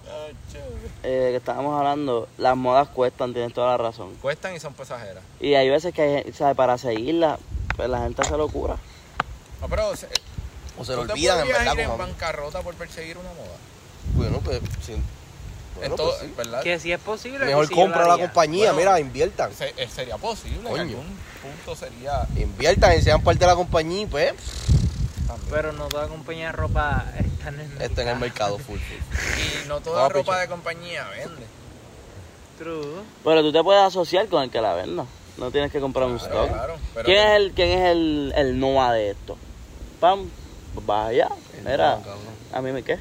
eh, 1.03 1.27
que 1.31 1.35
estábamos 1.37 1.77
hablando, 1.77 2.27
las 2.37 2.57
modas 2.57 2.87
cuestan, 2.89 3.33
tienes 3.33 3.53
toda 3.53 3.71
la 3.71 3.77
razón. 3.77 4.13
Cuestan 4.21 4.55
y 4.55 4.59
son 4.59 4.73
pasajeras. 4.73 5.23
Y 5.39 5.53
hay 5.53 5.69
veces 5.69 5.93
que, 5.93 6.01
hay, 6.25 6.33
¿sabes? 6.33 6.55
para 6.57 6.77
seguirla, 6.77 7.37
pues 7.77 7.87
la 7.89 7.99
gente 7.99 8.21
hace 8.21 8.35
locura. 8.37 8.75
No, 9.61 9.69
pero 9.69 9.95
se- 9.95 10.07
O 10.77 10.83
se 10.85 10.93
lo 10.93 11.01
¿tú 11.01 11.07
te 11.07 11.13
olvidan, 11.13 11.37
en 11.39 11.43
podrías 11.45 11.59
verdad. 11.59 11.73
ir 11.75 11.79
en 11.79 11.85
como- 11.91 11.97
bancarrota 11.99 12.61
por 12.61 12.75
perseguir 12.75 13.17
una 13.17 13.29
moda? 13.29 13.55
Bueno, 14.15 14.39
pues. 14.43 14.59
sí. 14.85 14.95
Bueno, 15.75 15.95
pues 15.95 16.09
sí. 16.21 16.33
¿verdad? 16.35 16.61
Que 16.63 16.79
si 16.79 16.91
es 16.91 16.99
posible. 16.99 17.45
Mejor 17.45 17.69
yo 17.69 17.75
compra 17.75 18.01
lo 18.05 18.17
la 18.17 18.17
compañía, 18.17 18.73
Bueno. 18.73 18.91
mira, 18.91 18.99
inviertan. 18.99 19.53
Se- 19.53 19.73
eh, 19.77 19.87
sería 19.87 20.17
posible, 20.17 20.63
Coño. 20.67 20.81
en 20.81 20.89
algún 20.89 21.17
punto 21.41 21.75
sería 21.75 22.27
Inviertan 22.35 22.97
y 22.97 23.01
sean 23.03 23.23
parte 23.23 23.39
de 23.41 23.45
la 23.47 23.55
compañía 23.55 24.01
y 24.01 24.05
pues 24.07 24.33
también. 25.27 25.49
Pero 25.51 25.73
no 25.73 25.87
toda 25.87 26.07
compañía 26.07 26.47
de 26.47 26.51
ropa 26.53 27.05
está 27.15 27.49
en 27.49 27.59
el 27.59 27.67
mercado. 27.67 27.85
está 27.85 28.01
en 28.01 28.07
el 28.07 28.15
mercado 28.17 28.57
full. 28.57 28.79
full. 28.79 29.63
Y 29.65 29.67
no 29.67 29.79
toda 29.81 30.09
ropa 30.09 30.19
pichar. 30.31 30.39
de 30.41 30.47
compañía 30.47 31.07
vende. 31.09 31.45
True. 32.57 33.01
Pero 33.23 33.41
tú 33.41 33.51
te 33.51 33.63
puedes 33.63 33.83
asociar 33.83 34.27
con 34.29 34.41
el 34.43 34.49
que 34.49 34.61
la 34.61 34.73
venda. 34.73 35.05
No 35.37 35.51
tienes 35.51 35.71
que 35.71 35.79
comprar 35.79 36.07
un 36.07 36.17
Claro, 36.17 36.33
stock. 36.33 36.49
claro, 36.49 36.75
pero 36.93 37.05
¿Quién 37.05 37.19
es 37.27 37.35
el, 37.35 37.51
quién 37.53 37.69
es 37.79 37.85
el, 37.91 38.33
el 38.35 38.59
NOA 38.59 38.93
de 38.93 39.09
esto? 39.11 39.37
Pam, 39.99 40.25
pues 40.73 40.85
vas 40.85 41.09
allá. 41.09 41.29
Mira, 41.63 41.99
a 42.53 42.61
mí 42.61 42.71
me 42.71 42.83
qué. 42.83 42.97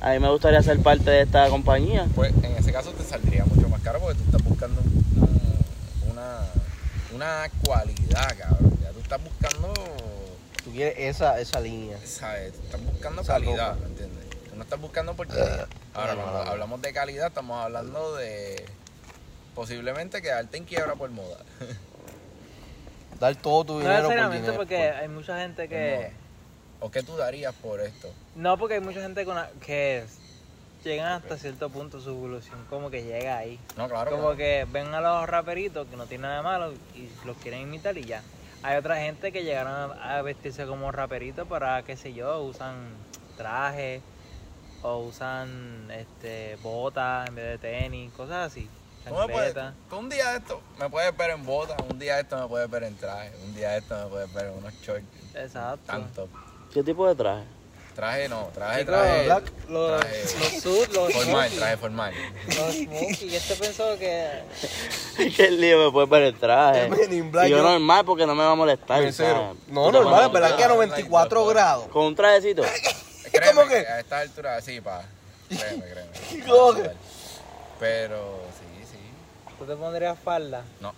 A 0.00 0.10
mí 0.12 0.18
me 0.20 0.30
gustaría 0.30 0.62
ser 0.62 0.80
parte 0.80 1.10
de 1.10 1.22
esta 1.22 1.48
compañía. 1.48 2.06
Pues 2.14 2.32
en 2.42 2.56
ese 2.56 2.72
caso 2.72 2.90
te 2.92 3.04
saldría 3.04 3.44
mucho 3.44 3.68
más 3.68 3.80
caro 3.82 4.00
porque 4.00 4.16
tú 4.18 4.24
estás 4.24 4.42
buscando 4.44 4.80
un- 4.80 6.10
una, 6.12 6.40
una 7.14 7.50
cualidad, 7.64 8.36
cabrón. 8.38 8.76
Ya 8.82 8.90
tú 8.90 9.00
estás 9.00 9.20
buscando, 9.22 9.72
Tú 10.64 10.72
quieres 10.72 10.94
esa, 10.98 11.40
esa 11.40 11.60
línea. 11.60 11.98
¿sabes? 12.04 12.52
Tú 12.54 12.62
estás 12.64 12.84
buscando 12.84 13.22
Esa 13.22 13.32
calidad. 13.34 13.76
¿me 13.76 13.86
entiendes? 13.86 14.24
Tú 14.50 14.56
no 14.56 14.62
estás 14.62 14.80
buscando 14.80 15.14
porquería. 15.16 15.66
Ahora, 15.94 16.14
cuando 16.14 16.38
hablamos 16.42 16.82
de 16.82 16.92
calidad, 16.92 17.28
estamos 17.28 17.56
hablando 17.64 18.14
de 18.16 18.64
posiblemente 19.58 20.22
quedarte 20.22 20.56
en 20.56 20.64
quiebra 20.64 20.94
por 20.94 21.10
moda. 21.10 21.38
Dar 23.18 23.34
todo 23.34 23.64
tu 23.64 23.72
No 23.72 23.78
dinero 23.80 23.94
por 24.02 24.02
necesariamente 24.10 24.38
dinero. 24.52 24.56
porque 24.56 24.76
por- 24.76 24.96
hay 25.02 25.08
mucha 25.08 25.40
gente 25.40 25.68
que... 25.68 26.12
¿O 26.78 26.92
qué 26.92 27.02
tú 27.02 27.16
darías 27.16 27.52
por 27.56 27.80
esto? 27.80 28.08
No, 28.36 28.56
porque 28.56 28.74
hay 28.74 28.80
mucha 28.80 29.00
gente 29.02 29.24
con 29.24 29.34
la- 29.34 29.50
que 29.66 30.04
llegan 30.84 31.10
hasta 31.10 31.36
cierto 31.36 31.70
punto 31.70 32.00
su 32.00 32.10
evolución, 32.10 32.64
como 32.70 32.88
que 32.88 33.02
llega 33.02 33.36
ahí. 33.36 33.58
No, 33.76 33.88
claro. 33.88 34.12
Como 34.12 34.22
claro. 34.22 34.36
que 34.36 34.64
ven 34.70 34.94
a 34.94 35.00
los 35.00 35.28
raperitos 35.28 35.88
que 35.88 35.96
no 35.96 36.06
tienen 36.06 36.22
nada 36.30 36.36
de 36.36 36.42
malo 36.44 36.72
y 36.94 37.08
los 37.26 37.36
quieren 37.38 37.62
imitar 37.62 37.98
y 37.98 38.04
ya. 38.04 38.22
Hay 38.62 38.76
otra 38.76 38.98
gente 38.98 39.32
que 39.32 39.42
llegaron 39.42 39.90
a 40.00 40.22
vestirse 40.22 40.66
como 40.66 40.92
raperitos 40.92 41.48
para, 41.48 41.82
qué 41.82 41.96
sé 41.96 42.14
yo, 42.14 42.40
usan 42.42 42.76
trajes 43.36 44.02
o 44.82 44.98
usan 44.98 45.90
este 45.90 46.54
botas 46.62 47.28
en 47.28 47.34
vez 47.34 47.44
de 47.46 47.58
tenis, 47.58 48.12
cosas 48.12 48.52
así. 48.52 48.70
Chancletas. 49.08 49.74
tú 49.90 49.96
un 49.98 50.08
día 50.08 50.30
de 50.32 50.38
esto 50.38 50.60
me 50.78 50.88
puedes 50.90 51.16
ver 51.16 51.30
en 51.30 51.44
botas, 51.46 51.76
un 51.90 51.98
día 51.98 52.16
de 52.16 52.22
esto 52.22 52.36
me 52.38 52.46
puedes 52.48 52.70
ver 52.70 52.82
en 52.84 52.96
traje, 52.96 53.32
un 53.44 53.54
día 53.54 53.70
de 53.70 53.78
esto 53.78 53.96
me 54.04 54.06
puedes 54.10 54.32
ver 54.32 54.46
en 54.46 54.52
unos 54.52 54.74
shorts. 54.82 55.04
Exacto. 55.34 55.80
Tanto. 55.86 56.28
¿Qué 56.72 56.82
tipo 56.82 57.06
de 57.08 57.14
traje? 57.14 57.44
Traje 57.94 58.28
no, 58.28 58.48
traje, 58.54 58.84
traje. 58.84 59.24
black, 59.24 59.52
Los, 59.68 60.00
traje 60.00 60.22
los 60.38 60.62
suits, 60.62 60.94
los 60.94 61.12
formal, 61.12 61.48
smoky, 61.48 61.56
traje 61.58 61.76
formal. 61.78 62.14
los 62.46 62.74
smoky. 62.74 63.34
Este 63.34 63.54
pensó 63.56 63.98
que... 63.98 64.42
que 65.36 65.44
el 65.46 65.60
lío 65.60 65.84
me 65.86 65.90
puede 65.90 66.06
ver 66.06 66.22
el 66.22 66.34
traje. 66.38 66.88
Y 67.10 67.50
yo 67.50 67.60
normal 67.60 68.04
porque 68.04 68.24
no 68.24 68.36
me 68.36 68.44
va 68.44 68.52
a 68.52 68.54
molestar. 68.54 69.02
No, 69.66 69.90
normal, 69.90 70.30
pones- 70.30 70.32
verdad 70.32 70.56
que 70.56 70.62
a 70.64 70.68
94 70.68 71.46
grados. 71.46 71.88
Con 71.88 72.04
un 72.04 72.14
trajecito. 72.14 72.62
Créeme 73.32 73.52
¿Cómo 73.52 73.68
que? 73.68 73.76
A 73.78 73.98
esta 74.00 74.20
altura, 74.20 74.60
sí, 74.60 74.80
pa. 74.80 75.02
Créeme, 75.48 75.84
créeme. 75.84 76.46
¿Cómo 76.46 76.74
que? 76.74 76.90
Pero. 77.80 78.47
¿Tú 79.58 79.64
te 79.66 79.74
pondrías 79.76 80.18
falda? 80.18 80.62
No. 80.80 80.94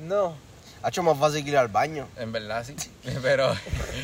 No. 0.00 0.36
Ha 0.82 0.88
hecho 0.88 1.02
más 1.02 1.18
fácil 1.18 1.42
que 1.44 1.50
ir 1.50 1.56
al 1.56 1.68
baño. 1.68 2.08
En 2.18 2.30
verdad 2.32 2.62
sí. 2.64 2.76
Pero. 3.22 3.54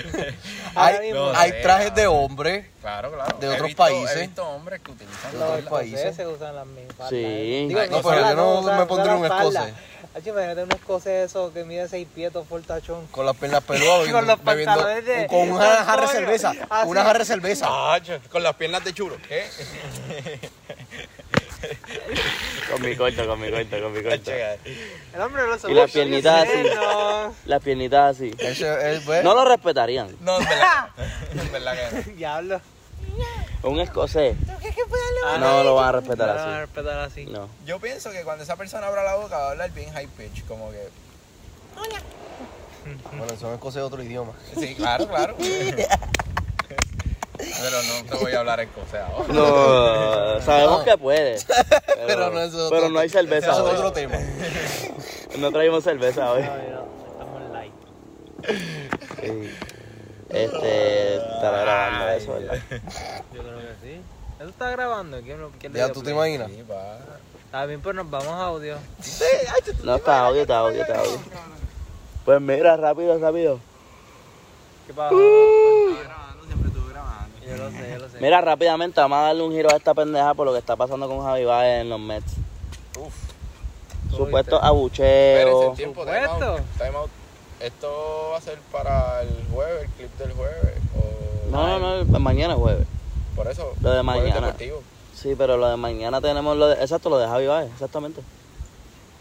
Hay, 0.75 0.99
mismo. 1.01 1.33
No 1.33 1.39
hay 1.39 1.51
sé, 1.51 1.61
trajes 1.61 1.95
de 1.95 2.03
cabrón. 2.05 2.25
hombre. 2.25 2.71
Claro, 2.81 3.13
claro. 3.13 3.39
De 3.39 3.47
He 3.47 3.51
otros 3.51 3.67
visto- 3.67 3.83
países. 3.83 4.17
He 4.17 4.21
visto 4.21 4.49
hombres 4.49 4.81
que 4.81 4.91
utilizan 4.93 5.33
De 5.33 5.39
Los 5.39 5.49
otros 5.51 5.69
países. 5.69 6.01
escoceses 6.01 6.35
usan 6.35 6.57
las 6.57 6.67
mismas. 6.67 7.09
Sí. 7.11 7.67
Digo, 7.69 7.81
Ay, 7.81 7.89
no, 7.91 8.03
pero 8.03 8.21
yo 8.31 8.35
no 8.35 8.61
usan- 8.61 8.79
me 8.79 8.87
pondría 8.87 9.15
un 9.15 9.25
escocés. 9.27 9.75
Ay, 10.15 10.23
imagínate 10.25 10.63
un 10.65 10.73
escocés 10.73 11.31
eso 11.31 11.53
que 11.53 11.65
mide 11.65 11.87
6 11.89 12.09
pies, 12.15 12.33
todo 12.33 12.45
fortachón. 12.45 13.07
Con 13.09 13.27
las 13.27 13.37
piernas 13.37 13.63
peludas. 13.63 14.09
Con 14.13 14.27
los 14.27 14.39
pantalones 14.41 15.05
de- 15.05 15.27
Con 15.27 15.51
una 15.51 15.85
jarra 15.85 16.03
de 16.07 16.09
cerveza. 16.09 16.55
Así. 16.71 16.89
Una 16.89 17.03
jarra 17.05 17.19
de 17.19 17.25
cerveza. 17.27 17.69
Con 18.31 18.43
las 18.43 18.55
piernas 18.55 18.83
de 18.85 18.95
chulo. 18.95 19.17
¿Qué? 19.29 19.45
Con 22.71 22.83
mi 22.83 22.97
corto, 22.97 23.27
con 23.27 23.41
mi 23.41 23.51
corto, 23.51 23.83
con 23.83 23.93
mi 23.93 24.03
corto. 24.03 24.31
El 24.31 25.21
hombre 25.21 25.43
no 25.47 25.69
Y 25.71 25.75
las 25.75 25.91
piernitas 25.91 26.49
así. 26.49 26.63
Las 27.47 27.63
piernitas 27.63 28.17
así. 28.17 28.35
Eso 28.39 28.79
es, 28.79 29.07
No 29.25 29.35
lo 29.35 29.45
respetarían. 29.45 30.15
No, 30.21 30.39
en 30.41 30.45
verdad. 30.49 30.89
En 31.33 31.53
verdad 31.53 31.75
que 31.91 31.97
no. 32.11 32.17
Diablo. 32.17 32.61
Un 33.63 33.81
escocés 33.81 34.37
Ah, 35.27 35.37
no 35.39 35.65
lo 35.65 35.75
van 35.75 35.89
a 35.89 35.93
respetar 35.93 36.29
No 36.29 36.35
lo 36.35 36.41
van 36.41 36.49
a 36.49 36.53
así. 36.55 36.61
respetar 36.61 36.99
así. 37.01 37.27
No. 37.27 37.49
Yo 37.67 37.79
pienso 37.81 38.11
que 38.11 38.23
cuando 38.23 38.45
esa 38.45 38.57
persona 38.57 38.87
abra 38.87 39.03
la 39.05 39.17
boca 39.17 39.37
va 39.37 39.49
a 39.49 39.51
hablar 39.51 39.71
bien 39.73 39.93
high 39.93 40.07
pitch, 40.07 40.47
como 40.47 40.71
que. 40.71 40.89
Bueno, 43.17 43.37
son 43.39 43.53
escoceses 43.53 43.83
de 43.83 43.87
otro 43.87 44.03
idioma. 44.03 44.33
Sí, 44.59 44.75
claro, 44.75 45.07
claro. 45.07 45.37
Pero 47.61 47.83
no 47.83 48.05
te 48.11 48.17
voy 48.25 48.33
a 48.33 48.39
hablar 48.41 48.61
escocés 48.61 49.01
ahora. 49.01 49.33
No, 49.33 50.41
sabemos 50.43 50.83
que 50.85 50.97
puede. 50.99 51.37
Pero, 51.47 52.07
Pero 52.07 52.31
no 52.31 52.41
es 52.41 52.55
otro- 52.55 52.71
pero 52.71 52.89
no 52.89 52.99
hay 52.99 53.09
cerveza 53.09 53.51
Eso 53.53 53.67
es 53.67 53.73
hoy. 53.73 53.79
otro 53.79 53.93
tema. 53.93 54.17
No 55.39 55.51
traímos 55.53 55.85
cerveza 55.85 56.33
hoy. 56.33 56.43
No, 56.43 56.57
no, 56.57 56.87
estamos 57.13 57.53
light. 57.53 57.73
Este, 60.29 61.17
estará 61.17 61.61
grabando 61.63 62.09
eso, 62.11 62.33
¿verdad? 62.35 62.59
Yo 63.35 63.43
creo 63.43 63.59
que 63.59 63.75
sí. 63.83 64.01
¿Eso 64.39 64.49
está 64.49 64.71
grabando? 64.71 65.21
¿Quién, 65.21 65.39
quién 65.59 65.73
Ya 65.73 65.89
tú 65.89 66.01
te 66.03 66.13
play? 66.15 66.35
imaginas. 66.35 66.49
Sí. 66.51 66.65
Está 67.47 67.67
bien, 67.67 67.81
pues 67.81 67.95
nos 67.97 68.09
vamos 68.09 68.29
a 68.29 68.45
audio. 68.45 68.77
No, 69.83 69.97
está 69.97 70.27
audio, 70.27 70.43
está 70.43 70.59
audio, 70.59 70.81
está 70.83 70.99
audio. 71.01 71.19
Pues 72.25 72.41
mira, 72.41 72.77
rápido, 72.77 73.19
rápido. 73.19 73.59
¿Qué 74.87 74.95
pasa? 74.95 75.15
grabando, 75.15 76.45
siempre 76.47 76.69
estuve 76.69 76.93
grabando. 76.93 77.37
Yo 77.47 77.50
lo 77.61 77.71
sé, 77.71 77.91
yo 77.93 77.99
lo 77.99 78.09
sé. 78.09 78.19
Mira, 78.21 78.41
rápidamente, 78.41 79.01
vamos 79.01 79.19
a 79.19 79.23
darle 79.23 79.43
un 79.43 79.53
giro 79.53 79.71
a 79.71 79.77
esta 79.77 79.95
pendeja 79.95 80.35
por 80.35 80.47
lo 80.47 80.53
que 80.53 80.59
está 80.59 80.77
pasando 80.77 81.09
con 81.09 81.23
Javi 81.23 81.45
Baez 81.45 81.83
en 81.83 81.91
los 81.91 82.01
Mets. 82.01 82.33
Uf. 82.99 83.15
Supuesto 84.17 84.63
abucheo. 84.63 85.73
tiempo, 85.75 86.03
Supuesto. 86.03 86.39
time 86.39 86.47
out, 86.47 86.63
time 86.79 86.97
out. 86.97 87.11
¿Esto 87.61 88.31
va 88.33 88.39
a 88.39 88.41
ser 88.41 88.59
para 88.73 89.23
el 89.23 89.47
jueves, 89.53 89.85
el 89.85 89.91
clip 89.91 90.19
del 90.19 90.33
jueves? 90.33 90.79
O... 90.97 91.51
No, 91.51 91.79
no, 91.79 92.05
no, 92.05 92.19
mañana 92.21 92.55
es 92.55 92.61
jueves. 92.61 92.87
Por 93.37 93.49
eso. 93.49 93.73
Lo 93.81 93.93
de 93.93 94.03
mañana. 94.03 94.57
Sí, 95.15 95.35
pero 95.37 95.57
lo 95.57 95.69
de 95.69 95.77
mañana 95.77 96.21
tenemos 96.21 96.57
lo 96.57 96.69
de. 96.69 96.81
Exacto, 96.81 97.11
lo 97.11 97.19
de 97.19 97.29
Javi 97.29 97.47
Baez, 97.47 97.71
exactamente. 97.73 98.23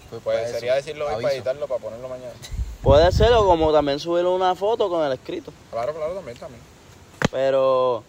Pues, 0.10 0.22
Pues 0.24 0.50
eso, 0.50 0.54
sería 0.54 0.76
decirlo 0.76 1.08
hoy 1.08 1.22
para 1.22 1.34
editarlo, 1.34 1.68
para 1.68 1.82
ponerlo 1.82 2.08
mañana. 2.08 2.32
Puede 2.82 3.12
ser 3.12 3.34
o 3.34 3.46
como 3.46 3.74
también 3.74 4.00
subir 4.00 4.26
una 4.26 4.56
foto 4.56 4.90
con 4.90 5.06
el 5.06 5.12
escrito. 5.12 5.52
Claro, 5.70 5.94
claro, 5.94 6.14
también, 6.14 6.38
también. 6.38 6.62
Pero 7.30 8.04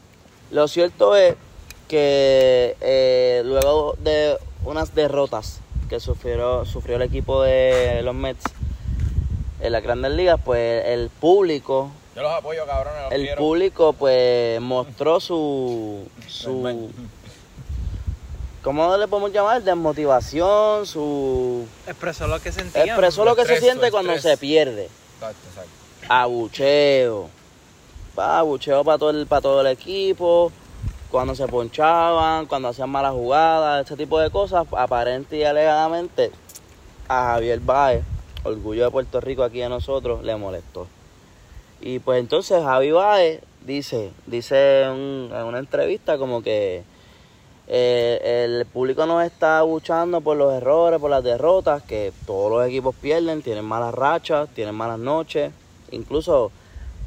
lo 0.50 0.68
cierto 0.68 1.16
es 1.16 1.34
que 1.88 2.76
eh, 2.80 3.42
luego 3.44 3.94
de 3.98 4.36
unas 4.64 4.94
derrotas 4.94 5.60
que 5.88 5.98
sufrió, 6.00 6.64
sufrió 6.64 6.96
el 6.96 7.02
equipo 7.02 7.42
de 7.42 8.02
los 8.02 8.14
Mets 8.14 8.44
en 9.60 9.72
las 9.72 9.82
grandes 9.82 10.12
ligas, 10.12 10.40
pues 10.44 10.84
el 10.86 11.10
público, 11.10 11.90
Yo 12.14 12.22
los 12.22 12.32
apoyo, 12.32 12.64
cabrones, 12.66 13.02
los 13.04 13.12
el 13.12 13.22
quiero. 13.22 13.36
público 13.38 13.92
pues 13.92 14.60
mostró 14.60 15.20
su, 15.20 16.06
su 16.28 16.90
¿cómo 18.62 18.96
le 18.96 19.08
podemos 19.08 19.32
llamar? 19.32 19.62
Desmotivación, 19.62 20.86
su 20.86 21.66
Expresó 21.86 22.26
lo 22.28 22.40
que 22.40 22.52
sentía. 22.52 22.84
expresó 22.84 23.24
lo 23.24 23.34
que 23.36 23.44
se 23.46 23.58
siente 23.60 23.90
cuando 23.90 24.12
estrés. 24.12 24.34
se 24.34 24.38
pierde. 24.38 24.88
Exacto, 25.16 25.48
exacto. 25.48 25.70
abucheo. 26.08 27.28
Abucheo 28.20 28.84
para 28.84 28.98
todo, 28.98 29.10
el, 29.10 29.26
para 29.26 29.40
todo 29.40 29.60
el 29.60 29.66
equipo. 29.68 30.52
Cuando 31.10 31.34
se 31.34 31.46
ponchaban, 31.48 32.46
cuando 32.46 32.68
hacían 32.68 32.88
malas 32.88 33.12
jugadas, 33.12 33.84
ese 33.84 33.96
tipo 33.96 34.20
de 34.20 34.30
cosas, 34.30 34.66
aparente 34.76 35.36
y 35.36 35.44
alegadamente, 35.44 36.30
a 37.08 37.32
Javier 37.32 37.58
Baez, 37.60 38.04
orgullo 38.44 38.84
de 38.84 38.90
Puerto 38.90 39.20
Rico 39.20 39.42
aquí 39.42 39.58
de 39.58 39.68
nosotros, 39.68 40.22
le 40.22 40.36
molestó. 40.36 40.86
Y 41.80 41.98
pues 41.98 42.20
entonces 42.20 42.62
Javi 42.62 42.92
Baez 42.92 43.40
dice, 43.66 44.12
dice 44.26 44.82
en, 44.82 45.30
en 45.34 45.44
una 45.44 45.58
entrevista 45.58 46.16
como 46.16 46.42
que 46.42 46.84
eh, 47.72 48.44
el 48.44 48.66
público 48.66 49.06
nos 49.06 49.22
está 49.24 49.60
abuchando 49.60 50.20
por 50.20 50.36
los 50.36 50.52
errores, 50.52 50.98
por 50.98 51.08
las 51.08 51.22
derrotas, 51.22 51.82
que 51.84 52.12
todos 52.26 52.50
los 52.50 52.66
equipos 52.66 52.96
pierden, 52.96 53.42
tienen 53.42 53.64
malas 53.64 53.94
rachas, 53.94 54.48
tienen 54.48 54.74
malas 54.74 54.98
noches, 54.98 55.52
incluso 55.92 56.50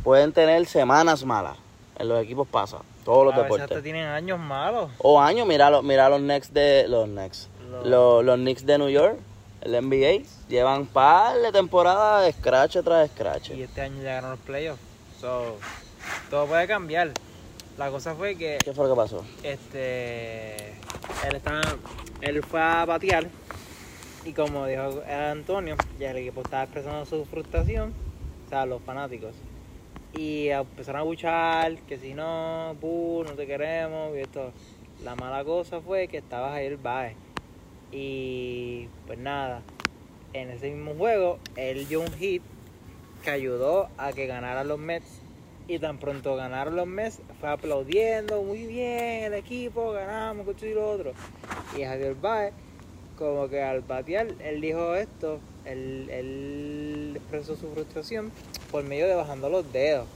pueden 0.04 0.32
tener 0.34 0.66
semanas 0.66 1.24
malas. 1.26 1.58
En 1.98 2.08
los 2.10 2.22
equipos 2.24 2.48
pasa, 2.48 2.80
todos 3.06 3.26
los 3.26 3.34
hasta 3.34 3.44
deportes. 3.44 3.84
tienen 3.84 4.06
años 4.08 4.40
malos. 4.40 4.90
O 4.98 5.20
años, 5.22 5.46
mira, 5.48 5.70
los- 5.70 5.84
mira 5.84 6.10
los 6.10 6.20
Knicks 6.20 6.54
de 6.54 6.86
los 6.88 7.08
Knicks. 7.08 7.50
Los- 7.70 7.86
Los, 7.88 8.26
los 8.26 8.36
Knicks 8.38 8.66
de 8.66 8.78
New 8.78 8.90
York, 8.90 9.18
el 9.62 9.76
NBA, 9.76 10.24
llevan 10.50 10.86
par 10.88 11.38
de 11.40 11.52
temporadas 11.52 12.26
de 12.26 12.34
scratch 12.34 12.78
tras 12.84 13.10
scratch. 13.12 13.52
Y 13.52 13.62
este 13.64 13.82
año 13.82 13.98
llegaron 13.98 14.32
los 14.32 14.40
playoffs. 14.40 14.82
So, 15.22 15.58
todo 16.30 16.48
puede 16.48 16.68
cambiar. 16.68 17.12
La 17.78 17.90
cosa 17.90 18.14
fue 18.14 18.36
que 18.36 18.58
¿Qué 18.64 18.74
fue 18.74 18.88
lo 18.88 18.94
que 18.96 19.02
pasó? 19.02 19.24
este 19.44 20.74
él 21.28 21.36
estaba 21.36 21.62
él 22.22 22.44
fue 22.44 22.62
a 22.62 22.86
batear 22.86 23.28
y 24.26 24.34
como 24.34 24.66
dijo 24.68 25.02
Antonio 25.10 25.76
ya 26.00 26.12
el 26.12 26.18
equipo 26.18 26.42
estaba 26.42 26.64
expresando 26.64 27.04
su 27.06 27.26
frustración 27.26 27.94
o 28.46 28.50
sea 28.50 28.66
los 28.68 28.80
fanáticos 28.84 29.32
y 30.14 30.50
empezaron 30.50 31.02
a 31.02 31.04
buchar 31.04 31.78
que 31.82 31.98
si 31.98 32.14
no 32.14 32.74
no 32.74 33.34
te 33.36 33.48
queremos 33.48 34.16
y 34.16 34.20
esto 34.20 34.52
la 35.04 35.16
mala 35.16 35.44
cosa 35.44 35.82
fue 35.82 36.08
que 36.08 36.18
estaba 36.18 36.52
Javier 36.52 36.78
Baez 36.78 37.16
y 37.92 38.88
pues 39.08 39.20
nada 39.20 39.62
en 40.34 40.50
ese 40.50 40.70
mismo 40.72 40.94
juego 40.96 41.40
él 41.56 41.88
dio 41.88 42.02
un 42.02 42.12
hit 42.14 42.44
que 43.24 43.32
ayudó 43.32 43.90
a 43.98 44.12
que 44.12 44.28
ganaran 44.28 44.68
los 44.68 44.80
Mets 44.80 45.22
y 45.68 45.80
tan 45.80 45.98
pronto 45.98 46.36
ganaron 46.36 46.76
los 46.76 46.88
Mets, 46.88 47.22
fue 47.40 47.50
aplaudiendo, 47.50 48.44
muy 48.44 48.66
bien 48.66 49.24
el 49.24 49.34
equipo, 49.34 49.92
ganamos, 49.94 50.48
esto 50.48 50.66
y 50.66 50.74
lo 50.74 50.90
otro. 50.90 51.14
Y 51.78 51.84
Javier 51.84 52.16
Baez, 52.16 52.54
como 53.18 53.48
que 53.48 53.62
al 53.62 53.82
batear, 53.82 54.28
él 54.42 54.62
dijo 54.62 54.94
esto, 54.96 55.40
él, 55.66 56.10
él 56.10 57.14
expresó 57.16 57.56
su 57.56 57.72
frustración 57.72 58.32
por 58.72 58.84
medio 58.84 59.08
de 59.08 59.16
bajando 59.16 59.50
los 59.50 59.72
dedos. 59.72 60.08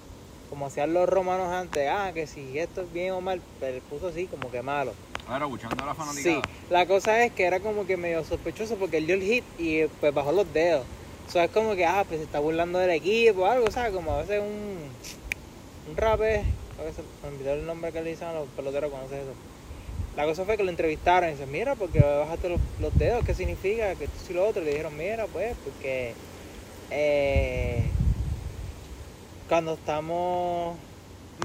Como 0.50 0.66
hacían 0.68 0.94
los 0.94 1.10
romanos 1.10 1.50
antes, 1.50 1.90
ah, 1.92 2.12
que 2.14 2.26
si 2.26 2.58
esto 2.58 2.82
es 2.82 2.94
bien 2.94 3.12
o 3.12 3.22
mal, 3.22 3.42
pero 3.60 3.80
puso 3.90 4.08
así, 4.08 4.28
como 4.28 4.50
que 4.50 4.62
malo. 4.62 4.94
Ahora, 5.28 5.46
buchando 5.46 5.84
a 5.84 5.88
la 5.88 6.14
Sí, 6.14 6.40
la 6.70 6.86
cosa 6.86 7.26
es 7.26 7.34
que 7.34 7.44
era 7.44 7.60
como 7.60 7.86
que 7.86 7.98
medio 7.98 8.24
sospechoso 8.24 8.76
porque 8.76 8.98
él 8.98 9.08
dio 9.08 9.16
el 9.16 9.24
hit 9.24 9.44
y 9.58 9.86
pues 10.00 10.14
bajó 10.14 10.32
los 10.32 10.52
dedos. 10.54 10.86
O 11.28 11.32
sea, 11.32 11.44
es 11.44 11.52
como 11.52 11.76
que, 11.76 11.86
ah, 11.86 12.06
pues 12.08 12.20
se 12.20 12.26
está 12.26 12.40
burlando 12.40 12.80
del 12.80 12.92
equipo 12.92 13.42
o 13.42 13.46
algo, 13.46 13.70
¿sabes? 13.70 13.94
Como 13.94 14.14
a 14.14 14.22
veces 14.22 14.42
un, 14.42 15.90
un 15.92 15.98
rape, 15.98 16.44
a 16.80 16.84
veces 16.84 17.04
me 17.22 17.30
olvidó 17.30 17.54
el 17.54 17.66
nombre 17.66 17.92
que 17.92 18.02
le 18.02 18.12
dicen 18.12 18.30
a 18.30 18.34
los 18.34 18.48
peloteros 18.50 18.90
cuando 18.90 19.08
hace 19.08 19.22
eso. 19.22 19.34
La 20.18 20.26
cosa 20.26 20.46
fue 20.46 20.58
que 20.58 20.64
lo 20.64 20.72
entrevistaron 20.72 21.30
y 21.30 21.34
dice, 21.34 21.46
mira, 21.46 21.76
porque 21.76 22.00
bajaste 22.00 22.50
los, 22.50 22.60
los 22.82 22.98
dedos, 22.98 23.24
¿qué 23.24 23.36
significa? 23.36 23.94
Que 23.94 24.06
esto 24.06 24.32
y 24.32 24.34
lo 24.34 24.48
otro. 24.48 24.64
Y 24.64 24.66
le 24.66 24.72
dijeron, 24.72 24.98
mira, 24.98 25.28
pues, 25.28 25.56
porque 25.64 26.14
eh, 26.90 27.84
cuando 29.48 29.76
estamos 29.76 30.76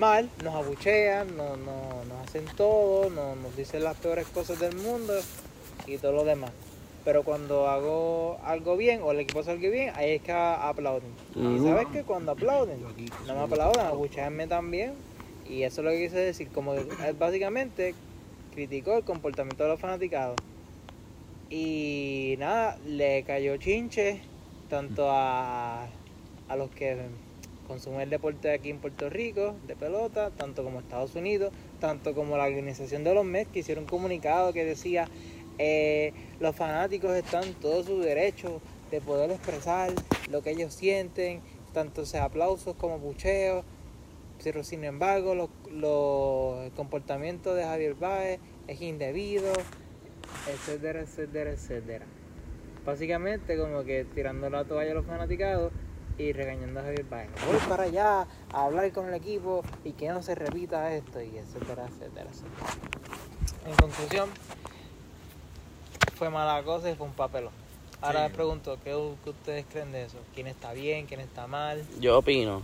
mal, 0.01 0.31
nos 0.43 0.55
abuchean, 0.55 1.37
no, 1.37 1.59
no, 1.59 2.03
nos 2.09 2.27
hacen 2.27 2.47
todo, 2.57 3.11
no, 3.11 3.37
nos 3.37 3.55
dicen 3.57 3.85
las 3.85 3.99
peores 3.99 4.27
cosas 4.29 4.59
del 4.59 4.75
mundo 4.77 5.13
y 5.87 5.99
todo 5.99 6.13
lo 6.13 6.25
demás. 6.25 6.53
Pero 7.05 7.25
cuando 7.25 7.69
hago 7.69 8.39
algo 8.43 8.79
bien 8.79 9.03
o 9.03 9.11
el 9.11 9.21
equipo 9.21 9.41
hace 9.41 9.51
algo 9.51 9.71
bien, 9.71 9.93
ahí 9.97 10.13
es 10.13 10.23
que 10.23 10.33
aplauden. 10.33 11.11
Y 11.37 11.59
sabes 11.59 11.89
que 11.89 12.05
cuando 12.05 12.33
aplauden, 12.33 12.81
no 13.27 13.35
me 13.35 13.41
aplaudan, 13.41 13.87
abucheanme 13.89 14.47
también. 14.47 14.95
Y 15.47 15.65
eso 15.65 15.83
es 15.83 15.85
lo 15.85 15.91
que 15.91 16.05
quise 16.05 16.17
decir, 16.21 16.49
como 16.49 16.73
que 16.73 16.81
él 17.07 17.17
básicamente 17.19 17.95
criticó 18.53 18.97
el 18.97 19.05
comportamiento 19.05 19.65
de 19.65 19.71
los 19.71 19.81
fanaticados. 19.81 20.37
Y 21.51 22.37
nada, 22.39 22.79
le 22.87 23.25
cayó 23.25 23.57
chinche 23.57 24.21
tanto 24.69 25.11
a, 25.11 25.87
a 26.49 26.57
los 26.57 26.71
que 26.71 26.97
consumen 27.67 28.03
el 28.03 28.11
deporte 28.11 28.51
aquí 28.53 28.71
en 28.71 28.79
Puerto 28.79 29.11
Rico 29.11 29.55
de 29.67 29.77
pelota, 29.77 30.31
tanto 30.31 30.65
como 30.65 30.81
Estados 30.81 31.15
Unidos, 31.15 31.53
tanto 31.81 32.15
como 32.15 32.37
la 32.37 32.45
organización 32.45 33.05
de 33.05 33.15
los 33.15 33.25
Mets 33.25 33.51
que 33.51 33.61
hicieron 33.61 33.85
un 33.85 33.89
comunicado 33.89 34.53
que 34.53 34.65
decía 34.65 35.09
eh, 35.59 36.13
los 36.41 36.57
fanáticos 36.57 37.15
están 37.15 37.45
en 37.45 37.55
todo 37.55 37.85
su 37.85 38.01
derecho 38.01 38.61
de 38.91 39.01
poder 39.01 39.31
expresar 39.31 39.93
lo 40.31 40.43
que 40.43 40.51
ellos 40.51 40.75
sienten, 40.75 41.41
tanto 41.73 42.05
sea 42.05 42.25
aplausos 42.25 42.75
como 42.77 42.99
bucheos, 42.99 43.65
pero 44.43 44.65
sin 44.65 44.85
embargo 44.85 45.35
los, 45.35 45.51
los- 45.71 46.65
el 46.65 46.73
comportamiento 46.73 47.55
de 47.55 47.65
Javier 47.65 47.95
Baez 47.95 48.41
es 48.67 48.81
indebido, 48.81 49.53
etcétera, 50.49 51.01
etcétera, 51.01 51.51
etcétera. 51.53 52.07
Básicamente 52.85 53.57
como 53.57 53.85
que 53.85 54.05
tirando 54.15 54.51
la 54.51 54.65
toalla 54.65 54.91
a 54.91 54.95
los 54.95 55.07
fanaticados 55.07 55.73
y 56.19 56.33
regañando 56.33 56.81
a 56.81 56.83
Javier 56.83 57.05
Baez. 57.09 57.31
Voy 57.47 57.57
para 57.69 57.85
allá 57.85 58.27
a 58.53 58.65
hablar 58.65 58.91
con 58.93 59.07
el 59.09 59.15
equipo 59.15 59.63
y 59.85 59.93
que 59.93 60.09
no 60.09 60.23
se 60.23 60.35
repita 60.35 60.93
esto 60.95 61.21
y 61.23 61.37
etcétera, 61.39 61.87
etcétera, 61.89 62.29
etcétera. 62.31 62.73
En 63.67 63.75
conclusión, 63.77 64.29
fue 66.17 66.31
mala 66.31 66.63
cosa 66.65 66.91
y 66.91 66.95
fue 66.97 67.07
un 67.07 67.13
papelón. 67.13 67.53
Ahora 68.01 68.21
Sí. 68.21 68.27
les 68.27 68.33
pregunto, 68.35 68.79
¿qué, 68.83 68.97
u- 68.97 69.17
qué 69.23 69.31
ustedes 69.31 69.65
creen 69.71 69.93
de 69.93 70.05
eso? 70.05 70.19
¿Quién 70.35 70.49
está 70.49 70.73
bien? 70.73 71.07
¿Quién 71.07 71.21
está 71.21 71.47
mal? 71.47 71.85
Yo 72.01 72.19
opino, 72.19 72.63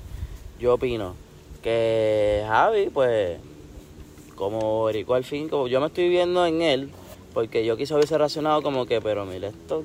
yo 0.59 0.74
opino 0.74 1.14
que 1.63 2.45
Javi, 2.47 2.91
pues, 2.91 3.39
como 4.35 4.89
Erico 4.89 5.15
al 5.15 5.25
fin, 5.25 5.49
como 5.49 5.69
yo 5.69 5.81
me 5.81 5.89
estoy 5.89 6.09
viendo 6.09 6.47
en 6.47 6.63
él, 6.63 6.91
porque 7.35 7.65
yo 7.65 7.77
quizá 7.77 7.97
hubiese 7.97 8.17
reaccionado 8.17 8.63
como 8.63 8.87
que, 8.87 9.01
pero 9.01 9.25
mira 9.25 9.49
esto, 9.49 9.85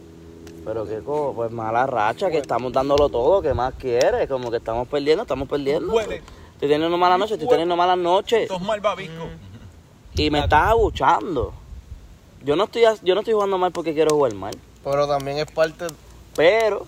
pero 0.64 0.86
qué 0.86 1.00
co, 1.00 1.34
pues 1.36 1.52
mala 1.52 1.86
racha, 1.86 2.30
que 2.30 2.38
estamos 2.38 2.72
dándolo 2.72 3.10
todo, 3.10 3.42
¿qué 3.42 3.54
más 3.54 3.74
quieres? 3.74 4.28
Como 4.30 4.50
que 4.52 4.58
estamos 4.58 4.88
perdiendo, 4.88 5.24
estamos 5.24 5.48
perdiendo. 5.48 5.94
Huele. 5.94 6.22
Estoy 6.54 6.70
teniendo 6.70 6.98
malas 6.98 7.20
noches, 7.20 7.34
estoy 7.34 7.50
teniendo 7.50 7.76
malas 7.76 7.98
noches. 7.98 8.44
Estos 8.44 8.62
malvaviscos. 8.62 9.28
Y 10.16 10.30
me 10.30 10.40
estás 10.40 10.70
abuchando. 10.70 11.54
Yo 12.44 12.56
no 12.56 12.66
estoy, 12.66 12.84
yo 13.02 13.16
no 13.16 13.22
estoy 13.22 13.34
jugando 13.34 13.58
mal 13.58 13.72
porque 13.72 13.96
quiero 13.96 14.14
jugar 14.16 14.36
mal. 14.36 14.54
Pero 14.84 15.08
también 15.08 15.40
es 15.40 15.48
parte. 15.52 15.88
Pero 16.36 16.86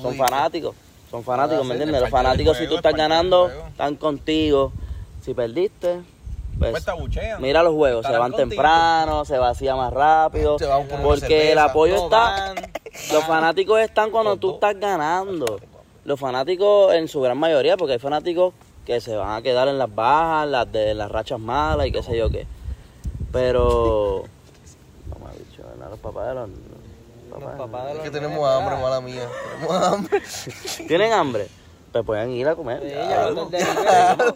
son 0.00 0.14
fanáticos. 0.14 0.76
Son 1.10 1.24
fanáticos, 1.24 1.64
¿me 1.64 1.74
entiendes? 1.74 1.96
es 1.96 2.02
Los 2.02 2.10
fanáticos, 2.10 2.56
si 2.56 2.66
tú 2.66 2.74
es 2.74 2.78
estás 2.78 2.94
ganando, 2.94 3.50
están 3.70 3.96
contigo. 3.96 4.72
Si 5.22 5.34
perdiste, 5.34 6.00
pues 6.58 6.84
Pues 6.84 7.40
mira 7.40 7.62
los 7.62 7.74
juegos. 7.74 8.04
Se 8.04 8.12
van 8.12 8.32
contigo. 8.32 8.48
temprano, 8.48 9.24
se 9.24 9.38
vacía 9.38 9.76
más 9.76 9.92
rápido. 9.92 10.58
Se 10.58 10.66
por 10.66 10.80
una 10.80 11.02
Porque 11.02 11.52
el 11.52 11.58
apoyo 11.58 11.94
No 11.96 12.04
está. 12.04 12.18
van. 12.18 12.56
Los 13.12 13.24
fanáticos 13.24 13.80
están 13.80 14.10
cuando 14.10 14.36
tú 14.36 14.54
estás 14.54 14.78
ganando. 14.78 15.60
Los 16.04 16.18
fanáticos 16.18 16.94
en 16.94 17.06
su 17.08 17.20
gran 17.20 17.38
mayoría, 17.38 17.76
porque 17.76 17.94
hay 17.94 17.98
fanáticos 17.98 18.54
que 18.84 19.00
se 19.00 19.14
van 19.14 19.36
a 19.36 19.42
quedar 19.42 19.68
en 19.68 19.78
las 19.78 19.94
bajas, 19.94 20.48
las 20.48 20.70
de 20.72 20.94
las 20.94 21.10
rachas 21.10 21.38
malas 21.38 21.86
y 21.86 21.92
qué 21.92 22.02
sé 22.02 22.16
yo 22.16 22.30
qué. 22.30 22.46
Pero. 23.30 24.24
No 25.10 25.24
me 25.24 25.30
ha 25.30 25.34
dicho. 25.34 25.62
Los 25.90 25.98
papás 26.00 26.28
de 26.28 26.34
los. 26.34 26.48
Los 27.40 27.50
papás- 27.50 27.58
papás 27.70 27.84
de 27.84 27.90
Es 27.90 27.94
los 27.96 28.04
que 28.04 28.10
tenemos 28.10 28.38
nenes, 28.38 28.52
hambre, 28.56 28.76
mala 28.82 29.00
mía. 29.00 29.28
Tenemos 29.60 29.86
hambre. 29.86 30.22
¿Tienen 30.88 31.12
hambre? 31.12 31.48
Pues 31.92 32.04
pueden 32.04 32.30
ir 32.30 32.48
a 32.48 32.54
comer. 32.56 32.80
Sí, 32.82 32.88
ya. 32.90 33.08
ya 33.08 33.30
los 33.30 33.50
del 33.50 33.64
delivery. 33.64 34.34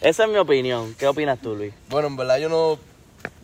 Esa 0.00 0.24
es 0.24 0.30
mi 0.30 0.36
opinión. 0.38 0.94
¿Qué 0.98 1.06
opinas 1.06 1.38
tú, 1.40 1.54
Luis? 1.56 1.72
Bueno, 1.88 2.08
en 2.08 2.16
verdad 2.16 2.38
yo 2.38 2.48
no 2.48 2.78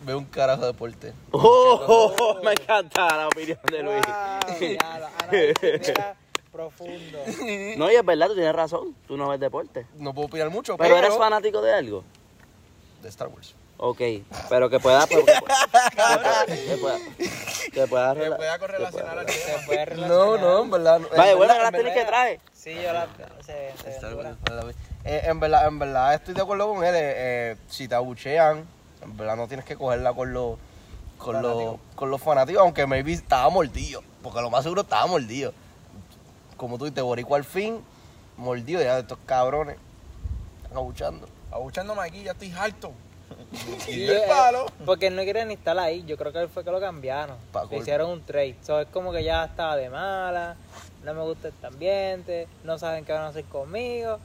veo 0.05 0.17
un 0.17 0.25
carajo 0.25 0.61
de 0.61 0.67
deporte. 0.67 1.13
Oh, 1.31 2.39
me 2.43 2.51
encanta 2.51 3.07
la 3.17 3.27
opinión 3.27 3.57
de 3.69 3.83
Luis. 3.83 4.01
Wow, 4.05 4.57
mira, 4.59 6.15
profundo. 6.51 7.17
No, 7.77 7.91
y 7.91 7.95
es 7.95 8.05
verdad, 8.05 8.27
tú 8.27 8.35
tienes 8.35 8.53
razón. 8.55 8.95
Tú 9.07 9.17
no 9.17 9.27
ves 9.29 9.39
deporte. 9.39 9.85
No 9.97 10.13
puedo 10.13 10.27
opinar 10.27 10.49
mucho, 10.51 10.77
Pero 10.77 10.95
pero. 10.95 11.05
eres 11.07 11.17
fanático 11.17 11.61
de 11.61 11.73
algo. 11.73 12.03
De 13.01 13.09
Star 13.09 13.27
Wars. 13.29 13.55
Ok, 13.85 13.99
pero 14.47 14.69
que 14.69 14.79
pueda. 14.79 15.05
pero 15.07 15.25
que 15.25 15.33
pueda- 15.41 16.45
que 16.45 16.77
pueda. 16.77 16.97
Que 17.73 17.87
pueda. 17.87 18.13
Que 18.13 18.29
rela- 18.29 18.37
pueda 18.37 18.59
correlacionar 18.59 19.19
al 19.19 19.25
tema. 19.25 20.07
No, 20.07 20.37
no, 20.37 20.61
en 20.63 20.71
verdad. 20.71 20.99
no. 21.01 21.07
En 21.11 21.17
Vaya, 21.17 21.35
bueno, 21.35 21.53
verdad- 21.53 21.57
que 21.57 21.63
la 21.63 21.71
tienes 21.83 21.93
que 21.93 22.05
traer. 22.05 22.39
Sí, 22.53 22.75
yo 22.81 22.93
la... 22.93 23.07
Se, 23.45 23.73
se. 23.83 23.99
Eh, 25.03 25.21
en, 25.25 25.37
verdad, 25.41 25.67
en 25.67 25.79
verdad 25.79 26.13
estoy 26.13 26.33
de 26.33 26.41
acuerdo 26.41 26.73
con 26.73 26.81
él. 26.85 26.95
eh, 26.95 27.13
eh, 27.15 27.55
si 27.67 27.89
te 27.89 27.95
abuchean, 27.95 28.65
en 29.01 29.17
verdad 29.17 29.35
no 29.35 29.49
tienes 29.49 29.65
que 29.65 29.75
cogerla 29.75 30.13
con 30.13 30.31
los 30.31 30.57
con 31.17 31.41
los 31.41 31.75
con 31.95 32.09
los 32.09 32.21
fanáticos, 32.21 32.61
aunque 32.61 32.87
maybe 32.87 33.11
estaba 33.11 33.49
mordido. 33.49 34.01
Porque 34.21 34.39
lo 34.39 34.49
más 34.49 34.63
seguro 34.63 34.83
estaba 34.83 35.07
mordido. 35.07 35.53
Como 36.55 36.77
tú 36.77 36.85
dices, 36.85 37.03
Boricua 37.03 37.37
al 37.37 37.43
fin, 37.43 37.83
mordido 38.37 38.81
ya 38.81 38.95
de 38.95 39.01
estos 39.01 39.17
cabrones. 39.25 39.75
Están 40.63 40.77
abuchando. 40.77 41.27
Abuchándome 41.51 42.01
aquí, 42.01 42.23
ya 42.23 42.31
estoy 42.31 42.53
harto. 42.57 42.93
Sí, 43.53 43.77
Y 43.91 43.95
dio 44.05 44.13
el 44.23 44.27
palo. 44.29 44.65
Porque 44.85 45.07
él 45.07 45.15
no 45.15 45.23
quería 45.23 45.45
ni 45.45 45.53
estar 45.55 45.77
ahí. 45.79 46.03
Yo 46.05 46.17
creo 46.17 46.31
que 46.33 46.39
él 46.39 46.49
fue 46.49 46.63
que 46.63 46.71
lo 46.71 46.79
cambiaron. 46.79 47.37
Pa' 47.51 47.65
Le 47.65 47.77
hicieron 47.77 48.09
un 48.09 48.23
trade. 48.25 48.55
So, 48.65 48.79
es 48.81 48.87
como 48.87 49.11
que 49.11 49.23
ya 49.23 49.45
estaba 49.45 49.75
de 49.75 49.89
mala. 49.89 50.55
No 51.03 51.13
me 51.13 51.21
gusta 51.21 51.49
este 51.49 51.67
ambiente. 51.67 52.47
No 52.63 52.77
saben 52.79 53.05
qué 53.05 53.11
van 53.13 53.23
a 53.23 53.27
hacer 53.27 53.43
conmigo. 53.45 54.19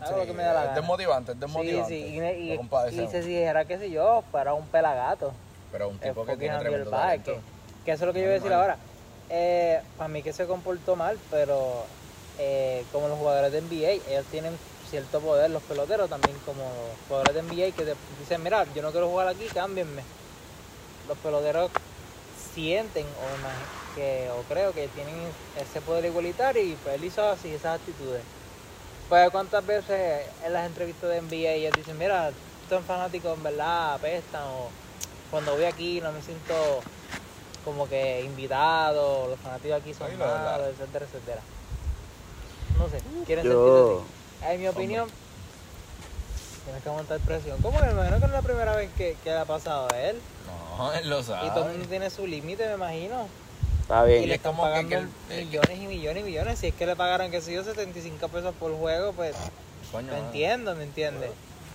Hago 0.00 0.16
lo 0.16 0.24
que 0.26 0.32
me 0.32 0.42
da 0.42 0.54
la 0.54 0.60
es 0.60 0.66
gana. 0.68 0.80
desmotivante, 0.80 1.32
es 1.32 1.36
Sí, 1.36 1.40
desmotivante. 1.40 1.88
sí. 1.94 1.94
Y, 2.06 2.20
Lo 2.20 2.30
y, 2.32 2.52
y, 2.52 2.56
compadecemos. 2.56 3.10
se 3.10 3.20
dijera 3.22 3.64
que 3.66 3.78
si 3.78 3.90
yo 3.90 4.24
fuera 4.30 4.54
un 4.54 4.66
pelagato. 4.68 5.32
Pero 5.70 5.88
un 5.90 5.98
tipo 5.98 6.24
que 6.24 6.36
tiene 6.36 6.58
tremendo 6.58 6.90
talento. 6.90 7.34
que, 7.34 7.40
que 7.84 7.92
eso 7.92 8.04
es 8.04 8.06
lo 8.08 8.12
que 8.14 8.20
yo 8.20 8.24
iba 8.24 8.32
a 8.32 8.38
decir 8.38 8.52
ahora. 8.52 8.76
Eh, 9.28 9.80
para 9.98 10.08
mí 10.08 10.22
que 10.22 10.32
se 10.32 10.46
comportó 10.46 10.96
mal, 10.96 11.18
pero 11.30 11.84
eh, 12.38 12.82
como 12.92 13.08
los 13.08 13.18
jugadores 13.18 13.52
de 13.52 13.60
NBA, 13.60 14.10
ellos 14.10 14.24
tienen 14.30 14.56
cierto 14.90 15.20
poder, 15.20 15.50
los 15.50 15.62
peloteros 15.62 16.10
también 16.10 16.36
como 16.44 16.64
jugadores 17.06 17.34
de 17.34 17.42
NBA 17.42 17.76
que 17.76 17.84
te 17.84 17.94
dicen, 18.18 18.42
mira, 18.42 18.66
yo 18.74 18.82
no 18.82 18.90
quiero 18.90 19.08
jugar 19.08 19.28
aquí, 19.28 19.46
cámbienme. 19.46 20.02
Los 21.08 21.16
peloteros 21.18 21.70
sienten 22.54 23.06
o, 23.06 23.94
que, 23.94 24.28
o 24.30 24.42
creo 24.52 24.72
que 24.72 24.88
tienen 24.88 25.14
ese 25.56 25.80
poder 25.80 26.04
igualitario 26.04 26.62
y 26.62 26.76
pues 26.82 26.96
él 26.96 27.04
hizo 27.04 27.24
así 27.26 27.48
esas 27.54 27.78
actitudes. 27.78 28.22
Pues 29.08 29.30
cuántas 29.30 29.64
veces 29.64 30.26
en 30.44 30.52
las 30.52 30.66
entrevistas 30.66 31.10
de 31.10 31.20
NBA 31.22 31.52
ellos 31.52 31.74
dicen, 31.76 31.96
mira, 31.98 32.30
estos 32.62 32.84
fanáticos 32.84 33.36
en 33.36 33.42
verdad 33.42 33.94
apestan 33.94 34.42
o 34.42 34.68
cuando 35.30 35.54
voy 35.54 35.64
aquí 35.64 36.00
no 36.00 36.12
me 36.12 36.22
siento 36.22 36.80
como 37.64 37.88
que 37.88 38.22
invitado, 38.22 39.28
los 39.28 39.38
fanáticos 39.40 39.80
aquí 39.80 39.94
son 39.94 40.16
malos, 40.18 40.68
etcétera, 40.68 41.06
etcétera. 41.06 41.40
No 42.78 42.88
sé, 42.88 43.00
quieren 43.26 43.44
Yo. 43.44 43.52
sentirse 43.52 43.92
así. 43.92 44.19
En 44.48 44.60
mi 44.60 44.68
opinión, 44.68 45.08
tienes 46.64 46.82
que 46.82 46.88
aguantar 46.88 47.20
presión. 47.20 47.60
¿Cómo 47.62 47.78
que 47.78 47.86
me 47.86 47.92
imagino 47.92 48.14
que 48.16 48.20
no 48.20 48.26
es 48.26 48.32
la 48.32 48.42
primera 48.42 48.76
vez 48.76 48.90
que, 48.96 49.16
que 49.22 49.30
le 49.30 49.36
ha 49.38 49.44
pasado 49.44 49.88
a 49.92 50.00
él? 50.00 50.18
No, 50.78 50.92
él 50.94 51.08
lo 51.10 51.22
sabe. 51.22 51.46
Y 51.46 51.50
todo 51.50 51.66
el 51.66 51.72
mundo 51.72 51.88
tiene 51.88 52.10
su 52.10 52.26
límite, 52.26 52.66
me 52.68 52.74
imagino. 52.74 53.26
Está 53.82 54.04
Y 54.06 54.08
bien. 54.08 54.22
le 54.22 54.34
es 54.34 54.36
están 54.36 54.52
como 54.52 54.62
pagando 54.62 54.88
que 54.88 54.96
el- 55.34 55.46
millones 55.46 55.78
y 55.78 55.86
millones 55.86 56.22
y 56.22 56.26
millones. 56.26 56.58
Si 56.58 56.68
es 56.68 56.74
que 56.74 56.86
le 56.86 56.96
pagaran, 56.96 57.30
que 57.30 57.40
sé 57.40 57.52
yo, 57.52 57.62
75 57.64 58.28
pesos 58.28 58.54
por 58.58 58.74
juego, 58.78 59.12
pues 59.12 59.34
Coño, 59.92 60.12
me 60.12 60.18
no. 60.20 60.26
entiendo, 60.26 60.74
me 60.74 60.84
entiende. 60.84 61.30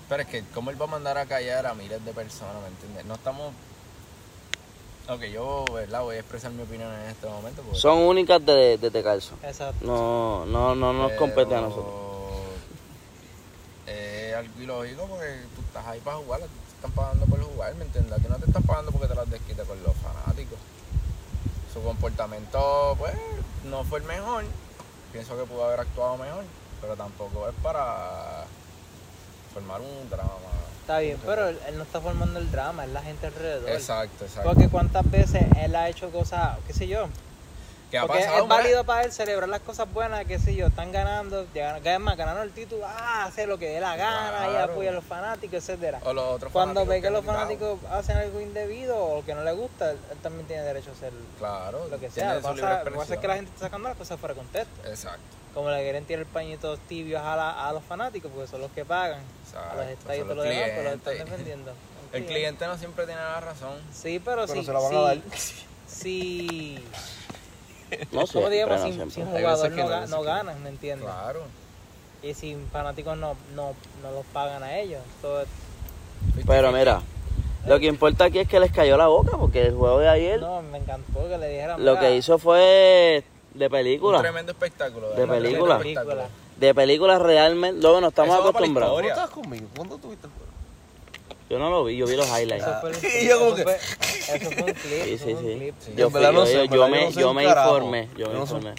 Pero 0.09 0.21
es 0.23 0.29
que, 0.29 0.43
¿cómo 0.53 0.69
él 0.71 0.79
va 0.79 0.85
a 0.85 0.89
mandar 0.89 1.17
a 1.17 1.25
callar 1.25 1.65
a 1.67 1.73
miles 1.73 2.03
de 2.05 2.11
personas? 2.13 2.55
¿Me 2.61 2.67
entiendes? 2.69 3.05
No 3.05 3.15
estamos. 3.15 3.51
Ok, 5.07 5.21
yo, 5.25 5.65
¿verdad? 5.73 6.01
Voy 6.01 6.15
a 6.15 6.19
expresar 6.19 6.51
mi 6.51 6.63
opinión 6.63 6.91
en 6.93 7.09
este 7.11 7.27
momento. 7.27 7.61
porque- 7.61 7.79
Son 7.79 7.99
únicas 7.99 8.43
de, 8.45 8.77
de 8.77 8.89
Tecalzo. 8.91 9.35
Exacto. 9.43 9.85
No, 9.85 10.45
no, 10.45 10.73
no 10.73 10.93
nos 10.93 11.09
pero 11.09 11.19
compete 11.19 11.53
a 11.55 11.61
nosotros. 11.61 11.93
Algo 14.35 14.61
ilógico 14.61 15.07
porque 15.07 15.41
tú 15.55 15.61
estás 15.61 15.85
ahí 15.87 15.99
para 16.01 16.17
jugar, 16.17 16.41
te 16.41 16.75
están 16.75 16.91
pagando 16.91 17.25
por 17.25 17.41
jugar, 17.41 17.73
¿me 17.75 17.85
entiendes? 17.85 18.13
A 18.13 18.17
ti 18.17 18.27
no 18.29 18.35
te 18.35 18.45
están 18.45 18.63
pagando 18.63 18.91
porque 18.91 19.07
te 19.07 19.15
las 19.15 19.29
desquites 19.29 19.65
con 19.65 19.81
los 19.81 19.95
fanáticos. 19.95 20.59
Su 21.73 21.81
comportamiento, 21.81 22.95
pues, 22.97 23.13
no 23.65 23.83
fue 23.83 23.99
el 23.99 24.05
mejor. 24.05 24.43
Pienso 25.11 25.37
que 25.37 25.43
pudo 25.45 25.65
haber 25.65 25.79
actuado 25.79 26.17
mejor, 26.17 26.43
pero 26.81 26.95
tampoco 26.95 27.47
es 27.47 27.55
para 27.63 28.45
formar 29.53 29.79
un 29.81 30.09
drama. 30.09 30.29
Está 30.81 30.99
bien, 30.99 31.17
pero 31.25 31.47
él, 31.47 31.59
él 31.67 31.77
no 31.77 31.83
está 31.83 32.01
formando 32.01 32.37
el 32.37 32.51
drama, 32.51 32.85
es 32.85 32.91
la 32.91 33.01
gente 33.01 33.27
alrededor. 33.27 33.69
Exacto, 33.69 34.25
exacto. 34.25 34.49
Porque 34.49 34.69
cuántas 34.69 35.09
veces 35.09 35.43
él 35.57 35.75
ha 35.75 35.89
hecho 35.89 36.11
cosas, 36.11 36.57
qué 36.67 36.73
sé 36.73 36.87
yo. 36.87 37.07
¿Qué 37.91 37.99
ha 37.99 38.07
Porque 38.07 38.23
pasado? 38.23 38.43
es 38.43 38.47
válido 38.49 38.83
para 38.83 39.03
él 39.03 39.11
celebrar 39.11 39.47
las 39.47 39.61
cosas 39.61 39.91
buenas, 39.93 40.25
qué 40.25 40.39
sé 40.39 40.55
yo, 40.55 40.67
están 40.67 40.91
ganando, 40.91 41.45
llegan, 41.53 41.85
es 41.85 41.99
más, 41.99 42.17
ganaron 42.17 42.41
el 42.43 42.51
título, 42.51 42.83
ah, 42.85 43.25
hace 43.25 43.45
lo 43.45 43.57
que 43.59 43.69
dé 43.69 43.79
la 43.79 43.95
gana 43.95 44.49
y 44.51 44.55
apoya 44.55 44.89
a 44.89 44.93
los 44.93 45.03
fanáticos, 45.05 45.57
etcétera. 45.57 45.99
O 46.03 46.11
los 46.11 46.23
otros 46.25 46.51
Cuando 46.51 46.85
ve 46.85 47.01
que 47.01 47.09
los 47.11 47.23
fanáticos 47.23 47.79
hacen 47.91 48.17
algo 48.17 48.41
indebido 48.41 48.97
o 48.97 49.23
que 49.23 49.35
no 49.35 49.43
le 49.43 49.51
gusta, 49.53 49.91
él, 49.91 49.99
él 50.11 50.17
también 50.17 50.47
tiene 50.47 50.63
derecho 50.63 50.89
a 50.89 50.93
hacer 50.93 51.13
Claro, 51.37 51.87
lo 51.87 51.99
que 51.99 52.09
sea. 52.09 52.33
Lo 52.33 52.41
que 52.41 52.91
pasa, 52.91 53.07
que 53.07 53.13
es 53.13 53.19
que 53.19 53.27
la 53.27 53.35
gente 53.35 53.51
está 53.53 53.65
sacando 53.67 53.87
las 53.89 53.97
cosas 53.97 54.19
fuera 54.19 54.33
de 54.33 54.39
contexto. 54.41 54.87
Exacto, 54.89 55.21
Como 55.53 55.69
le 55.69 55.81
quieren 55.83 56.05
tirar 56.05 56.25
pañitos 56.25 56.79
tibios 56.89 57.21
a, 57.21 57.35
la- 57.35 57.67
a 57.69 57.71
los 57.71 57.83
fanáticos, 57.83 58.31
porque 58.33 58.49
son 58.49 58.61
los 58.61 58.71
que 58.71 58.83
pagan. 58.83 59.21
exacto. 59.45 59.71
a 59.71 59.75
los 59.75 59.85
estadios 59.91 60.15
y 60.15 60.19
son 60.19 60.27
todo 60.29 60.35
lo 60.37 60.43
los 60.43 60.53
demás, 60.53 60.69
pero 60.75 60.83
lo 60.89 60.95
están 60.95 61.01
clientes. 61.13 61.29
defendiendo. 61.29 61.73
El 62.13 62.25
cliente 62.25 62.65
no 62.67 62.77
siempre 62.77 63.05
tiene 63.05 63.21
la 63.21 63.39
razón. 63.41 63.77
Sí, 63.93 64.19
pero, 64.23 64.45
Pero 64.47 64.59
sí. 64.59 64.65
se 64.65 64.73
la 64.73 64.79
van 64.79 64.89
sí, 64.89 64.95
a 64.97 65.01
dar. 65.01 65.17
sí. 65.87 66.83
No 68.11 68.25
como 68.27 68.49
digamos, 68.49 68.79
no 68.79 68.85
sin, 68.85 69.11
sin 69.11 69.25
jugador 69.25 69.71
no, 69.71 70.07
no, 70.07 70.21
ganan, 70.23 70.63
¿me 70.63 70.69
entiendes? 70.69 71.05
Claro. 71.07 71.41
Y 72.23 72.33
sin 72.33 72.67
fanáticos 72.69 73.15
no, 73.17 73.35
no, 73.55 73.73
no 74.01 74.11
los 74.11 74.25
pagan 74.33 74.63
a 74.63 74.77
ellos. 74.79 75.01
Pero 76.47 76.71
mira, 76.71 77.01
Lo 77.67 77.79
que 77.79 77.87
importa 77.87 78.25
aquí 78.25 78.39
es 78.39 78.47
que 78.47 78.59
les 78.59 78.71
cayó 78.71 78.97
la 78.97 79.07
boca, 79.07 79.37
porque 79.37 79.61
el 79.67 79.75
juego 79.75 79.99
de 79.99 80.07
ayer 80.09 80.39
No, 80.39 80.61
me 80.61 80.77
encantó 80.77 81.27
que 81.27 81.37
le 81.37 81.49
dijeran. 81.49 81.83
lo 81.83 81.91
"Mira, 81.93 82.01
que 82.01 82.15
hizo 82.15 82.37
fue 82.37 83.23
de 83.53 83.65
Un 83.65 83.71
película. 83.71 84.19
tremendo 84.21 84.51
espectáculo. 84.51 85.09
De 85.11 85.25
verdad, 85.25 85.37
película. 85.79 85.79
De 86.57 86.73
película 86.73 87.19
realmente, 87.19 87.81
luego 87.81 88.01
no 88.01 88.07
estamos 88.09 88.35
acostumbrados. 88.39 89.01
¿Cuándo 89.75 89.97
tuviste 89.97 90.27
el 90.27 90.33
juego? 90.33 90.44
Yo 91.49 91.59
no 91.59 91.69
lo 91.69 91.83
vi, 91.83 91.95
yo 91.97 92.07
vi 92.07 92.15
los 92.15 92.27
highlights. 92.27 92.65
Eso 92.65 92.77
fue, 92.81 92.91
Y 93.21 93.27
yo 93.27 93.37
como 93.39 93.47
eso 93.49 93.55
que- 93.57 93.63
fue- 93.63 93.75
eso 94.35 94.51
fue 94.51 94.63
un 94.63 94.73
clip. 94.73 95.03
Sí, 95.03 95.17
sí, 95.17 95.35
sí. 95.79 95.93
Yo, 95.95 96.09
no 96.09 96.45
sé, 96.45 96.57
me, 96.57 96.67
yo 96.67 96.87
no 96.89 97.11
sé 97.11 97.19
yo 97.19 97.29
un 97.29 97.35
me 97.35 97.43
informé, 97.43 98.09
yo 98.17 98.27
me 98.29 98.33
sé. 98.33 98.39
informé. 98.39 98.73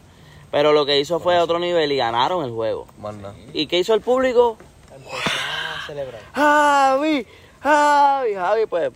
Pero 0.50 0.72
lo 0.72 0.86
que 0.86 0.98
hizo 0.98 1.20
fue 1.20 1.36
a 1.36 1.42
otro 1.44 1.58
nivel 1.58 1.92
y 1.92 1.96
ganaron 1.96 2.44
el 2.44 2.50
juego. 2.50 2.86
Manda. 2.98 3.34
¿Y 3.52 3.66
qué 3.66 3.78
hizo 3.78 3.94
el 3.94 4.00
público? 4.00 4.56
Empezó 4.94 5.16
a 5.16 5.86
celebrar. 5.86 6.20
Javi, 6.32 7.26
Javi, 7.60 8.34
Javi, 8.34 8.66
pues 8.66 8.90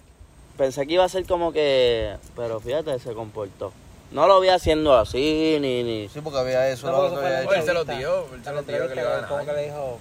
pensé 0.56 0.86
que 0.86 0.94
iba 0.94 1.04
a 1.04 1.08
ser 1.08 1.24
como 1.26 1.52
que, 1.52 2.16
pero 2.36 2.60
fíjate, 2.60 2.98
se 2.98 3.12
comportó. 3.14 3.72
No 4.10 4.26
lo 4.26 4.40
vi 4.40 4.48
haciendo 4.48 4.96
así, 4.96 5.58
ni, 5.60 5.82
ni. 5.84 6.08
Sí, 6.08 6.20
porque 6.20 6.38
había 6.38 6.68
eso. 6.68 6.90
No, 6.90 7.08
lo 7.08 7.16
había 7.18 7.42
la 7.42 7.56
Él 7.56 7.62
se 7.64 7.72
lo 7.74 7.84
dio, 7.84 8.26
él 8.34 8.42
se 8.44 8.52
lo 8.52 8.62
dio 8.62 8.88
que 8.88 8.94
le 8.96 9.00
iba 9.02 9.18
a 9.18 9.28
como 9.28 9.40
que 9.40 9.46
ganar. 9.46 9.54
le 9.62 9.64
dijo. 9.66 9.98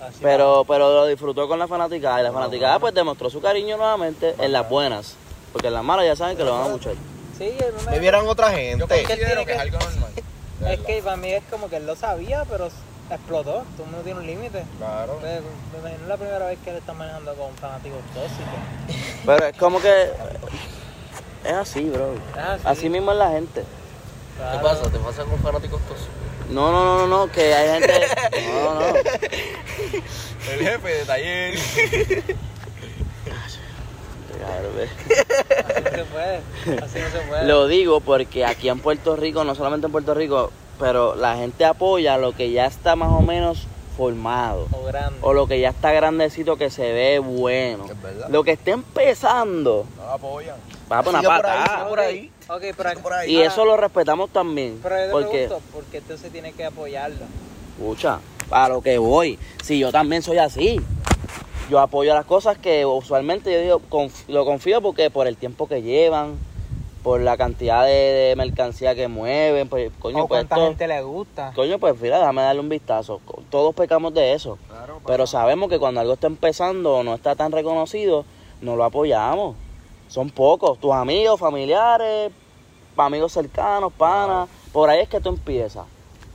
Así 0.00 0.18
Pero, 0.22 0.64
pero 0.66 0.92
lo 0.92 1.06
disfrutó 1.06 1.48
con 1.48 1.58
la 1.58 1.66
fanaticada 1.68 2.20
y 2.20 2.24
la 2.24 2.32
fanaticada 2.32 2.78
pues 2.78 2.94
demostró 2.94 3.30
su 3.30 3.40
cariño 3.40 3.76
nuevamente 3.76 4.34
en 4.38 4.52
las 4.52 4.68
buenas. 4.68 5.14
Porque 5.52 5.68
en 5.68 5.74
las 5.74 5.84
malas 5.84 6.04
ya 6.06 6.16
saben 6.16 6.36
que 6.36 6.44
lo 6.44 6.52
van 6.52 6.62
a 6.70 6.72
buchar. 6.72 6.92
va. 6.94 6.98
Sí, 7.38 7.44
a 7.60 7.66
mí 7.66 7.72
me- 7.86 7.90
Me 7.92 7.98
vieran 7.98 8.26
otra 8.26 8.50
Yo 8.50 8.56
gente. 8.56 8.86
considero 8.86 9.44
que 9.44 9.52
es 9.52 9.56
que- 9.56 9.62
algo 9.62 9.78
normal. 9.78 10.10
Es 10.66 10.80
que 10.80 11.02
para 11.02 11.16
mí 11.18 11.30
es 11.32 11.44
como 11.50 11.68
que 11.68 11.76
él 11.76 11.86
lo 11.86 11.94
sabía, 11.96 12.44
pero 12.48 12.68
explotó. 13.10 13.52
Todo 13.76 13.84
el 13.84 13.90
mundo 13.90 14.00
tiene 14.04 14.20
un 14.20 14.26
límite. 14.26 14.64
Claro. 14.78 15.18
Me, 15.22 15.40
me 15.40 15.78
imagino 15.80 16.06
la 16.08 16.16
primera 16.16 16.46
vez 16.46 16.58
que 16.64 16.70
él 16.70 16.76
está 16.76 16.94
manejando 16.94 17.34
con 17.34 17.52
fanáticos 17.56 17.98
tóxicos. 18.14 18.98
Pero 19.26 19.44
es 19.46 19.56
como 19.58 19.80
que. 19.82 20.10
Es 21.44 21.52
así, 21.52 21.84
bro. 21.90 22.14
Es 22.32 22.38
así. 22.38 22.62
Así 22.64 22.88
mismo 22.88 23.12
es 23.12 23.18
la 23.18 23.30
gente. 23.30 23.60
¿Qué 23.60 24.38
Claro. 24.38 24.62
pasa? 24.62 24.90
¿Te 24.90 24.98
pasa 24.98 25.24
con 25.24 25.38
fanáticos 25.40 25.80
tóxicos? 25.82 26.10
No, 26.50 26.70
no, 26.70 26.84
no, 26.84 27.06
no, 27.06 27.26
no, 27.26 27.32
que 27.32 27.54
hay 27.54 27.80
gente. 27.80 27.92
No, 28.52 28.74
no. 28.74 28.86
El 30.52 30.60
jefe 30.60 30.88
de 30.88 31.04
taller. 31.04 31.54
Así 31.56 32.22
no 35.82 35.90
se 35.90 36.04
puede. 36.04 36.36
Así 36.82 36.98
no 37.00 37.10
se 37.10 37.18
puede. 37.28 37.46
Lo 37.46 37.66
digo 37.66 38.00
porque 38.00 38.44
aquí 38.44 38.68
en 38.68 38.78
Puerto 38.78 39.16
Rico, 39.16 39.44
no 39.44 39.54
solamente 39.54 39.86
en 39.86 39.92
Puerto 39.92 40.14
Rico, 40.14 40.52
pero 40.78 41.14
la 41.14 41.36
gente 41.36 41.64
apoya 41.64 42.18
lo 42.18 42.32
que 42.32 42.50
ya 42.50 42.66
está 42.66 42.96
más 42.96 43.10
o 43.10 43.22
menos 43.22 43.66
formado. 43.96 44.68
O 44.72 44.84
grande. 44.84 45.18
O 45.22 45.32
lo 45.32 45.46
que 45.46 45.60
ya 45.60 45.70
está 45.70 45.92
grandecito 45.92 46.56
que 46.56 46.70
se 46.70 46.92
ve 46.92 47.18
bueno. 47.18 47.86
Es 47.90 48.02
verdad. 48.02 48.28
Lo 48.28 48.44
que 48.44 48.52
está 48.52 48.72
empezando 48.72 49.86
No 49.96 50.04
lo 50.04 50.12
apoyan. 50.12 50.56
Va 50.90 50.98
a 50.98 51.02
poner 51.02 51.20
Sigue 51.20 51.32
por 51.36 51.46
ahí, 51.46 51.52
patada. 51.58 51.76
sigue 51.78 51.88
por 51.88 52.00
ahí. 52.00 52.30
Ok, 52.48 52.74
pero, 52.76 52.90
Sigue 52.90 53.02
por 53.02 53.12
ahí. 53.12 53.32
Y 53.32 53.42
eso 53.42 53.64
lo 53.64 53.76
respetamos 53.76 54.30
también. 54.30 54.80
pero 54.82 54.96
yo 54.96 55.04
te 55.06 55.10
Porque, 55.10 55.28
pregunto, 55.46 55.62
¿por 55.72 55.84
qué 55.84 55.98
entonces 55.98 56.32
tiene 56.32 56.52
que 56.52 56.64
apoyarlo? 56.64 57.24
escucha, 57.78 58.20
a 58.50 58.68
lo 58.68 58.80
que 58.80 58.96
voy. 58.98 59.38
Si 59.62 59.78
yo 59.78 59.92
también 59.92 60.22
soy 60.22 60.38
así. 60.38 60.80
Yo 61.68 61.80
apoyo 61.80 62.14
las 62.14 62.24
cosas 62.24 62.56
que 62.58 62.86
usualmente 62.86 63.52
yo 63.52 63.60
digo, 63.60 63.80
conf- 63.90 64.24
lo 64.28 64.44
confío 64.44 64.80
porque 64.80 65.10
por 65.10 65.26
el 65.26 65.36
tiempo 65.36 65.66
que 65.66 65.82
llevan, 65.82 66.38
por 67.02 67.20
la 67.20 67.36
cantidad 67.36 67.84
de, 67.84 67.90
de 67.92 68.34
mercancía 68.36 68.94
que 68.94 69.08
mueven, 69.08 69.68
pues, 69.68 69.90
coño, 69.98 70.22
o 70.24 70.28
pues 70.28 70.38
cuánta 70.46 70.54
esto- 70.54 70.66
gente 70.68 70.86
le 70.86 71.02
gusta. 71.02 71.52
Coño, 71.56 71.80
pues 71.80 72.00
mira, 72.00 72.18
déjame 72.18 72.42
darle 72.42 72.60
un 72.60 72.68
vistazo. 72.68 73.20
Todos 73.50 73.74
pecamos 73.74 74.14
de 74.14 74.32
eso. 74.34 74.58
Claro, 74.68 75.00
Pero 75.06 75.26
sabemos 75.26 75.68
que 75.68 75.80
cuando 75.80 76.00
algo 76.00 76.12
está 76.12 76.28
empezando 76.28 76.94
o 76.98 77.02
no 77.02 77.14
está 77.14 77.34
tan 77.34 77.50
reconocido, 77.50 78.24
no 78.60 78.76
lo 78.76 78.84
apoyamos. 78.84 79.56
Son 80.08 80.30
pocos. 80.30 80.78
Tus 80.78 80.92
amigos, 80.92 81.38
familiares, 81.38 82.32
amigos 82.96 83.32
cercanos, 83.32 83.92
panas. 83.92 84.48
Por 84.72 84.90
ahí 84.90 85.00
es 85.00 85.08
que 85.08 85.20
tú 85.20 85.30
empiezas. 85.30 85.86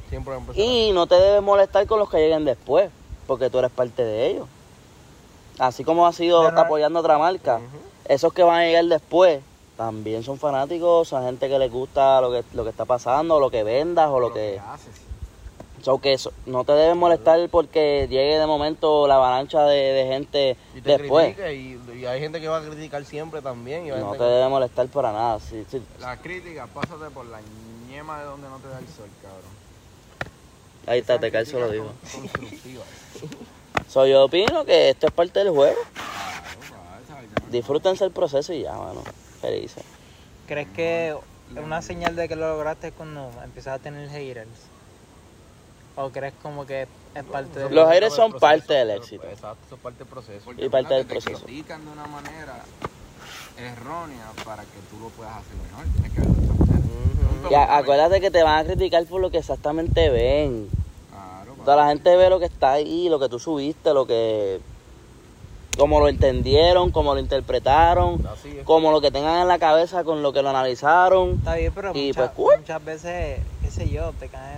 Siempre. 0.09 0.36
Y 0.55 0.91
no 0.91 1.07
te 1.07 1.15
debes 1.15 1.41
molestar 1.41 1.88
con 1.88 1.99
los 1.99 2.09
que 2.09 2.17
lleguen 2.17 2.43
después, 2.43 2.91
porque 3.28 3.49
tú 3.49 3.59
eres 3.59 3.72
parte 3.72 4.03
de 4.03 4.28
ellos. 4.28 4.47
Así 5.57 5.84
como 5.84 6.05
has 6.05 6.15
sido 6.15 6.43
Pero 6.43 6.59
apoyando 6.59 6.99
a 6.99 7.01
otra 7.01 7.17
marca, 7.17 7.59
esos 8.05 8.34
que 8.34 8.43
van 8.43 8.59
a 8.59 8.65
llegar 8.65 8.86
después 8.86 9.41
también 9.78 10.24
son 10.24 10.38
fanáticos, 10.38 11.07
son 11.07 11.24
gente 11.24 11.47
que 11.49 11.57
les 11.57 11.72
gusta 11.72 12.19
lo 12.22 12.32
que, 12.32 12.43
lo 12.53 12.63
que 12.63 12.69
está 12.69 12.86
pasando, 12.86 13.39
lo 13.39 13.49
que 13.49 13.63
vendas 13.63 14.09
o 14.09 14.19
lo 14.19 14.34
que... 14.34 14.59
haces. 14.59 15.11
So 15.84 15.99
que 15.99 16.13
eso, 16.13 16.32
no 16.45 16.63
te 16.63 16.73
debes 16.73 16.95
molestar 16.95 17.49
porque 17.49 18.07
llegue 18.07 18.38
de 18.38 18.45
momento 18.45 19.07
la 19.07 19.15
avalancha 19.15 19.63
de, 19.65 19.75
de 19.93 20.05
gente 20.05 20.57
Y 20.75 20.82
te 20.82 20.97
después. 20.97 21.36
y, 21.53 21.77
y 21.97 22.05
hay 22.05 22.19
gente 22.19 22.39
que 22.39 22.47
va 22.47 22.57
a 22.59 22.61
criticar 22.61 23.03
siempre 23.05 23.41
también. 23.41 23.88
Y 23.88 23.89
No 23.89 24.11
te 24.11 24.19
que- 24.19 24.23
debe 24.23 24.47
molestar 24.47 24.88
para 24.89 25.11
nada. 25.11 25.39
Sí, 25.39 25.65
sí. 25.69 25.82
La 25.99 26.17
crítica, 26.17 26.67
pásate 26.67 27.09
por 27.11 27.25
la 27.25 27.39
ñema 27.89 28.19
de 28.19 28.25
donde 28.25 28.47
no 28.47 28.59
te 28.59 28.67
da 28.67 28.77
el 28.79 28.88
sol, 28.88 29.09
cabrón. 29.21 29.61
Ahí 30.88 30.99
está, 30.99 31.19
te 31.19 31.32
calzo 31.32 31.59
lo. 31.59 31.93
Constructiva. 32.13 32.84
So, 33.88 34.05
yo 34.05 34.25
opino 34.25 34.63
que 34.65 34.89
esto 34.89 35.07
es 35.07 35.13
parte 35.13 35.39
del 35.39 35.49
juego. 35.49 35.77
Disfrútense 37.49 38.05
el 38.05 38.11
proceso 38.11 38.53
y 38.53 38.61
ya, 38.61 38.73
mano. 38.73 39.03
Felices. 39.41 39.84
¿Crees 40.47 40.67
que 40.69 41.15
una 41.55 41.82
señal 41.82 42.15
de 42.15 42.27
que 42.27 42.36
lo 42.36 42.47
lograste 42.55 42.88
es 42.88 42.93
cuando 42.93 43.32
empiezas 43.43 43.75
a 43.75 43.79
tener 43.79 44.09
haters? 44.09 44.70
¿O 45.96 46.10
crees 46.10 46.34
como 46.42 46.66
que 46.66 46.88
es 47.16 47.24
parte 47.26 47.60
de 47.60 47.70
Los 47.70 47.88
aires 47.89 48.14
son 48.14 48.32
parte 48.34 48.74
del 48.74 48.92
éxito. 48.92 49.22
pues, 49.24 49.34
Exacto, 49.34 49.76
es 49.76 49.82
parte 49.82 50.00
del 50.00 50.08
proceso. 50.08 50.52
Y 50.58 50.70
parte 50.70 50.94
del 50.94 51.06
Te 51.06 51.14
proceso. 51.16 51.44
critican 51.46 51.84
de 51.86 51.92
una 51.92 52.06
manera 52.08 52.64
errónea 53.58 54.32
para 54.46 54.64
que 54.64 54.80
tú 54.89 55.00
lo 55.02 55.10
puedas 55.10 55.34
hacer 55.38 55.56
mejor. 55.70 55.86
Tienes 55.94 56.12
que 56.14 56.20
verlo 56.22 56.36
de 56.36 56.44
esa 56.46 56.54
manera. 56.54 56.78
Ujú. 57.44 57.52
Y 57.52 57.56
a- 57.56 57.78
acuérdate 57.78 58.22
que 58.22 58.32
te 58.32 58.44
van 58.44 58.60
a 58.60 58.64
criticar 58.68 59.06
por 59.06 59.22
lo 59.22 59.30
que 59.30 59.38
exactamente 59.39 60.10
ven. 60.10 60.70
Claro. 61.12 61.54
Toda 61.66 61.76
la 61.78 61.88
gente 61.89 62.16
ve 62.16 62.30
lo 62.30 62.39
que 62.39 62.46
está 62.46 62.72
ahí, 62.74 63.10
lo 63.10 63.20
que 63.20 63.30
tú 63.30 63.39
subiste, 63.39 63.94
lo 63.94 64.06
que... 64.06 64.62
Como 65.78 66.00
lo 66.02 66.10
entendieron, 66.10 66.92
como 66.92 67.14
lo 67.14 67.20
interpretaron, 67.22 68.26
Así 68.28 68.58
es. 68.58 68.66
como 68.66 68.92
lo 68.92 69.00
que 69.00 69.10
tengan 69.10 69.42
en 69.42 69.48
la 69.48 69.58
cabeza 69.58 70.04
con 70.04 70.22
lo 70.22 70.34
que 70.34 70.42
lo 70.42 70.50
analizaron. 70.50 71.32
Está 71.36 71.56
bien, 71.56 71.72
pero 71.74 71.92
Y, 71.96 72.12
pues, 72.14 72.30
muchas 72.38 72.84
veces, 72.84 73.39
qué 73.62 73.72
sé 73.72 73.89
yo, 73.89 74.12
te 74.20 74.28
cae... 74.28 74.58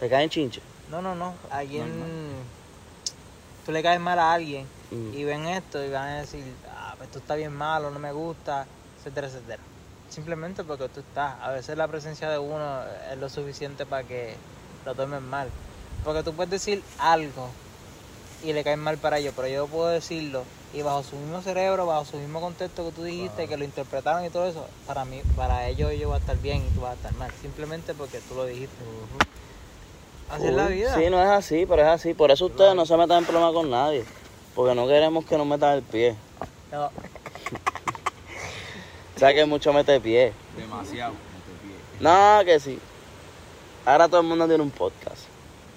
Te 0.00 0.08
caen 0.08 0.30
chinche. 0.30 0.60
no, 0.90 1.00
no, 1.02 1.14
no. 1.14 1.34
Alguien... 1.50 1.92
Tú 3.64 3.72
le 3.72 3.82
caes 3.82 3.98
mal 3.98 4.18
a 4.20 4.32
alguien 4.32 4.66
Mm. 4.90 5.14
y 5.14 5.24
ven 5.24 5.46
esto 5.46 5.84
y 5.84 5.90
van 5.90 6.08
a 6.08 6.20
decir, 6.20 6.44
ah, 6.70 6.94
pues 6.96 7.08
esto 7.08 7.18
está 7.18 7.34
bien 7.34 7.52
malo, 7.52 7.90
no 7.90 7.98
me 7.98 8.12
gusta, 8.12 8.66
etcétera, 8.98 9.26
etcétera. 9.26 9.62
Simplemente 10.08 10.62
porque 10.62 10.88
tú 10.88 11.00
estás. 11.00 11.34
A 11.42 11.50
veces 11.50 11.76
la 11.76 11.88
presencia 11.88 12.30
de 12.30 12.38
uno 12.38 12.82
es 13.10 13.18
lo 13.18 13.28
suficiente 13.28 13.84
para 13.84 14.04
que 14.04 14.34
lo 14.84 14.94
tomen 14.94 15.28
mal. 15.28 15.48
Porque 16.04 16.22
tú 16.22 16.32
puedes 16.32 16.50
decir 16.50 16.82
algo 16.98 17.48
y 18.44 18.52
le 18.52 18.62
caes 18.62 18.78
mal 18.78 18.98
para 18.98 19.18
ellos, 19.18 19.32
pero 19.34 19.48
yo 19.48 19.66
puedo 19.66 19.88
decirlo 19.88 20.44
y 20.72 20.82
bajo 20.82 21.02
su 21.02 21.16
mismo 21.16 21.42
cerebro, 21.42 21.86
bajo 21.86 22.04
su 22.04 22.18
mismo 22.18 22.40
contexto 22.40 22.84
que 22.84 22.92
tú 22.94 23.02
dijiste, 23.02 23.48
que 23.48 23.56
lo 23.56 23.64
interpretaron 23.64 24.24
y 24.24 24.30
todo 24.30 24.46
eso, 24.46 24.66
para 24.86 25.04
mí, 25.04 25.22
para 25.34 25.66
ellos 25.66 25.92
yo 25.98 26.08
voy 26.08 26.16
a 26.16 26.20
estar 26.20 26.36
bien 26.38 26.58
y 26.64 26.74
tú 26.74 26.82
vas 26.82 26.92
a 26.92 26.94
estar 26.94 27.14
mal, 27.14 27.32
simplemente 27.42 27.94
porque 27.94 28.20
tú 28.20 28.34
lo 28.36 28.44
dijiste. 28.44 28.76
Así 30.30 30.46
es 30.46 30.52
la 30.52 30.66
vida. 30.68 30.94
Sí, 30.94 31.10
no 31.10 31.22
es 31.22 31.28
así, 31.28 31.66
pero 31.66 31.82
es 31.82 31.88
así. 31.88 32.14
Por 32.14 32.30
eso 32.30 32.46
ustedes 32.46 32.74
no 32.74 32.86
se 32.86 32.96
metan 32.96 33.18
en 33.18 33.24
problemas 33.24 33.52
con 33.52 33.70
nadie. 33.70 34.04
Porque 34.54 34.74
no 34.74 34.86
queremos 34.86 35.24
que 35.24 35.36
nos 35.36 35.46
metan 35.46 35.74
el 35.74 35.82
pie. 35.82 36.16
No, 36.72 36.86
O 39.16 39.18
sea 39.18 39.32
que 39.32 39.44
mucho 39.46 39.72
mete 39.72 39.98
pie. 40.00 40.32
Demasiado. 40.56 41.12
mete 41.12 41.62
pie. 41.62 41.74
No, 42.00 42.40
que 42.44 42.60
sí. 42.60 42.78
Ahora 43.84 44.08
todo 44.08 44.20
el 44.20 44.26
mundo 44.26 44.46
tiene 44.48 44.62
un 44.62 44.70
podcast. 44.70 45.24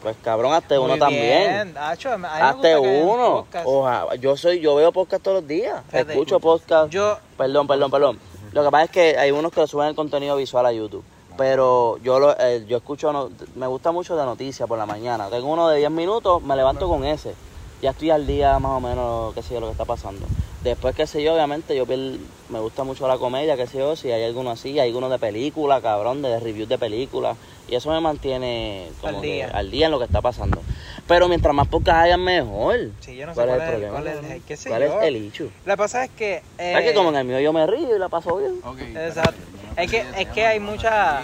Pues 0.02 0.16
cabrón, 0.24 0.54
hazte 0.54 0.80
uno 0.80 0.98
también. 0.98 1.76
Acho, 1.78 2.14
a 2.14 2.18
mí 2.18 2.22
me 2.24 2.28
Hazte 2.30 2.76
gusta 2.76 2.82
que 2.82 2.90
hayan 2.96 3.08
uno. 3.08 3.46
Ojalá. 3.66 4.16
Yo 4.16 4.38
soy, 4.38 4.60
yo 4.62 4.76
veo 4.76 4.92
podcast 4.92 5.22
todos 5.24 5.42
los 5.42 5.48
días. 5.48 5.84
Fíjate, 5.90 6.14
Escucho 6.14 6.40
podcast. 6.40 6.90
Yo, 6.90 7.18
Perdón, 7.38 7.68
perdón, 7.68 7.92
perdón. 7.92 8.20
Lo 8.54 8.64
que 8.64 8.72
pasa 8.72 8.86
es 8.86 8.90
que 8.92 9.18
hay 9.18 9.32
unos 9.32 9.52
que 9.52 9.68
suben 9.68 9.90
el 9.90 9.96
contenido 9.96 10.36
visual 10.38 10.66
a 10.66 10.72
YouTube. 10.72 11.04
Pero 11.40 11.98
yo 12.00 12.20
lo, 12.20 12.38
eh, 12.38 12.66
yo 12.68 12.76
escucho, 12.76 13.14
no- 13.14 13.30
me 13.56 13.66
gusta 13.66 13.94
mucho 13.94 14.18
de 14.18 14.26
noticias 14.26 14.68
por 14.68 14.78
la 14.78 14.86
mañana. 14.86 15.30
Tengo 15.30 15.48
uno 15.48 15.70
de 15.70 15.78
10 15.78 15.90
minutos, 15.90 16.44
me 16.44 16.54
levanto 16.54 16.90
con 16.90 17.06
ese. 17.06 17.34
Ya 17.82 17.92
estoy 17.92 18.10
al 18.10 18.28
día 18.28 18.60
más 18.60 18.74
o 18.78 18.82
menos, 18.82 19.34
qué 19.34 19.42
sé 19.42 19.54
yo, 19.54 19.62
lo 19.62 19.68
que 19.68 19.72
está 19.72 19.86
pasando. 19.86 20.28
Después, 20.60 20.94
qué 20.94 21.08
sé 21.08 21.24
yo, 21.24 21.34
obviamente, 21.34 21.78
yo 21.78 21.86
me 21.88 22.60
gusta 22.60 22.84
mucho 22.84 23.08
la 23.08 23.18
comedia, 23.18 23.56
qué 23.56 23.68
sé 23.68 23.78
yo, 23.78 23.96
si 23.96 24.12
hay 24.12 24.26
alguno 24.26 24.52
así, 24.52 24.78
hay 24.80 24.90
alguno 24.90 25.08
de 25.08 25.18
película, 25.18 25.82
cabrón, 25.82 26.22
de 26.22 26.42
reviews 26.42 26.68
de 26.68 26.78
películas. 26.78 27.38
Y 27.68 27.76
eso 27.76 27.90
me 27.90 28.02
mantiene 28.02 28.92
como 29.00 29.20
Al 29.20 29.22
que 29.22 29.32
día. 29.32 29.48
al 29.48 29.72
día 29.72 29.86
en 29.86 29.94
lo 29.94 30.00
que 30.00 30.06
está 30.06 30.22
pasando. 30.22 30.62
Pero 31.08 31.30
mientras 31.30 31.56
más 31.56 31.70
podcast 31.70 32.00
hayan, 32.04 32.22
mejor. 32.22 32.76
sí, 33.00 33.16
yo 33.16 33.26
no 33.26 33.34
sé 33.34 33.38
¿Cuál, 33.38 33.48
cuál, 33.48 33.62
es 33.62 33.64
el 33.64 33.72
problema? 33.72 33.94
cuál 33.94 34.08
es 34.08 34.32
el, 34.32 34.44
qué 34.44 34.58
sé 34.58 34.68
¿Cuál 34.68 34.84
yo. 34.84 35.00
es 35.00 35.08
el 35.08 35.16
hecho? 35.16 35.44
Lo 35.64 35.74
que 35.74 35.78
pasa 35.78 36.04
es 36.04 36.10
que... 36.12 36.34
eh, 36.58 36.74
Es 36.80 36.84
que 36.84 36.94
como 36.94 37.12
en 37.12 37.16
el 37.16 37.24
mío 37.24 37.40
yo 37.40 37.54
me 37.54 37.66
río 37.66 37.96
y 37.96 38.00
la 38.00 38.10
paso 38.10 38.36
bien. 38.36 38.60
Ok. 38.62 38.80
Exacto. 38.82 39.40
Es 39.84 39.92
que- 39.92 40.04
no 40.04 40.18
es 40.18 40.28
que 40.30 40.46
hay 40.46 40.60
no 40.60 40.72
mucha- 40.72 41.22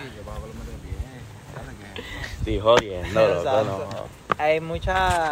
Estoy 2.39 2.60
jodiendo, 2.60 3.28
loco, 3.28 3.39
Exacto. 3.39 3.88
no. 3.91 4.43
Hay 4.43 4.60
mucha 4.60 5.32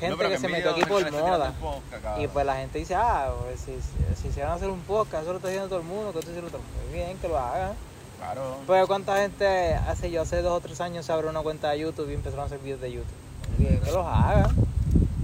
gente 0.00 0.16
pero 0.16 0.30
que 0.30 0.38
se 0.38 0.48
metió 0.48 0.70
aquí 0.70 0.82
por 0.84 1.02
está 1.02 1.10
moda. 1.20 1.52
podcast. 1.60 2.20
Y 2.20 2.28
pues 2.28 2.46
la 2.46 2.56
gente 2.56 2.78
dice, 2.78 2.94
ah, 2.94 3.30
pues, 3.42 3.60
si, 3.60 3.72
si, 3.74 4.22
si 4.28 4.32
se 4.32 4.40
van 4.42 4.52
a 4.52 4.54
hacer 4.54 4.68
un 4.70 4.80
podcast, 4.80 5.24
eso 5.24 5.32
lo 5.32 5.36
está 5.38 5.48
haciendo 5.48 5.68
todo 5.68 5.80
el 5.80 5.84
mundo, 5.84 6.12
que 6.12 6.20
esto 6.20 6.30
lo. 6.32 6.40
Muy 6.40 6.94
bien, 6.94 7.18
que 7.18 7.28
lo 7.28 7.38
hagan. 7.38 7.72
Claro. 8.18 8.56
Pues 8.66 8.86
cuánta 8.86 9.16
gente 9.18 9.74
hace 9.74 10.10
yo, 10.10 10.22
hace 10.22 10.40
dos 10.42 10.52
o 10.56 10.60
tres 10.60 10.80
años 10.80 11.04
se 11.04 11.12
abrió 11.12 11.28
una 11.28 11.40
cuenta 11.40 11.70
de 11.70 11.80
YouTube 11.80 12.08
y 12.10 12.14
empezaron 12.14 12.44
a 12.44 12.46
hacer 12.46 12.58
videos 12.60 12.80
de 12.80 12.92
YouTube. 12.92 13.82
Que 13.84 13.90
los 13.90 14.06
hagan. 14.06 14.54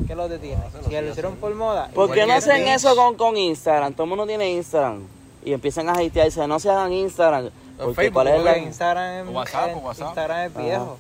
Que 0.06 0.14
los 0.14 0.28
detienen. 0.28 0.64
Si 0.86 0.90
lo 0.90 1.08
hicieron 1.08 1.36
por 1.36 1.54
moda. 1.54 1.88
¿Por 1.94 2.12
qué 2.12 2.26
no 2.26 2.34
hacen 2.34 2.66
eso 2.68 2.94
con, 2.96 3.14
con 3.14 3.36
Instagram? 3.36 3.92
Todo 3.94 4.02
el 4.04 4.08
mundo 4.10 4.26
tiene 4.26 4.50
Instagram. 4.52 5.06
Y 5.45 5.53
empiezan 5.53 5.89
a 5.89 5.93
hatear 5.93 6.26
y 6.26 6.30
dicen, 6.30 6.49
no 6.49 6.59
se 6.59 6.70
hagan 6.70 6.93
Instagram. 6.93 7.51
Porque 7.78 7.95
Facebook, 7.95 8.12
¿cuál 8.14 8.28
es 8.28 8.43
la... 8.45 8.59
Instagram, 8.59 9.34
WhatsApp, 9.34 9.68
es- 9.70 9.76
o 9.76 9.78
WhatsApp. 9.78 10.07
Instagram 10.09 10.41
es 10.47 10.55
viejo. 10.57 10.99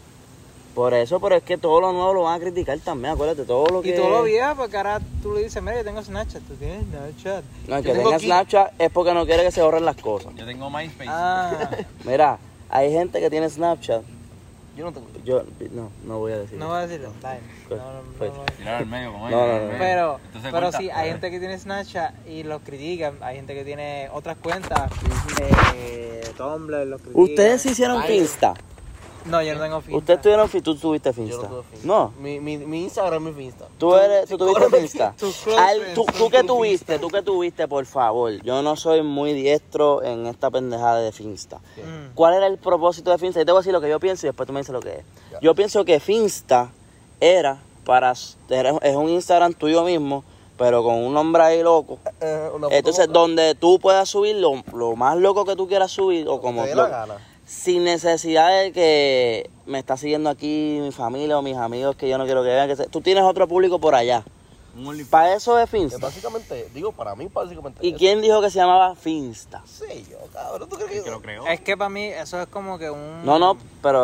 Por 0.74 0.94
eso, 0.94 1.18
pero 1.18 1.34
es 1.34 1.42
que 1.42 1.58
todo 1.58 1.80
lo 1.80 1.92
nuevo 1.92 2.14
lo 2.14 2.22
van 2.22 2.36
a 2.36 2.40
criticar 2.40 2.78
también, 2.78 3.14
acuérdate, 3.14 3.42
todo 3.44 3.66
lo 3.66 3.82
que... 3.82 3.88
Y 3.88 3.96
todo 3.96 4.10
lo 4.10 4.22
viejo, 4.22 4.54
porque 4.54 4.76
ahora 4.76 5.00
tú 5.22 5.32
le 5.34 5.42
dices, 5.42 5.60
mira, 5.60 5.78
yo 5.78 5.84
tengo 5.84 6.00
Snapchat, 6.00 6.40
tú 6.42 6.54
tienes 6.54 6.84
Snapchat. 6.86 7.44
No, 7.66 7.76
el 7.78 7.82
Yo 7.84 7.92
que 7.92 7.98
tenga 7.98 8.14
aquí- 8.16 8.26
Snapchat 8.26 8.72
es 8.80 8.90
porque 8.92 9.12
no 9.12 9.26
quiere 9.26 9.42
que 9.42 9.50
se 9.50 9.60
borren 9.60 9.84
las 9.84 9.96
cosas. 9.96 10.32
Yo 10.36 10.46
tengo 10.46 10.70
MySpace. 10.70 11.10
Ah, 11.12 11.70
Mira, 12.04 12.38
hay 12.70 12.92
gente 12.92 13.18
que 13.18 13.28
tiene 13.28 13.50
Snapchat. 13.50 14.02
Yo 14.78 14.84
no 14.84 14.92
tengo. 14.92 15.08
Yo, 15.24 15.42
no, 15.72 15.90
no 16.04 16.18
voy 16.20 16.30
a 16.30 16.38
decir. 16.38 16.56
no 16.56 16.68
voy 16.68 16.76
a 16.76 16.86
decirlo, 16.86 17.12
dale. 17.20 17.40
No, 17.68 17.76
no, 17.76 17.92
no, 17.94 18.00
pues. 18.16 18.32
no. 18.32 18.44
Tirar 18.44 18.74
al 18.76 18.86
medio, 18.86 19.10
como 19.10 19.28
No, 19.28 19.46
no, 19.48 19.72
no. 19.72 19.76
Pero, 19.76 20.20
Entonces 20.26 20.52
pero 20.52 20.70
sí, 20.70 20.88
hay 20.90 21.10
gente 21.10 21.32
que 21.32 21.40
tiene 21.40 21.58
Snapchat 21.58 22.28
y 22.28 22.44
los 22.44 22.62
critican. 22.62 23.16
Hay 23.20 23.34
gente 23.34 23.54
que 23.54 23.64
tiene 23.64 24.08
otras 24.12 24.36
cuentas, 24.36 24.88
eh, 25.74 26.22
Tumblr, 26.36 26.86
los 26.86 27.00
critican. 27.00 27.22
¿Ustedes 27.24 27.62
se 27.62 27.70
hicieron 27.72 28.02
Ay. 28.02 28.18
Finsta? 28.18 28.54
No, 29.28 29.42
yo 29.42 29.54
no 29.54 29.60
tengo 29.62 29.80
Finsta. 29.80 29.98
¿Ustedes 29.98 30.20
tuvieron 30.22 30.48
Finsta? 30.48 30.64
¿Tú 30.70 30.76
tuviste 30.76 31.08
Yo 31.10 31.12
Finsta? 31.14 31.42
no 31.42 31.48
tuve 31.48 31.62
Finsta. 31.70 31.86
No. 31.86 32.12
Mi, 32.20 32.40
mi, 32.40 32.56
mi 32.58 32.82
Instagram 32.84 33.28
es 33.28 33.34
mi 33.34 33.42
Finsta. 33.44 33.66
¿Tú, 33.78 33.94
eres, 33.94 34.28
tú 34.28 34.38
tuviste 34.38 34.78
Finsta? 34.78 35.14
Al- 35.58 35.94
tú, 35.94 36.04
tú 36.16 36.30
que 36.30 36.40
tu 36.40 36.46
tuviste, 36.48 36.98
tú 36.98 37.08
que 37.08 37.22
tuviste, 37.22 37.68
por 37.68 37.84
favor. 37.86 38.32
Yo 38.42 38.62
no 38.62 38.76
soy 38.76 39.02
muy 39.02 39.32
diestro 39.34 40.02
en 40.02 40.26
esta 40.26 40.50
pendejada 40.50 41.00
de 41.00 41.12
Finsta. 41.12 41.58
Mm. 41.76 42.14
¿Cuál 42.14 42.34
era 42.34 42.46
el 42.46 42.58
propósito 42.58 43.10
de 43.10 43.18
Finsta? 43.18 43.40
Yo 43.40 43.46
te 43.46 43.52
voy 43.52 43.58
a 43.58 43.60
decir 43.60 43.72
lo 43.72 43.80
que 43.80 43.88
yo 43.90 44.00
pienso 44.00 44.26
y 44.26 44.28
después 44.28 44.46
tú 44.46 44.52
me 44.52 44.60
dices 44.60 44.72
lo 44.72 44.80
que 44.80 44.90
es. 44.98 45.04
Ya. 45.32 45.40
Yo 45.40 45.54
pienso 45.54 45.84
que 45.84 46.00
Finsta 46.00 46.70
era 47.20 47.58
para... 47.84 48.12
era- 48.48 48.78
es 48.82 48.96
un 48.96 49.08
Instagram 49.08 49.52
tuyo 49.54 49.82
mismo, 49.84 50.24
pero 50.56 50.82
con 50.82 50.94
un 50.96 51.12
nombre 51.14 51.42
ahí 51.42 51.62
loco. 51.62 51.98
Eh, 52.20 52.48
foto 52.52 52.68
Entonces, 52.70 53.08
donde 53.12 53.54
tú 53.54 53.78
puedas 53.78 54.08
subir 54.08 54.36
lo, 54.36 54.62
lo 54.72 54.96
más 54.96 55.16
loco 55.16 55.44
que 55.44 55.54
tú 55.54 55.68
quieras 55.68 55.90
subir, 55.90 56.26
o 56.28 56.40
como 56.40 56.62
Te 56.62 56.70
dé 56.70 56.74
la 56.74 56.88
gana. 56.88 57.14
Sin 57.48 57.82
necesidad 57.84 58.50
de 58.62 58.72
que 58.72 59.50
me 59.64 59.78
está 59.78 59.96
siguiendo 59.96 60.28
aquí 60.28 60.78
mi 60.82 60.92
familia 60.92 61.38
o 61.38 61.42
mis 61.42 61.56
amigos 61.56 61.96
que 61.96 62.06
yo 62.08 62.18
no 62.18 62.26
quiero 62.26 62.42
que 62.42 62.50
vean. 62.50 62.68
Que 62.68 62.76
se- 62.76 62.86
tú 62.88 63.00
tienes 63.00 63.24
otro 63.24 63.48
público 63.48 63.78
por 63.80 63.94
allá. 63.94 64.22
Para 65.10 65.34
eso 65.34 65.58
es 65.58 65.68
Que 65.68 65.78
Finsta. 65.78 65.98
básicamente, 65.98 66.68
digo, 66.74 66.92
para 66.92 67.16
mí, 67.16 67.26
básicamente. 67.32 67.80
¿Y 67.84 67.88
eso. 67.88 67.98
quién 67.98 68.20
dijo 68.20 68.40
que 68.42 68.50
se 68.50 68.58
llamaba 68.58 68.94
Finsta? 68.94 69.62
Sí, 69.66 70.06
yo, 70.10 70.18
cabrón. 70.32 70.68
¿Tú 70.68 70.76
crees 70.76 71.02
que 71.02 71.10
lo. 71.10 71.46
Es 71.48 71.60
que 71.62 71.76
para 71.76 71.88
mí 71.88 72.04
eso 72.04 72.40
es 72.40 72.46
como 72.48 72.78
que 72.78 72.88
un... 72.90 73.24
No, 73.24 73.38
no, 73.38 73.56
pero 73.82 74.02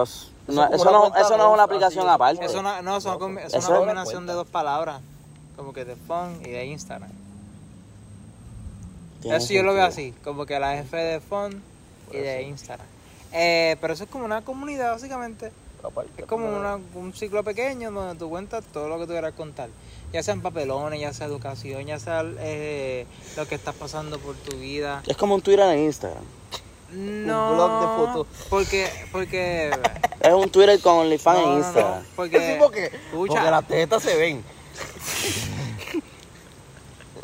no- 0.48 0.64
eso, 0.72 0.90
no, 0.90 1.00
cuenta 1.02 1.20
eso 1.20 1.36
no 1.36 1.46
es 1.48 1.52
una 1.54 1.62
aplicación 1.64 2.06
así, 2.06 2.14
aparte. 2.14 2.44
Es 2.44 2.54
una, 2.54 2.82
no, 2.82 3.00
son 3.00 3.18
com- 3.18 3.38
es 3.38 3.52
Eso 3.54 3.68
una 3.68 3.78
combinación 3.78 4.26
de 4.26 4.32
dos 4.32 4.48
palabras. 4.48 5.00
Como 5.54 5.72
que 5.72 5.84
de 5.84 5.94
phone 5.94 6.40
y 6.44 6.48
de 6.50 6.64
Instagram. 6.66 7.10
Eso 9.22 9.52
yo 9.52 9.62
lo 9.62 9.74
veo 9.74 9.84
así, 9.84 10.12
como 10.24 10.44
que 10.44 10.58
la 10.58 10.76
F 10.78 10.96
de 10.96 11.20
phone 11.20 11.62
y 12.10 12.16
de 12.16 12.42
Instagram. 12.42 12.86
Eh, 13.34 13.76
pero 13.80 13.92
eso 13.92 14.04
es 14.04 14.10
como 14.10 14.24
una 14.24 14.42
comunidad 14.42 14.92
básicamente. 14.92 15.50
Aparte, 15.82 16.22
Es 16.22 16.26
como 16.26 16.46
una- 16.48 16.78
un 16.94 17.12
ciclo 17.12 17.42
pequeño 17.44 17.90
donde 17.90 18.18
tú 18.18 18.30
cuentas 18.30 18.64
todo 18.72 18.88
lo 18.88 18.98
que 18.98 19.04
tú 19.04 19.10
quieras 19.12 19.34
contar. 19.34 19.68
Ya 20.12 20.22
sean 20.22 20.40
papelones, 20.40 20.98
ya 21.00 21.12
sea 21.12 21.26
educación, 21.26 21.84
ya 21.84 21.98
sea 21.98 22.24
eh, 22.38 23.06
lo 23.36 23.46
que 23.46 23.54
estás 23.56 23.74
pasando 23.74 24.18
por 24.18 24.34
tu 24.36 24.56
vida. 24.56 25.02
Es 25.06 25.16
como 25.16 25.34
un 25.34 25.42
Twitter 25.42 25.68
en 25.74 25.80
Instagram. 25.80 26.22
No, 26.92 27.54
blog 27.54 27.80
de 27.80 27.86
fotos. 28.06 28.26
Porque, 28.48 28.88
porque, 29.12 29.70
Es 30.20 30.32
un 30.32 30.48
Twitter 30.48 30.80
con 30.80 30.98
OnlyFans 31.00 31.38
no, 31.40 31.44
en 31.44 31.50
no, 31.50 31.58
Instagram. 31.58 31.98
no, 32.02 32.06
porque, 32.16 32.38
Sí, 32.52 32.56
porque, 32.58 32.84
escucha. 32.86 33.34
porque 33.34 33.50
las 33.50 33.66
tetas 33.68 34.02
se 34.02 34.16
ven. 34.16 34.44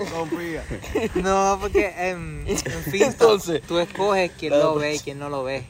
no, 1.14 1.58
porque 1.60 1.92
en, 1.96 2.44
en 2.46 2.56
fin, 2.90 3.02
Entonces. 3.04 3.62
tú 3.66 3.78
escoges 3.78 4.30
quién 4.38 4.58
lo 4.58 4.74
ve 4.76 4.94
y 4.96 4.98
quién 4.98 5.18
no 5.18 5.28
lo 5.28 5.44
ve. 5.44 5.64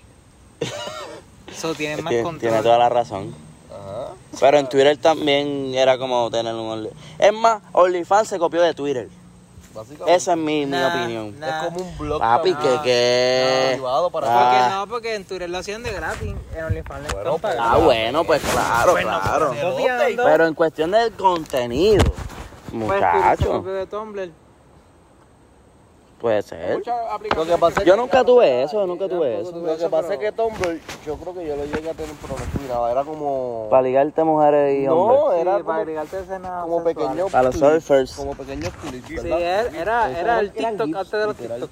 Eso 1.51 1.75
tiene 1.75 2.01
más 2.03 2.15
control. 2.15 2.39
tiene 2.39 2.63
toda 2.63 2.79
la 2.79 2.89
razón. 2.89 3.35
Ajá. 3.71 4.13
Pero 4.39 4.59
en 4.59 4.69
Twitter 4.69 4.97
también 4.97 5.75
era 5.75 5.99
como 5.99 6.31
tener 6.31 6.55
un 6.55 6.69
OnlyFans. 6.71 7.01
Es 7.19 7.33
más, 7.33 7.63
OnlyFans 7.73 8.29
se 8.29 8.39
copió 8.39 8.63
de 8.63 8.75
Twitter. 8.75 9.09
Básicamente. 9.75 10.15
Esa 10.15 10.33
es 10.33 10.37
mi, 10.39 10.67
mi 10.67 10.73
Nah, 10.73 10.89
opinión. 10.89 11.39
nah. 11.39 11.47
Es 11.47 11.65
como 11.73 11.81
un 11.89 11.99
blog. 11.99 12.19
Papi, 12.21 12.55
que 12.55 12.79
que... 12.83 13.69
privado 13.75 14.11
para 14.11 14.27
Ah. 14.29 14.41
Porque 14.51 14.75
no, 14.75 14.87
porque 14.89 15.15
en 15.15 15.25
Twitter 15.25 15.49
lo 15.51 15.59
hacían 15.59 15.83
de 15.85 15.93
gratis, 15.93 16.35
en 16.57 16.65
OnlyFans 16.65 17.13
Bueno, 17.13 17.39
pues, 17.39 17.57
Ah, 17.59 17.79
bueno, 17.79 18.25
pues 18.25 18.43
claro, 18.43 18.95
claro. 18.95 19.53
Estoy 19.53 19.77
tirando. 19.83 20.25
Pero 20.25 20.47
en 20.47 20.55
cuestión 20.55 20.91
del 20.91 21.13
contenido, 21.13 22.03
Pues, 22.05 22.73
muchacho, 22.73 23.53
copió 23.53 23.73
de 23.73 23.87
Tumblr. 23.87 24.31
Puede 26.21 26.43
ser. 26.43 26.83
Lo 27.35 27.45
que 27.47 27.57
pasa 27.59 27.81
es 27.81 27.87
Yo 27.87 27.95
que- 27.95 28.01
nunca 28.01 28.25
tuve 28.25 28.63
eso, 28.63 28.81
yo 28.81 28.87
nunca 28.87 29.09
tuve 29.09 29.41
eso. 29.41 29.53
Lo 29.53 29.77
que 29.77 29.89
pasa 29.89 30.15
es 30.15 30.21
que 30.21 30.31
Tumblr, 30.33 30.81
yo 31.05 31.17
creo 31.17 31.35
que 31.35 31.47
yo 31.47 31.57
lo 31.57 31.65
llegué 31.65 31.91
a 31.91 31.95
tener, 31.95 32.15
pero 32.21 32.35
no 32.39 32.69
nada. 32.75 32.91
Era 32.93 33.05
como. 33.05 33.67
Para 33.71 33.83
ligarte 33.83 34.23
mujeres 34.23 34.79
y 34.83 34.87
No, 34.87 34.95
hombres. 34.97 35.41
era 35.41 35.57
Sí, 35.59 35.63
para 35.63 35.65
como, 35.65 35.73
agregarte 35.81 36.21
escenas 36.21 36.63
como 36.65 36.85
sexuales. 36.85 37.09
pequeño. 37.09 37.29
Para 37.31 37.43
los 37.45 37.55
surfers. 37.57 38.13
Como 38.13 38.35
pequeños 38.35 38.73
clips, 38.83 39.07
Sí, 39.23 39.29
era, 39.33 40.11
era, 40.21 40.41
el 40.41 40.53
TikTok 40.53 40.81
antes 40.95 41.11
de 41.11 41.27
los 41.27 41.39
literal. 41.41 41.61
TikTok. 41.61 41.71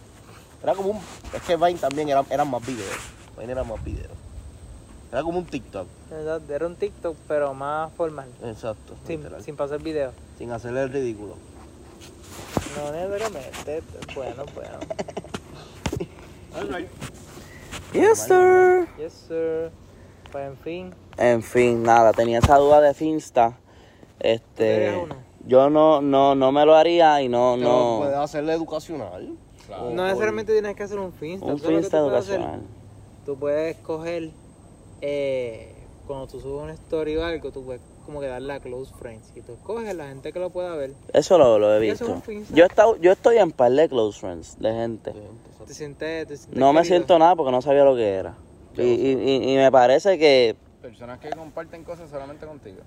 Era 0.63 0.75
como 0.75 0.89
un. 0.91 0.97
Es 1.33 1.43
que 1.43 1.57
Vine 1.57 1.79
también 1.79 2.09
era, 2.09 2.25
eran 2.31 2.51
más 2.51 2.67
videos. 2.67 2.97
Vine 3.39 3.53
era 3.53 3.63
más 3.65 3.85
videos. 3.85 4.11
Era 5.13 5.23
como 5.23 5.39
un 5.39 5.47
TikTok. 5.47 5.87
Exacto, 6.11 6.53
Era 6.55 6.67
un 6.67 6.75
TikTok, 6.77 7.17
pero 7.29 7.55
más 7.55 7.93
formal. 7.95 8.29
Exacto. 8.45 8.95
Sin, 9.07 9.23
sin 9.43 9.57
pasar 9.57 9.79
video. 9.81 10.11
Sin 10.37 10.51
hacerle 10.53 10.83
el 10.83 10.93
ridículo. 10.93 11.35
No 12.77 12.93
necesariamente. 12.93 13.83
Bueno, 14.15 14.45
bueno. 14.55 14.79
Yes, 17.93 18.19
sir. 18.27 18.89
Yes, 18.99 19.13
sir. 19.29 19.71
Pues 20.31 20.47
en 20.47 20.57
fin. 20.59 20.95
En 21.17 21.43
fin, 21.43 21.83
nada, 21.83 22.13
tenía 22.13 22.39
esa 22.39 22.57
duda 22.59 22.81
de 22.81 22.95
Finsta. 22.95 23.59
Este, 24.21 25.07
yo 25.47 25.71
no, 25.71 26.01
no, 26.03 26.35
no 26.35 26.53
me 26.53 26.65
lo 26.67 26.75
haría 26.75 27.23
y 27.23 27.29
no, 27.29 27.57
No. 27.57 27.95
no. 27.95 27.99
Puedes 28.01 28.17
hacerle 28.17 28.53
educacional. 28.53 29.37
Claro. 29.67 29.91
No 29.91 30.05
necesariamente 30.05 30.53
tienes 30.53 30.75
que 30.77 30.83
hacer 30.83 30.99
un 30.99 31.13
Finsta. 31.13 31.47
Un 31.47 31.59
¿Sabes 31.59 31.63
lo 31.63 31.69
que 31.69 31.75
Finsta 31.83 31.99
tú 32.01 32.05
puedes 32.09 32.25
hacer? 32.25 32.35
educacional. 32.41 32.67
Tú 33.25 33.39
puedes 33.39 33.77
coger, 33.79 34.31
eh, 35.01 35.75
cuando 36.07 36.27
tú 36.27 36.41
subes 36.41 36.63
una 36.63 36.73
story 36.75 37.17
o 37.17 37.25
algo, 37.25 37.51
tú 37.51 37.65
puedes 37.65 37.83
como 38.09 38.23
que 38.23 38.27
darle 38.27 38.55
a 38.55 38.61
close 38.61 38.91
friends. 38.99 39.31
Y 39.37 39.43
tú 39.43 39.53
escoges 39.53 39.95
la 39.95 40.09
gente 40.09 40.33
que 40.33 40.39
lo 40.39 40.49
pueda 40.49 40.75
ver. 40.75 40.93
Eso 41.13 41.37
lo, 41.37 41.59
lo 41.59 41.75
he 41.75 41.79
visto. 41.79 42.23
Yo 42.55 42.65
he 42.65 42.67
estado, 42.67 42.97
yo 42.97 43.13
estoy 43.13 43.37
en 43.37 43.53
par 43.53 43.71
de 43.71 43.87
close 43.87 44.19
friends 44.19 44.59
de 44.59 44.73
gente. 44.73 45.13
Te 45.67 45.75
sientes, 45.75 46.27
te 46.27 46.37
sientes 46.39 46.59
No 46.59 46.73
me 46.73 46.87
siento 46.87 47.19
nada 47.19 47.37
porque 47.37 47.53
no 47.53 47.61
sabía 47.61 47.85
lo 47.85 47.95
que 47.95 48.09
era. 48.09 48.35
Y, 48.79 48.81
y, 48.81 49.13
y- 49.13 49.53
y 49.53 49.57
me 49.57 49.71
parece 49.71 50.19
que 50.19 50.57
Personas 50.81 51.19
que 51.19 51.29
comparten 51.29 51.85
cosas 51.85 52.09
solamente 52.09 52.47
contigo. 52.47 52.79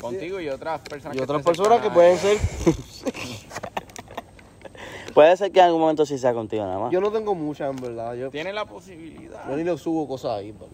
Contigo 0.00 0.38
y 0.40 0.48
otras 0.48 0.80
personas 0.82 1.16
Y 1.16 1.18
que 1.18 1.24
otras 1.24 1.42
personas 1.42 1.80
que 1.80 1.90
pueden 1.90 2.16
ser. 2.18 2.38
puede 5.14 5.36
ser 5.36 5.50
que 5.50 5.58
en 5.58 5.64
algún 5.64 5.80
momento 5.80 6.06
sí 6.06 6.16
sea 6.16 6.32
contigo 6.32 6.62
nada 6.64 6.78
más. 6.78 6.92
Yo 6.92 7.00
no 7.00 7.10
tengo 7.10 7.34
muchas, 7.34 7.70
en 7.70 7.76
verdad. 7.82 8.14
Yo. 8.14 8.30
Tiene 8.30 8.52
la 8.52 8.66
posibilidad. 8.66 9.50
yo 9.50 9.56
ni 9.56 9.64
le 9.64 9.76
subo 9.78 10.06
cosas 10.06 10.38
ahí. 10.38 10.54
pero- 10.56 10.70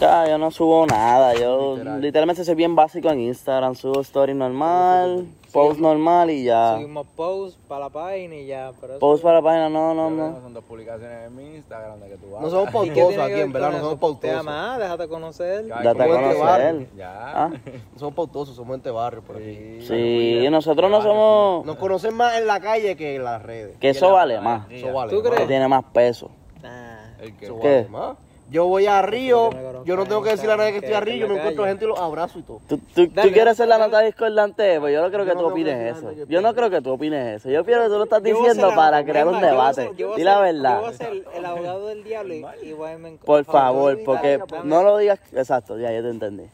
Ya, 0.00 0.28
yo 0.28 0.38
no 0.38 0.50
subo 0.52 0.86
nada. 0.86 1.34
Yo 1.34 1.74
Literal. 1.76 2.00
literalmente 2.00 2.44
soy 2.44 2.54
bien 2.54 2.76
básico 2.76 3.10
en 3.10 3.18
Instagram. 3.20 3.74
Subo 3.74 4.00
story 4.02 4.32
normal, 4.32 5.26
post 5.52 5.80
normal 5.80 6.30
y 6.30 6.44
ya. 6.44 6.74
Subimos 6.76 7.04
posts 7.16 7.58
para 7.66 7.80
la 7.86 7.90
página 7.90 8.36
y 8.36 8.46
ya. 8.46 8.70
Pero 8.80 9.00
Post 9.00 9.24
para 9.24 9.38
la 9.38 9.42
página, 9.42 9.68
no, 9.68 9.94
no, 9.94 10.08
no. 10.08 10.40
Son 10.40 10.54
dos 10.54 10.62
publicaciones 10.62 11.26
en 11.26 11.34
mi 11.34 11.56
Instagram 11.56 11.98
de 11.98 12.10
que 12.10 12.16
tú 12.16 12.26
No 12.30 12.36
hablas. 12.36 12.52
somos 12.52 12.68
¿Y 12.86 12.88
qué 12.90 12.94
tiene 12.94 13.02
pautosos 13.08 13.26
que 13.26 13.32
aquí, 13.32 13.40
en 13.40 13.52
verdad. 13.52 13.72
No 13.72 13.78
somos 13.78 13.94
Te 13.94 14.00
pautosos. 14.00 14.36
amas, 14.38 14.78
déjate 14.78 15.08
conocer. 15.08 15.68
Como 15.68 15.90
este 15.90 16.06
conocer. 16.08 16.88
Ya. 16.96 17.12
Ah, 17.44 17.50
No 17.94 17.98
somos 17.98 18.14
pautosos, 18.14 18.54
somos 18.54 18.74
gente 18.76 18.90
barrio 18.92 19.22
por 19.22 19.36
aquí. 19.36 19.80
sí, 19.82 20.46
nosotros 20.48 20.90
no 20.92 21.02
somos. 21.02 21.66
Nos 21.66 21.76
conocen 21.76 22.14
más 22.14 22.36
en 22.38 22.46
la 22.46 22.60
calle 22.60 22.94
que 22.96 23.16
en 23.16 23.24
las 23.24 23.42
redes. 23.42 23.76
Que 23.78 23.88
eso 23.90 24.12
vale 24.12 24.40
más. 24.40 24.70
Eso 24.70 24.92
vale 24.92 25.10
¿Tú 25.12 25.28
más. 25.28 25.38
Que 25.40 25.46
tiene 25.46 25.66
más 25.66 25.82
peso. 25.92 26.30
Nah. 26.62 27.16
El 27.20 27.36
que 27.36 27.50
vale 27.50 27.88
más. 27.88 28.16
Yo 28.50 28.64
voy 28.66 28.86
a 28.86 29.02
Río, 29.02 29.50
yo 29.84 29.94
no 29.96 30.06
tengo 30.06 30.22
que 30.22 30.30
decirle 30.30 30.54
a 30.54 30.56
nadie 30.56 30.70
que 30.72 30.78
estoy 30.78 30.94
a 30.94 31.00
Río, 31.00 31.16
yo 31.16 31.28
me 31.28 31.36
encuentro 31.38 31.66
gente 31.66 31.84
y 31.84 31.88
los 31.88 31.98
abrazo 31.98 32.38
y 32.38 32.42
todo. 32.42 32.60
¿Tú, 32.66 32.78
tú, 32.78 33.06
tú 33.06 33.10
Dale, 33.14 33.32
quieres 33.32 33.56
ser 33.58 33.68
la 33.68 33.76
nota 33.76 34.00
discordante? 34.00 34.80
Pues 34.80 34.94
yo 34.94 35.02
no 35.02 35.10
creo 35.10 35.26
que 35.26 35.32
tú 35.32 35.46
opines 35.46 35.96
eso. 35.96 36.12
Yo 36.26 36.40
no 36.40 36.54
creo 36.54 36.70
que 36.70 36.80
tú 36.80 36.92
opines 36.92 37.36
eso. 37.36 37.50
Yo 37.50 37.62
pienso 37.64 37.84
que 37.84 37.88
tú 37.90 37.96
lo 37.98 38.04
estás 38.04 38.22
diciendo 38.22 38.70
para 38.74 39.04
crear 39.04 39.28
un 39.28 39.40
debate. 39.40 39.82
Di 39.82 39.82
la 39.82 39.84
ser- 39.84 39.96
Yo 39.96 40.08
voy 40.14 40.22
verdad. 40.24 40.86
a 40.86 40.92
ser 40.94 41.24
el 41.34 41.44
abogado 41.44 41.86
del 41.88 42.04
diablo 42.04 42.34
y, 42.62 42.72
voy 42.72 42.90
a 42.90 42.98
me- 42.98 43.18
Por 43.18 43.44
favor, 43.44 43.98
porque 44.04 44.40
no 44.64 44.82
lo 44.82 44.96
digas. 44.96 45.20
Exacto, 45.32 45.78
ya 45.78 45.92
yo 45.92 46.02
te 46.02 46.08
entendí. 46.10 46.44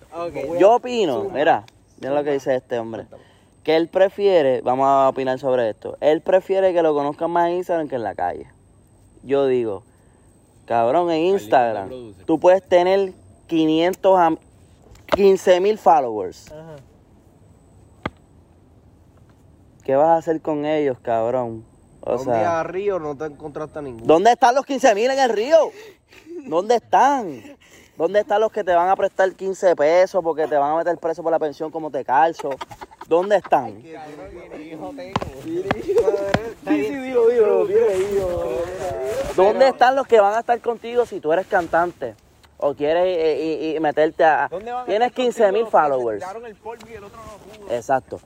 Yo 0.58 0.74
opino, 0.74 1.24
mira, 1.32 1.64
mira 2.00 2.12
lo 2.14 2.24
que 2.24 2.32
dice 2.32 2.56
este 2.56 2.78
hombre. 2.78 3.06
Que 3.62 3.76
él 3.76 3.88
prefiere, 3.88 4.60
vamos 4.62 4.86
a 4.86 5.08
opinar 5.08 5.38
sobre 5.38 5.70
esto, 5.70 5.96
él 6.00 6.20
prefiere 6.20 6.74
que 6.74 6.82
lo 6.82 6.92
conozcan 6.92 7.30
más 7.30 7.48
en 7.48 7.54
Instagram 7.56 7.88
que 7.88 7.94
en 7.94 8.02
la 8.02 8.14
calle. 8.14 8.46
Yo 9.22 9.46
digo, 9.46 9.84
cabrón, 10.66 11.10
en 11.10 11.24
Instagram 11.26 12.14
tú 12.24 12.38
puedes 12.38 12.66
tener 12.66 13.12
500 13.46 14.18
a 14.18 14.34
15 15.14 15.60
mil 15.60 15.78
followers. 15.78 16.50
Ajá. 16.50 16.76
¿Qué 19.84 19.94
vas 19.94 20.08
a 20.08 20.16
hacer 20.16 20.40
con 20.40 20.64
ellos, 20.64 20.98
cabrón? 21.00 21.64
O 22.00 22.16
un 22.16 22.24
día 22.24 22.34
sea, 22.34 22.60
a 22.60 22.62
Río 22.64 22.98
no 22.98 23.16
te 23.16 23.26
encontraste 23.26 23.78
a 23.78 23.82
ninguno. 23.82 24.06
¿dónde 24.06 24.32
están 24.32 24.54
los 24.54 24.64
15 24.64 24.94
mil 24.94 25.10
en 25.10 25.18
el 25.18 25.30
río? 25.30 25.70
¿Dónde 26.46 26.76
están? 26.76 27.42
¿Dónde 27.96 28.20
están 28.20 28.40
los 28.40 28.50
que 28.50 28.64
te 28.64 28.74
van 28.74 28.88
a 28.88 28.96
prestar 28.96 29.32
15 29.32 29.76
pesos 29.76 30.22
porque 30.22 30.46
te 30.48 30.56
van 30.56 30.72
a 30.72 30.76
meter 30.76 30.98
preso 30.98 31.22
por 31.22 31.30
la 31.30 31.38
pensión 31.38 31.70
como 31.70 31.90
te 31.90 32.04
calzo? 32.04 32.50
¿Dónde 33.06 33.36
están? 33.36 33.80
¿Dónde 39.36 39.68
están 39.68 39.94
los 39.96 40.06
que 40.06 40.20
van 40.20 40.34
a 40.34 40.40
estar 40.40 40.60
contigo 40.60 41.06
si 41.06 41.20
tú 41.20 41.32
eres 41.32 41.46
cantante? 41.46 42.14
O 42.56 42.72
quieres 42.72 43.04
eh, 43.04 43.58
y- 43.72 43.76
y 43.76 43.80
meterte 43.80 44.24
a... 44.24 44.48
Tienes 44.86 45.12
15 45.12 45.52
mil 45.52 45.66
followers. 45.66 46.24
el 46.46 46.54
polvo 46.54 46.86
y 46.88 46.94
el 46.94 47.04
otro 47.04 47.18
no 47.18 47.64
pudo. 47.64 47.74
Exacto. 47.74 48.20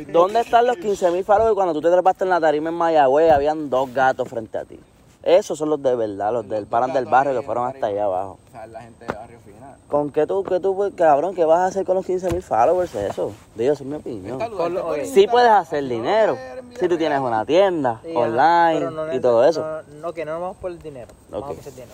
Y- 0.00 0.04
¿Dónde 0.12 0.40
están 0.40 0.66
los 0.66 0.76
15 0.76 1.10
mil 1.10 1.24
followers 1.24 1.54
cuando 1.54 1.72
tú 1.72 1.80
te 1.80 1.90
trepaste 1.90 2.24
en 2.24 2.30
la 2.30 2.40
tarima 2.40 2.68
en 2.68 2.74
Mayagüez 2.76 3.32
habían 3.32 3.68
dos 3.70 3.92
gatos 3.92 4.28
frente 4.28 4.58
a 4.58 4.64
ti? 4.64 4.78
Esos 5.24 5.56
son 5.56 5.70
los 5.70 5.82
de 5.82 5.96
verdad, 5.96 6.34
los 6.34 6.46
del 6.46 6.66
paran 6.66 6.92
del 6.92 7.06
barrio 7.06 7.40
que 7.40 7.46
fueron 7.46 7.66
hasta 7.66 7.86
allá 7.86 8.04
abajo. 8.04 8.38
O 8.46 8.50
sea, 8.50 8.66
la 8.66 8.82
gente 8.82 9.06
de 9.06 9.14
Barrio 9.14 9.38
Fina. 9.42 9.78
¿Con 9.88 10.10
qué 10.10 10.26
tú, 10.26 10.44
qué 10.44 10.60
tú, 10.60 10.92
cabrón, 10.94 11.34
qué 11.34 11.46
vas 11.46 11.60
a 11.60 11.66
hacer 11.66 11.86
con 11.86 11.96
los 11.96 12.04
15 12.04 12.30
mil 12.30 12.42
followers? 12.42 12.94
Eso, 12.94 13.32
digo, 13.54 13.72
esa 13.72 13.82
es 13.82 13.88
mi 13.88 13.96
opinión. 13.96 14.38
Oye. 14.42 15.06
Sí 15.06 15.26
puedes 15.26 15.48
hacer 15.48 15.82
dinero 15.88 16.36
si 16.78 16.88
tú 16.88 16.98
tienes 16.98 17.20
una 17.20 17.46
tienda 17.46 18.00
Sí, 18.04 18.12
online 18.14 18.90
no 18.90 19.14
y 19.14 19.20
todo 19.20 19.46
eso. 19.46 19.64
No, 19.64 20.00
no, 20.00 20.12
que 20.12 20.26
no 20.26 20.38
vamos 20.38 20.58
por 20.58 20.70
el 20.70 20.78
dinero. 20.78 21.08
no 21.30 21.38
Ok. 21.38 21.42
Vamos 21.42 21.56
por 21.56 21.68
el 21.68 21.74
dinero. 21.74 21.92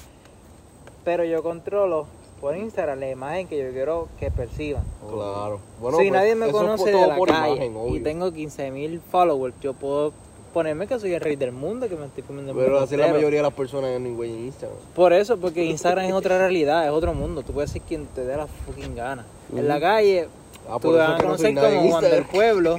Pero 1.05 1.24
yo 1.24 1.43
controlo 1.45 2.07
por 2.41 2.57
Instagram 2.57 2.99
la 2.99 3.11
imagen 3.11 3.47
que 3.47 3.62
yo 3.64 3.70
quiero 3.70 4.09
que 4.18 4.33
perciban. 4.33 4.83
Claro. 5.09 5.61
si 5.76 5.81
pues, 5.81 6.11
nadie 6.11 6.35
me 6.35 6.51
conoce 6.51 6.91
de 6.91 7.07
la 7.07 7.16
por 7.16 7.28
calle 7.28 7.66
imagen, 7.66 7.95
y 7.95 8.01
tengo 8.01 8.33
15 8.33 8.72
mil 8.72 9.01
followers, 9.01 9.55
yo 9.61 9.72
puedo 9.74 10.12
ponerme 10.53 10.87
que 10.87 10.99
soy 10.99 11.15
el 11.15 11.21
rey 11.21 11.37
del 11.37 11.53
mundo, 11.53 11.89
que 11.89 11.97
me 11.97 12.07
estoy 12.07 12.23
comiendo 12.23 12.53
el 12.53 12.59
Pero 12.59 12.71
mundo 12.71 12.85
así 12.85 12.97
la 12.97 13.09
mayoría 13.09 13.39
de 13.39 13.43
las 13.45 13.55
personas 13.55 13.91
en 13.91 14.07
Instagram. 14.07 14.79
Por 14.95 15.13
eso, 15.13 15.37
porque 15.39 15.65
Instagram 15.65 16.07
es 16.07 16.13
otra 16.13 16.39
realidad, 16.39 16.85
es 16.85 16.91
otro 16.91 17.15
mundo. 17.15 17.43
Tú 17.43 17.53
puedes 17.53 17.71
ser 17.71 17.83
quien 17.83 18.07
te 18.07 18.25
dé 18.25 18.37
la 18.37 18.47
fucking 18.47 18.95
gana. 18.95 19.25
En 19.55 19.67
la 19.69 19.81
calle, 19.81 20.29
Ah, 20.69 20.79
tú 20.81 20.93
vas 20.93 21.09
a 21.09 21.17
no 21.17 21.23
conocer 21.25 21.55
como 21.55 21.91
Juan 21.91 22.05
del. 22.05 22.25
Pueblo. 22.27 22.79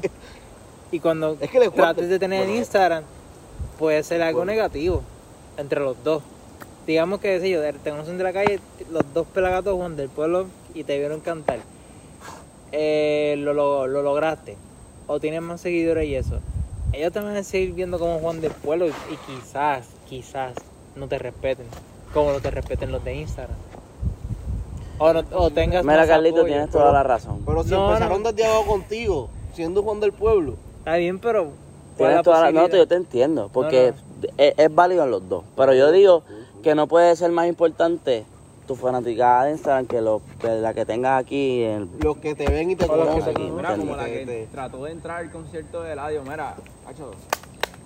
Y 0.92 1.00
cuando 1.00 1.38
Es 1.42 1.50
que 1.50 1.60
le 1.60 1.70
cuento. 1.70 1.76
trates 1.82 2.10
de 2.10 2.20
tener 2.20 2.48
en 2.48 2.56
Instagram, 2.58 3.04
puede 3.78 4.02
ser 4.04 4.22
algo 4.22 4.46
negativo 4.46 5.02
entre 5.58 5.80
los 5.82 6.02
dos. 6.04 6.24
Digamos 6.88 7.20
que, 7.20 7.40
sé 7.40 7.50
yo, 7.50 7.62
te 7.62 7.90
conocen 7.90 8.18
de 8.18 8.24
la 8.24 8.34
calle, 8.34 8.60
los 8.92 9.04
dos 9.14 9.28
pelagatos 9.28 9.76
Juan 9.76 9.96
del 9.96 10.10
Pueblo 10.10 10.48
y 10.74 10.84
te 10.84 10.98
vieron 11.00 11.20
cantar. 11.20 11.60
Eh, 12.72 13.36
lo, 13.40 13.54
lo, 13.54 13.88
lo 13.88 14.02
lograste. 14.02 14.56
O 15.08 15.20
tienes 15.20 15.42
más 15.42 15.60
seguidores 15.62 16.08
y 16.08 16.16
eso. 16.16 16.40
Ellos 16.94 17.12
te 17.14 17.20
van 17.22 17.36
a 17.36 17.44
seguir 17.44 17.74
viendo 17.74 17.98
como 18.00 18.20
Juan 18.20 18.42
del 18.42 18.52
Pueblo 18.52 18.88
y, 18.88 18.90
y 18.90 19.18
quizás, 19.26 19.88
quizás 20.10 20.54
no 20.96 21.08
te 21.08 21.18
respeten. 21.18 21.66
Como 22.14 22.32
no 22.34 22.40
te 22.40 22.52
respeten 22.52 22.92
los 22.92 23.04
de 23.04 23.16
Instagram. 23.16 23.56
O, 24.98 25.14
no, 25.14 25.24
o 25.34 25.50
tengas 25.50 25.84
Mira, 25.86 26.06
Carlito, 26.06 26.38
apoyo. 26.38 26.54
tienes 26.54 26.70
toda 26.70 26.92
la 26.92 27.04
razón. 27.04 27.42
Pero 27.46 27.64
si 27.64 27.72
No, 27.72 27.88
empezaron 27.90 28.22
no. 28.22 28.32
desde 28.32 28.46
abajo 28.46 28.66
contigo, 28.68 29.30
siendo 29.56 29.82
Juan 29.84 30.00
del 30.00 30.12
Pueblo. 30.12 30.56
Está 30.80 30.96
bien, 30.98 31.18
pero... 31.20 31.46
¿cuál 31.98 32.10
Tienes 32.10 32.24
toda 32.24 32.42
la, 32.42 32.52
no, 32.52 32.68
yo 32.68 32.88
te 32.88 32.96
entiendo, 32.96 33.50
porque 33.54 33.94
No, 34.22 34.28
Es, 34.38 34.54
es 34.58 34.76
válido 34.76 35.04
en 35.04 35.12
los 35.12 35.28
dos. 35.28 35.44
Pero 35.56 35.74
yo 35.74 35.92
digo 35.92 36.24
que 36.62 36.76
no 36.76 36.88
puede 36.88 37.16
ser 37.16 37.32
más 37.32 37.48
importante 37.48 38.26
tu 38.68 38.76
fanaticada 38.76 39.46
de 39.46 39.52
Instagram 39.52 39.88
que, 39.88 40.02
lo, 40.02 40.22
que 40.40 40.48
la 40.48 40.74
que 40.74 40.86
tengas 40.86 41.20
aquí 41.22 41.64
en, 41.64 41.90
Los 42.00 42.18
que 42.18 42.36
te 42.36 42.48
ven 42.50 42.70
y 42.72 42.76
te 42.76 42.86
los 42.88 42.96
conocen. 42.96 43.56
Mira, 43.56 43.76
como 43.76 43.96
la 43.96 44.06
que 44.06 44.26
te- 44.26 44.48
trató 44.52 44.84
de 44.84 44.92
entrar 44.92 45.18
al 45.18 45.32
concierto 45.32 45.82
de 45.82 45.94
Eladio. 45.94 46.22
Mira. 46.24 46.56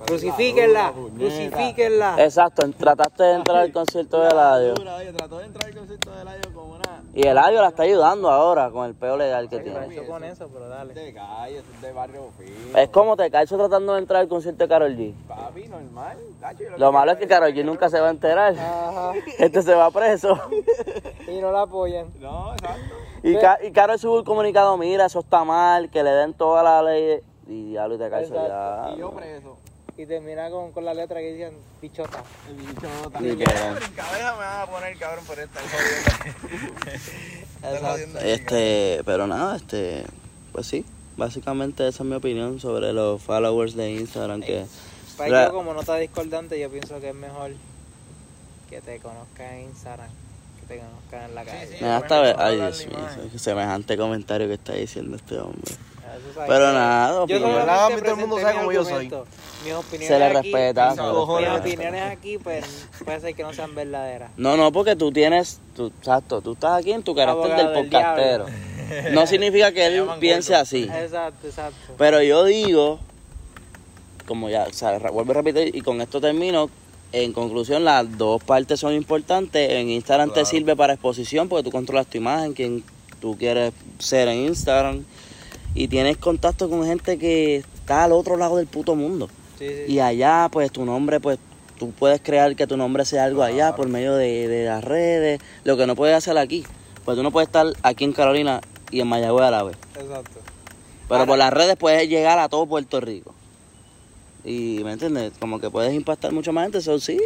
Crucifíquenla, 0.06 0.92
crucifíquenla. 1.18 2.16
Exacto, 2.24 2.70
trataste 2.78 3.24
de 3.24 3.34
entrar 3.36 3.58
al 3.60 3.72
concierto 3.72 4.20
de 4.22 4.28
Eladio. 4.30 4.74
Trató 4.74 5.38
de 5.40 5.46
entrar 5.46 5.66
al 5.70 5.76
concierto 5.76 6.12
de 6.12 6.22
Eladio 6.22 6.54
como 6.54 6.76
una. 6.76 7.02
Y 7.14 7.26
Eladio 7.26 7.62
la 7.62 7.70
está 7.70 7.84
ayudando 7.84 8.30
ahora 8.30 8.70
con 8.72 8.86
el 8.86 8.94
peo 8.94 9.16
legal 9.16 9.48
que 9.50 9.60
tiene. 9.60 10.06
con 10.06 10.24
eso, 10.26 10.50
pero 10.52 10.68
dale. 10.68 11.14
Calle, 11.14 11.58
es 11.60 11.82
de 11.82 11.92
barrio 11.94 12.30
fino. 12.38 12.78
Es 12.78 12.90
como 12.90 13.16
te 13.16 13.32
calzo 13.32 13.56
tratando 13.58 13.94
de 13.94 14.00
entrar 14.00 14.22
al 14.22 14.28
concierto 14.28 14.66
de 14.66 14.68
Karol 14.68 14.96
G. 14.98 15.14
Papi, 15.28 15.68
normal. 15.70 16.18
Lo 16.78 16.92
malo 16.92 17.12
es 17.14 17.18
que 17.18 17.28
Karol 17.28 17.54
G 17.54 17.64
nunca 17.64 17.90
se 17.90 18.00
va 18.02 18.08
a 18.08 18.12
enterar. 18.12 18.54
Ajá. 18.58 19.14
Este 19.40 19.62
se 19.62 19.74
va 19.76 19.90
preso. 19.92 20.38
Y 21.28 21.40
no 21.42 21.52
la 21.52 21.62
apoyan. 21.64 22.08
No, 22.20 22.54
exacto. 22.54 22.96
Y, 23.24 23.36
Ca- 23.38 23.58
y 23.64 23.72
Karol 23.72 23.98
sube 23.98 24.20
un 24.20 24.24
comunicado, 24.26 24.78
mira, 24.78 25.06
eso 25.06 25.20
está 25.22 25.44
mal, 25.44 25.90
que 25.90 26.04
le 26.04 26.12
den 26.12 26.34
toda 26.36 26.62
la 26.62 26.84
ley. 26.84 27.22
Y 27.48 27.70
diablo, 27.72 27.96
y 27.96 27.98
te 28.00 28.10
calzo 28.10 28.34
ya. 28.48 28.94
Y 28.96 29.00
yo 29.00 29.12
preso. 29.12 29.58
Y 29.98 30.06
termina 30.06 30.50
con, 30.50 30.72
con 30.74 30.84
la 30.84 30.94
letra 30.94 31.20
que 31.22 31.34
dicen 31.34 31.54
pichota. 31.80 32.22
El 32.50 32.56
bicho 32.56 32.88
Ni 33.06 33.12
también. 33.12 33.38
que- 33.38 33.46
Cabeza 33.46 34.32
me 34.34 34.40
van 34.40 34.62
a 34.62 34.66
poner 34.66 34.98
cabrón 34.98 35.24
por 35.26 35.40
esta 35.40 35.60
jodiendo. 35.62 36.92
Estar 37.56 37.82
jodiendo 37.92 38.20
aquí, 38.20 38.30
Este, 38.30 39.02
pero 39.06 39.26
nada, 39.28 39.56
este, 39.56 40.04
pues 40.52 40.68
sí, 40.68 40.84
básicamente 41.16 41.88
esa 41.88 42.04
es 42.04 42.10
mi 42.10 42.16
opinión 42.16 42.60
sobre 42.60 42.92
los 42.92 43.22
followers 43.22 43.76
de 43.76 43.92
Instagram 43.94 44.42
que 44.42 44.66
Ra- 45.18 45.46
yo 45.48 45.54
como 45.54 45.74
nota 45.74 45.96
discordante, 45.96 46.60
yo 46.60 46.70
pienso 46.70 47.00
que 47.00 47.10
es 47.10 47.16
mejor 47.16 47.52
que 48.70 48.82
te 48.82 49.00
conozcan 49.00 49.54
en 49.54 49.62
Instagram, 49.70 50.10
que 50.60 50.66
te 50.76 50.80
conozcan 50.82 51.30
en 51.30 51.36
la 51.36 51.46
calle. 51.46 51.68
sí. 51.68 51.78
me 51.82 51.88
da 51.88 51.98
hasta 51.98 52.20
ver, 52.20 52.36
ay 52.38 52.56
Dios 52.58 52.86
la 52.92 53.00
mío, 53.00 53.40
semejante 53.40 53.96
comentario 53.96 54.48
que 54.48 54.56
está 54.56 54.74
diciendo 54.74 55.16
este 55.16 55.38
hombre. 55.40 55.72
Pero 56.48 56.74
nada, 56.74 57.26
yo 57.28 57.40
¿Verdad? 57.40 57.86
A 57.86 57.90
mí 57.90 57.96
todo 58.02 58.12
el 58.12 58.18
mundo 58.18 58.40
sabe 58.40 58.58
cómo 58.60 58.72
yo 58.72 58.86
soy. 58.86 59.06
Mis 59.64 59.74
opiniones 59.74 60.08
Se 60.08 60.20
le 60.20 60.26
aquí- 60.26 60.52
respeta, 60.52 60.90
Mis 60.92 61.00
opiniones 61.60 62.02
aquí, 62.04 62.38
pues, 62.38 62.88
puede 63.04 63.20
ser 63.20 63.36
que 63.36 63.44
no 63.44 63.54
sean 63.54 63.74
verdaderas. 63.74 64.32
No, 64.38 64.56
no, 64.58 64.72
porque 64.72 64.96
tú 64.96 65.12
tienes, 65.12 65.60
tú, 65.76 65.88
exacto, 66.00 66.42
tú 66.42 66.54
estás 66.54 66.80
aquí 66.80 66.92
en 66.92 67.02
tu 67.04 67.16
carácter 67.16 67.52
Abogado 67.52 67.64
del 67.74 67.74
del 67.74 67.84
podcastero. 67.84 68.46
No 69.14 69.26
significa 69.26 69.72
que 69.72 69.88
él 69.88 70.06
piense 70.20 70.52
gordo. 70.52 70.62
así. 70.62 70.84
Exacto, 70.84 71.48
exacto. 71.48 71.94
Pero 71.98 72.22
yo 72.22 72.44
digo, 72.46 73.00
como 74.28 74.50
ya, 74.50 74.64
o 74.70 74.74
sea, 74.74 74.98
vuelvo 75.00 75.32
a 75.32 75.36
repetir 75.36 75.76
y 75.76 75.82
con 75.82 76.02
esto 76.02 76.22
termino. 76.22 76.70
En 77.12 77.32
conclusión, 77.32 77.86
las 77.86 78.18
dos 78.18 78.44
partes 78.44 78.80
son 78.80 78.94
importantes. 78.94 79.72
En 79.72 79.90
Instagram 79.90 80.34
te 80.34 80.44
sirve 80.44 80.76
para 80.76 80.94
exposición 80.94 81.48
porque 81.48 81.64
tú 81.64 81.72
controlas 81.72 82.08
tu 82.08 82.18
imagen, 82.18 82.54
quien 82.54 82.84
tú 83.22 83.38
quieres 83.38 83.72
ser 84.00 84.28
en 84.28 84.40
Instagram. 84.48 85.06
Y 85.76 85.88
tienes 85.88 86.18
contacto 86.18 86.70
con 86.70 86.86
gente 86.86 87.20
que 87.20 87.58
está 87.58 88.06
al 88.06 88.14
otro 88.14 88.38
lado 88.38 88.58
del 88.58 88.66
puto 88.66 88.96
mundo. 88.96 89.30
Sí, 89.60 89.68
sí. 89.68 89.94
Y 89.94 90.00
allá, 90.00 90.50
pues 90.52 90.72
tu 90.72 90.86
nombre, 90.86 91.20
pues 91.20 91.38
tú 91.78 91.92
puedes 91.92 92.22
crear 92.22 92.56
que 92.56 92.66
tu 92.66 92.78
nombre 92.78 93.06
sea 93.06 93.26
algo 93.26 93.44
allá 93.44 93.76
por 93.76 93.88
medio 93.88 94.16
de, 94.16 94.48
de 94.48 94.66
las 94.66 94.84
redes. 94.84 95.40
Lo 95.64 95.78
que 95.78 95.86
no 95.86 95.96
puedes 95.96 96.16
hacer 96.16 96.38
aquí. 96.38 96.66
Pues 97.04 97.18
tú 97.18 97.22
no 97.22 97.32
puedes 97.32 97.50
estar 97.50 97.68
aquí 97.84 98.04
en 98.04 98.14
Carolina 98.14 98.62
y 98.90 99.02
en 99.02 99.08
Mayagüez 99.08 99.46
a 99.46 99.52
la 99.52 99.64
vez. 99.64 99.78
Exacto. 99.96 100.40
Pero 101.08 101.26
por 101.26 101.38
las 101.38 101.54
redes 101.54 101.76
puedes 101.76 102.10
llegar 102.10 102.40
a 102.40 102.50
todo 102.50 102.66
Puerto 102.66 103.00
Rico. 103.00 103.36
Y, 104.44 104.82
¿me 104.84 104.94
entiendes? 104.94 105.34
Como 105.40 105.60
que 105.60 105.70
puedes 105.70 105.94
impactar 105.94 106.32
mucho 106.32 106.54
más 106.54 106.66
gente, 106.66 106.78
eso 106.78 107.00
sí, 107.00 107.20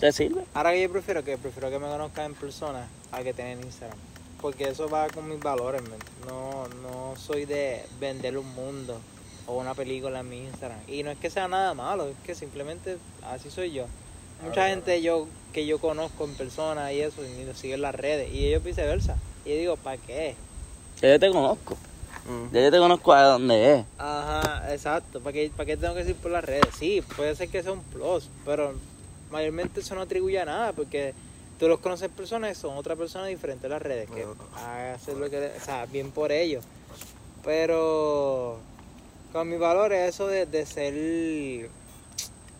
te 0.00 0.12
sirve. 0.12 0.44
Ahora 0.54 0.72
que 0.72 0.82
yo 0.82 0.90
prefiero 0.90 1.22
que 1.22 1.36
prefiero 1.36 1.70
que 1.70 1.78
me 1.78 1.86
conozcan 1.86 2.26
en 2.26 2.34
persona 2.34 2.86
a 3.12 3.22
que 3.22 3.32
tener 3.34 3.58
Instagram. 3.62 3.98
Porque 4.40 4.68
eso 4.68 4.88
va 4.88 5.08
con 5.08 5.28
mis 5.28 5.40
valores. 5.40 5.82
No, 6.26 6.68
no 6.82 7.14
soy 7.16 7.44
de 7.44 7.84
vender 7.98 8.38
un 8.38 8.54
mundo 8.54 8.98
o 9.46 9.58
una 9.58 9.74
película 9.74 10.20
en 10.20 10.28
mi 10.28 10.38
Instagram. 10.44 10.78
Y 10.86 11.02
no 11.02 11.10
es 11.10 11.18
que 11.18 11.30
sea 11.30 11.48
nada 11.48 11.74
malo, 11.74 12.08
es 12.08 12.16
que 12.24 12.34
simplemente 12.34 12.98
así 13.24 13.50
soy 13.50 13.72
yo. 13.72 13.86
Mucha 14.44 14.68
gente 14.68 15.02
yo 15.02 15.26
que 15.52 15.66
yo 15.66 15.78
conozco 15.78 16.24
en 16.24 16.34
persona 16.34 16.92
y 16.92 17.00
eso, 17.00 17.24
y 17.24 17.44
lo 17.44 17.54
sigue 17.54 17.74
en 17.74 17.82
las 17.82 17.94
redes, 17.94 18.32
y 18.32 18.46
ellos 18.46 18.62
viceversa. 18.62 19.16
Y 19.44 19.50
yo 19.50 19.56
digo, 19.56 19.76
¿para 19.76 19.96
qué? 19.96 20.36
Ya 21.00 21.10
yo 21.10 21.18
te 21.18 21.30
conozco. 21.30 21.76
Mm. 22.28 22.54
Ya 22.54 22.60
yo 22.62 22.70
te 22.70 22.78
conozco 22.78 23.12
a 23.12 23.22
dónde 23.22 23.74
es. 23.74 23.84
Ajá, 23.96 24.72
exacto. 24.72 25.20
¿Para 25.20 25.32
qué, 25.32 25.50
¿Para 25.56 25.66
qué 25.66 25.76
tengo 25.76 25.94
que 25.94 26.00
decir 26.00 26.16
por 26.16 26.30
las 26.30 26.44
redes? 26.44 26.68
Sí, 26.78 27.02
puede 27.16 27.34
ser 27.34 27.48
que 27.48 27.62
sea 27.62 27.72
un 27.72 27.82
plus, 27.82 28.28
pero 28.44 28.74
mayormente 29.30 29.80
eso 29.80 29.94
no 29.94 30.02
atribuye 30.02 30.38
a 30.38 30.44
nada 30.44 30.72
porque 30.72 31.14
tú 31.58 31.68
los 31.68 31.80
conoces 31.80 32.08
personas 32.08 32.50
que 32.50 32.54
son 32.54 32.76
otra 32.76 32.96
persona 32.96 33.26
diferente 33.26 33.66
a 33.66 33.70
las 33.70 33.82
redes, 33.82 34.08
que 34.10 34.26
hacer 34.94 35.16
lo 35.16 35.28
que, 35.28 35.52
o 35.56 35.64
sea, 35.64 35.86
bien 35.86 36.10
por 36.10 36.32
ellos. 36.32 36.64
Pero 37.44 38.58
con 39.32 39.48
mis 39.48 39.58
valores, 39.58 40.08
eso 40.08 40.26
de, 40.26 40.46
de 40.46 40.66
ser 40.66 41.70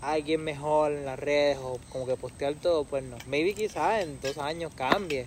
alguien 0.01 0.43
mejor 0.43 0.93
en 0.93 1.05
las 1.05 1.19
redes 1.19 1.59
o 1.59 1.79
como 1.91 2.07
que 2.07 2.17
postear 2.17 2.55
todo, 2.55 2.85
pues 2.85 3.03
no. 3.03 3.17
Maybe 3.27 3.55
quizás 3.55 4.03
en 4.03 4.21
dos 4.21 4.39
años 4.39 4.73
cambie. 4.75 5.27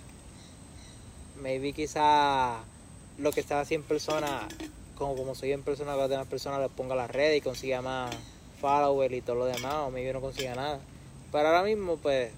Maybe 1.40 1.72
quizás 1.72 2.58
lo 3.18 3.32
que 3.32 3.40
estaba 3.40 3.62
así 3.62 3.74
en 3.74 3.82
persona, 3.82 4.46
como, 4.96 5.16
como 5.16 5.34
soy 5.34 5.52
en 5.52 5.62
persona, 5.62 5.96
las 5.96 6.08
demás 6.08 6.26
personas 6.26 6.60
les 6.60 6.70
ponga 6.70 6.94
a 6.94 6.96
las 6.96 7.10
redes 7.10 7.38
y 7.38 7.40
consiga 7.40 7.82
más 7.82 8.14
followers 8.60 9.14
y 9.14 9.20
todo 9.20 9.36
lo 9.36 9.44
demás, 9.46 9.74
o 9.74 9.90
maybe 9.90 10.12
no 10.12 10.20
consiga 10.20 10.54
nada. 10.54 10.78
Pero 11.32 11.48
ahora 11.48 11.62
mismo, 11.62 11.96
pues, 11.96 12.30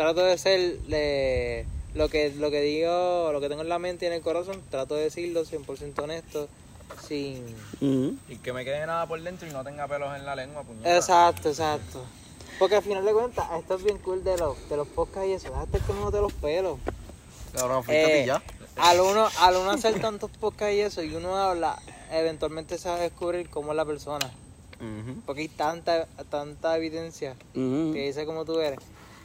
trato 0.00 0.22
de 0.24 0.38
ser 0.38 0.78
le- 0.88 1.66
lo 1.94 2.08
que 2.08 2.30
lo 2.34 2.50
que 2.50 2.62
digo, 2.62 3.30
lo 3.32 3.38
que 3.40 3.50
tengo 3.50 3.60
en 3.60 3.68
la 3.68 3.78
mente 3.78 4.06
y 4.06 4.08
en 4.08 4.14
el 4.14 4.22
corazón, 4.22 4.62
trato 4.70 4.94
de 4.94 5.02
decirlo 5.02 5.44
100% 5.44 5.98
honesto, 6.02 6.48
sin... 7.06 7.44
Y 7.80 8.36
que 8.42 8.52
me 8.54 8.64
quede 8.64 8.86
nada 8.86 9.06
por 9.06 9.20
dentro 9.22 9.46
y 9.46 9.50
no 9.52 9.62
tenga 9.62 9.86
pelos 9.88 10.16
en 10.16 10.24
la 10.24 10.34
lengua, 10.34 10.62
puñeta. 10.62 10.96
Exacto, 10.96 11.50
exacto. 11.50 12.02
Porque 12.58 12.76
al 12.76 12.82
final 12.82 13.04
de 13.04 13.12
cuentas, 13.12 13.44
esto 13.58 13.74
es 13.74 13.84
bien 13.84 13.98
cool 13.98 14.24
de 14.24 14.38
los, 14.38 14.56
de 14.70 14.76
los 14.78 14.88
podcasts 14.88 15.28
y 15.28 15.32
eso, 15.32 15.48
déjate 15.50 15.80
que 15.80 15.92
uno 15.92 16.10
de 16.10 16.20
los 16.22 16.32
pelos. 16.32 16.78
Cabrón, 17.52 17.84
Eh, 17.88 18.24
ya. 18.26 18.42
al 18.76 19.00
uno, 19.00 19.28
al 19.40 19.56
uno 19.56 19.70
hacer 19.72 20.00
tantos 20.00 20.30
podcasts 20.30 20.74
y 20.74 20.80
eso, 20.80 21.02
y 21.02 21.14
uno 21.14 21.36
habla, 21.36 21.78
eventualmente 22.10 22.78
se 22.78 22.88
va 22.88 22.94
a 22.96 23.00
descubrir 23.00 23.50
cómo 23.50 23.72
es 23.72 23.76
la 23.76 23.84
persona. 23.84 24.30
Porque 25.26 25.42
hay 25.42 25.48
tanta, 25.48 26.06
tanta 26.30 26.74
evidencia 26.78 27.36
que 27.52 28.06
dice 28.06 28.24
como 28.24 28.46
tú 28.46 28.60
eres, 28.60 28.78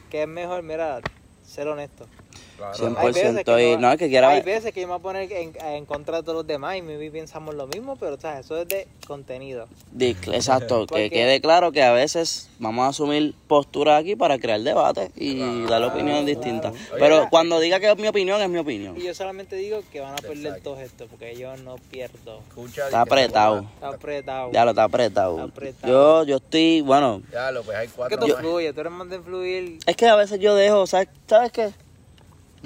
que 0.08 0.22
es 0.22 0.28
mejor, 0.28 0.62
mira, 0.62 1.04
ser 1.42 1.68
honesto. 1.68 2.15
Claro. 2.56 2.74
100% 2.74 3.74
y 3.74 3.76
no 3.76 3.92
es 3.92 3.98
que 3.98 4.08
quiera 4.08 4.30
hay 4.30 4.40
veces 4.42 4.72
que 4.72 4.80
yo 4.80 4.86
me 4.86 4.92
voy 4.94 5.00
a 5.00 5.02
poner 5.02 5.32
en, 5.32 5.52
en 5.64 5.84
contra 5.84 6.16
de 6.18 6.22
todos 6.22 6.36
los 6.38 6.46
demás 6.46 6.76
y 6.76 6.82
maybe 6.82 7.10
pensamos 7.10 7.54
lo 7.54 7.66
mismo, 7.66 7.96
pero 7.96 8.18
¿sabes? 8.18 8.46
eso 8.46 8.56
es 8.60 8.68
de 8.68 8.86
contenido. 9.06 9.66
Exacto, 9.98 10.86
que 10.86 11.10
quede 11.10 11.40
claro 11.40 11.72
que 11.72 11.82
a 11.82 11.92
veces 11.92 12.48
vamos 12.58 12.84
a 12.84 12.88
asumir 12.88 13.34
posturas 13.48 14.00
aquí 14.00 14.16
para 14.16 14.38
crear 14.38 14.60
debate 14.60 15.10
y 15.16 15.64
dar 15.66 15.82
opiniones 15.82 16.26
distintas. 16.26 16.72
Pero 16.98 17.28
cuando 17.30 17.60
diga 17.60 17.80
que 17.80 17.90
es 17.90 17.98
mi 17.98 18.08
opinión, 18.08 18.40
es 18.40 18.48
mi 18.48 18.58
opinión. 18.58 18.96
Y 18.96 19.02
yo 19.04 19.14
solamente 19.14 19.56
digo 19.56 19.82
que 19.92 20.00
van 20.00 20.12
a 20.12 20.16
perder 20.16 20.38
Exacto. 20.46 20.70
todo 20.70 20.80
esto, 20.80 21.06
porque 21.08 21.36
yo 21.36 21.56
no 21.58 21.76
pierdo. 21.90 22.40
Escucha, 22.48 22.86
Está 22.86 23.04
que 23.04 23.10
apretado. 23.10 23.66
Está 23.74 23.88
apretado. 23.88 24.52
Ya 24.52 24.64
lo 24.64 24.70
está 24.70 24.84
apretado. 24.84 25.34
Está 25.36 25.44
apretado. 25.52 25.92
Yo, 25.92 26.24
yo 26.24 26.36
estoy, 26.36 26.80
bueno, 26.80 27.22
Ya 27.32 27.50
lo, 27.50 27.62
pues 27.62 27.76
hay 27.76 27.86
que 27.88 27.92
cuatro 27.94 28.18
tú 28.18 28.28
más. 28.28 28.38
fluyes, 28.38 28.74
tú 28.74 28.80
eres 28.80 28.92
más 28.92 29.08
de 29.10 29.20
fluir. 29.20 29.78
es 29.86 29.96
que 29.96 30.06
a 30.06 30.16
veces 30.16 30.40
yo 30.40 30.54
dejo, 30.54 30.86
¿sabes, 30.86 31.08
¿sabes 31.26 31.52
qué? 31.52 31.70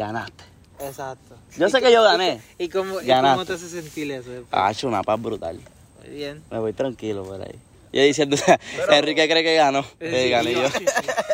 Ganaste. 0.01 0.45
Exacto. 0.81 1.37
Yo 1.59 1.69
sé 1.69 1.83
que 1.83 1.93
yo 1.93 2.03
gané. 2.03 2.41
¿Y 2.59 2.71
cómo, 2.71 3.03
y 3.03 3.07
cómo 3.07 3.45
te 3.45 3.53
hace 3.53 3.69
sentir 3.69 4.11
eso? 4.11 4.31
Ah, 4.51 4.71
hecho 4.71 4.89
una 4.89 5.03
paz 5.03 5.21
brutal. 5.21 5.61
Muy 6.01 6.15
bien. 6.17 6.43
Me 6.51 6.59
voy 6.59 6.73
tranquilo 6.73 7.23
por 7.23 7.43
ahí. 7.43 7.59
Yo 7.93 8.03
diciendo, 8.03 8.35
Enrique 8.91 9.29
cree 9.29 9.43
que 9.43 9.57
ganó. 9.57 9.85
Eh, 9.99 10.31
gané 10.31 10.55
yo. 10.55 10.63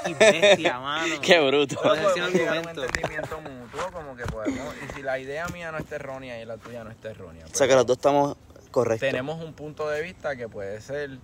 Y 0.06 0.14
bestia, 0.14 0.80
mano. 0.80 1.14
Qué 1.22 1.38
bruto. 1.38 1.76
Pero 1.80 1.94
decir 1.94 2.22
podemos 2.24 2.66
un 2.66 2.68
entendimiento 2.70 3.40
mutuo, 3.40 3.92
como 3.92 4.16
que 4.16 4.24
podemos. 4.24 4.74
Y 4.84 4.96
si 4.96 5.02
la 5.02 5.20
idea 5.20 5.46
mía 5.48 5.70
no 5.70 5.78
está 5.78 5.94
errónea 5.94 6.42
y 6.42 6.44
la 6.44 6.56
tuya 6.56 6.82
no 6.82 6.90
está 6.90 7.10
errónea. 7.10 7.44
O 7.44 7.48
pues, 7.48 7.58
sea 7.58 7.68
que 7.68 7.74
los 7.74 7.86
dos 7.86 7.98
estamos 7.98 8.36
correctos. 8.72 9.08
tenemos 9.08 9.40
un 9.44 9.52
punto 9.52 9.88
de 9.88 10.02
vista 10.02 10.34
que 10.34 10.48
puede 10.48 10.80
ser 10.80 11.18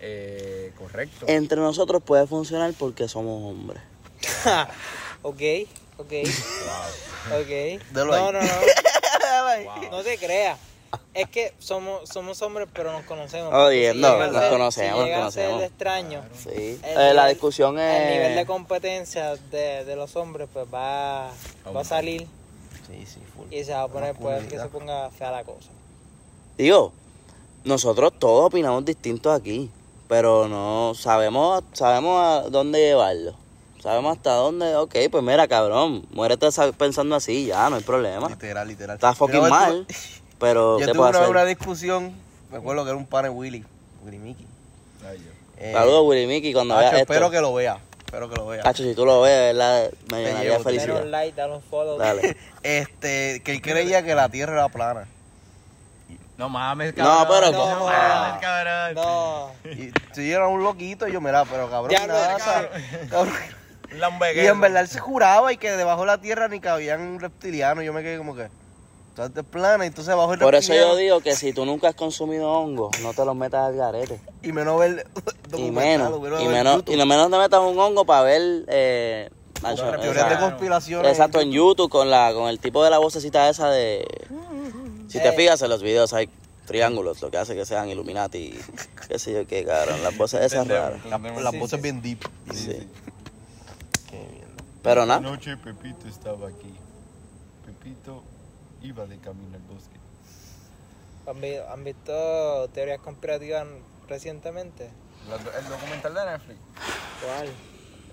eh, 0.00 0.72
correcto. 0.76 1.24
Entre 1.26 1.58
nosotros 1.58 2.02
puede 2.02 2.26
funcionar 2.26 2.74
porque 2.78 3.08
somos 3.08 3.50
hombres. 3.50 3.82
ok, 5.22 5.40
ok. 6.02 6.28
Ok. 7.40 7.82
Delo 7.92 8.06
no, 8.16 8.32
no, 8.32 8.40
no. 8.42 8.48
Wow. 9.64 9.90
No 9.90 10.02
te 10.02 10.18
creas. 10.18 10.58
Es 11.14 11.28
que 11.28 11.54
somos, 11.58 12.08
somos 12.08 12.42
hombres, 12.42 12.68
pero 12.72 12.92
nos 12.92 13.04
conocemos. 13.04 13.52
Oye, 13.54 13.92
si 13.92 13.98
no, 13.98 14.08
a 14.08 14.26
nos 14.26 14.36
ser- 14.36 14.50
conocemos, 14.50 15.04
si 15.32 15.40
nos 15.40 15.62
extraño. 15.62 16.22
Sí. 16.36 16.78
El 16.82 17.00
Eh, 17.00 17.14
la 17.14 17.28
discusión 17.28 17.78
es. 17.78 18.02
El 18.02 18.12
nivel 18.14 18.34
de 18.36 18.46
competencia 18.46 19.36
de, 19.50 19.84
de 19.84 19.96
los 19.96 20.16
hombres, 20.16 20.48
pues 20.52 20.66
va, 20.72 21.30
va 21.74 21.80
a 21.80 21.84
salir 21.84 22.26
Sí, 22.86 23.06
sí, 23.06 23.20
full. 23.34 23.46
y 23.52 23.64
se 23.64 23.72
va 23.72 23.82
a 23.82 23.88
poner, 23.88 24.14
pues, 24.16 24.44
que 24.48 24.58
se 24.58 24.66
ponga 24.68 25.10
fea 25.10 25.30
la 25.30 25.44
cosa. 25.44 25.68
Digo, 26.58 26.92
nosotros 27.64 28.12
todos 28.18 28.46
opinamos 28.48 28.84
distintos 28.84 29.34
aquí, 29.38 29.70
pero 30.08 30.46
no 30.48 30.92
sabemos, 30.94 31.62
sabemos 31.72 32.20
a 32.22 32.50
dónde 32.50 32.80
llevarlo. 32.80 33.34
Sabemos 33.82 34.16
hasta 34.16 34.34
dónde, 34.34 34.76
ok, 34.76 34.94
pues 35.10 35.24
mira, 35.24 35.48
cabrón, 35.48 36.06
muérete 36.12 36.52
sa- 36.52 36.70
pensando 36.70 37.16
así, 37.16 37.46
ya, 37.46 37.68
no 37.68 37.76
hay 37.76 37.82
problema. 37.82 38.28
Literal, 38.28 38.68
literal. 38.68 38.94
Estás 38.94 39.18
fucking 39.18 39.42
Yo 39.42 39.48
mal, 39.48 39.86
pero 40.38 40.78
Yo 40.78 40.86
¿qué 40.86 40.92
tuve 40.92 40.98
puedo 40.98 41.10
una, 41.10 41.18
hacer? 41.18 41.30
una 41.30 41.44
discusión, 41.44 42.14
me 42.50 42.58
acuerdo 42.58 42.84
que 42.84 42.90
era 42.90 42.96
un 42.96 43.06
pan 43.06 43.24
de 43.24 43.30
Willy, 43.30 43.64
Willy 44.04 44.18
Mickey. 44.18 44.46
Yo. 45.02 45.30
Eh, 45.58 45.72
Saludos, 45.72 46.02
Willy 46.06 46.26
Mickey, 46.28 46.52
cuando 46.52 46.76
veas 46.76 46.92
esto. 46.92 47.12
espero 47.12 47.28
que 47.30 47.40
lo 47.40 47.52
vea, 47.54 47.78
espero 48.06 48.28
que 48.30 48.36
lo 48.36 48.46
vea. 48.46 48.62
Tacho, 48.62 48.84
si 48.84 48.94
tú 48.94 49.04
lo 49.04 49.20
ves, 49.22 49.36
¿verdad? 49.56 49.90
Me 50.12 50.18
Te 50.18 50.24
llenaría 50.28 50.38
de 50.38 50.44
te 50.44 50.50
Dale 50.50 50.64
felicidad. 50.64 51.02
un 51.02 51.10
like, 51.10 51.36
dale 51.40 51.54
un 51.54 51.62
follow. 51.62 51.98
Dale. 51.98 52.36
Este, 52.62 53.42
que 53.44 53.50
él 53.50 53.60
creía 53.62 54.04
que 54.04 54.14
la 54.14 54.28
tierra 54.28 54.52
era 54.52 54.68
plana. 54.68 55.08
No 56.38 56.48
mames, 56.48 56.96
No, 56.96 57.04
cabrón. 57.04 57.26
pero- 57.28 57.52
No, 57.52 57.78
No. 57.80 57.86
mames, 57.86 58.40
cabrón. 58.40 58.94
No. 58.94 59.50
Y 59.72 59.92
si 60.14 60.30
era 60.30 60.46
un 60.46 60.62
loquito, 60.62 61.08
y 61.08 61.12
yo, 61.12 61.20
mira, 61.20 61.44
pero 61.44 61.68
cabrón, 61.68 61.90
Ya 61.90 62.06
nada, 62.06 62.38
sa- 62.38 62.68
cabrón. 63.10 63.32
Y 64.34 64.46
en 64.46 64.60
verdad 64.60 64.82
él 64.82 64.88
se 64.88 64.98
juraba 65.00 65.52
y 65.52 65.56
que 65.56 65.70
debajo 65.72 66.00
de 66.02 66.06
la 66.08 66.18
tierra 66.20 66.48
ni 66.48 66.60
cabían 66.60 67.20
reptilianos. 67.20 67.84
Yo 67.84 67.92
me 67.92 68.02
quedé 68.02 68.18
como 68.18 68.34
que, 68.34 68.44
o 68.44 69.16
sea, 69.16 69.26
es 69.26 69.44
plana, 69.44 69.84
y 69.84 69.88
entonces 69.88 70.14
bajo 70.14 70.32
el 70.32 70.38
Por 70.40 70.54
eso 70.54 70.74
yo 70.74 70.96
digo 70.96 71.20
que 71.20 71.36
si 71.36 71.52
tú 71.52 71.64
nunca 71.66 71.88
has 71.88 71.94
consumido 71.94 72.50
hongo, 72.50 72.90
no 73.02 73.12
te 73.12 73.24
los 73.24 73.36
metas 73.36 73.66
al 73.68 73.76
garete. 73.76 74.20
Y 74.42 74.52
menos 74.52 74.78
ver 74.80 75.06
Y 75.56 75.70
menos, 75.70 76.18
y 76.18 76.22
ver 76.22 76.48
menos, 76.48 76.82
y 76.86 76.96
no 76.96 77.04
menos 77.06 77.30
te 77.30 77.36
metas 77.38 77.60
un 77.60 77.78
hongo 77.78 78.04
para 78.06 78.22
ver 78.22 78.64
eh, 78.68 79.28
Nacho, 79.62 79.94
esa- 79.94 80.28
de 80.28 80.38
conspiración. 80.38 81.04
Exacto, 81.06 81.40
en 81.40 81.52
YouTube 81.52 81.90
con 81.90 82.10
la 82.10 82.32
con 82.34 82.48
el 82.48 82.58
tipo 82.58 82.82
de 82.82 82.90
la 82.90 82.98
vocecita 82.98 83.48
esa 83.48 83.68
de 83.70 84.04
si 85.08 85.18
te 85.20 85.28
Eh. 85.28 85.32
fijas 85.32 85.60
en 85.62 85.68
los 85.68 85.82
videos 85.82 86.14
hay 86.14 86.30
triángulos, 86.66 87.20
lo 87.20 87.30
que 87.30 87.36
hace 87.36 87.54
que 87.54 87.66
sean 87.66 87.90
Illuminati, 87.90 88.58
qué 89.08 89.18
sé 89.18 89.32
yo 89.34 89.46
qué, 89.46 89.64
cabrón, 89.64 90.02
las 90.02 90.16
voces 90.16 90.40
esas 90.40 90.66
raras. 90.66 91.04
La- 91.04 91.18
las 91.18 91.58
voces 91.58 91.82
bien 91.82 92.00
deep. 92.00 92.20
Sí. 92.54 92.88
Qué. 94.12 94.44
Pero 94.82 95.06
nada, 95.06 95.18
Anoche 95.18 95.56
Pepito 95.56 96.06
estaba 96.06 96.48
aquí. 96.48 96.78
Pepito 97.64 98.22
iba 98.82 99.06
de 99.06 99.18
camino 99.18 99.56
al 99.56 99.62
bosque. 99.62 99.98
¿Han, 101.26 101.40
vi- 101.40 101.56
han 101.56 101.82
visto 101.82 102.68
teorías 102.74 103.00
conspirativas 103.00 103.66
recientemente? 104.08 104.92
El 105.56 105.68
documental 105.68 106.14
de 106.14 106.24
Netflix 106.26 106.58
¿Cuál? 107.24 107.48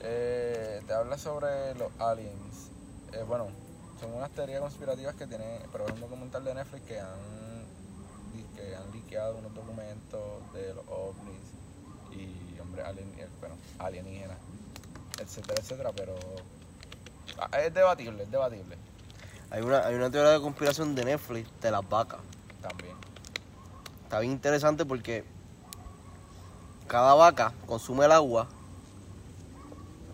eh, 0.01 0.81
te 0.87 0.93
habla 0.93 1.17
sobre 1.17 1.73
los 1.75 1.91
aliens. 1.99 2.69
Eh, 3.11 3.23
bueno, 3.27 3.47
son 3.99 4.13
unas 4.13 4.29
teorías 4.31 4.61
conspirativas 4.61 5.15
que 5.15 5.27
tiene, 5.27 5.59
pero 5.71 5.85
es 5.87 5.93
un 5.93 5.99
documental 5.99 6.45
de 6.45 6.53
Netflix 6.53 6.85
que 6.85 6.99
han, 6.99 7.65
que 8.55 8.75
han 8.75 8.91
liqueado 8.91 9.37
unos 9.37 9.53
documentos 9.53 10.53
de 10.53 10.73
los 10.75 10.85
ovnis 10.87 11.41
y 12.11 12.57
hombre 12.59 12.83
alien, 12.83 13.11
eh, 13.17 13.27
bueno, 13.41 13.57
alienígenas, 13.79 14.37
etcétera, 15.19 15.61
etcétera, 15.61 15.91
pero 15.95 16.15
ah, 17.39 17.59
es 17.59 17.73
debatible, 17.73 18.23
es 18.23 18.31
debatible 18.31 18.77
Hay 19.51 19.61
una, 19.61 19.85
hay 19.85 19.95
una 19.95 20.09
teoría 20.09 20.31
de 20.31 20.41
conspiración 20.41 20.95
de 20.95 21.05
Netflix 21.05 21.49
de 21.61 21.71
las 21.71 21.87
vacas. 21.87 22.19
también. 22.61 22.95
Está 24.03 24.19
bien 24.19 24.31
interesante 24.31 24.85
porque 24.85 25.23
cada 26.87 27.13
vaca 27.13 27.53
consume 27.67 28.05
el 28.05 28.11
agua. 28.11 28.47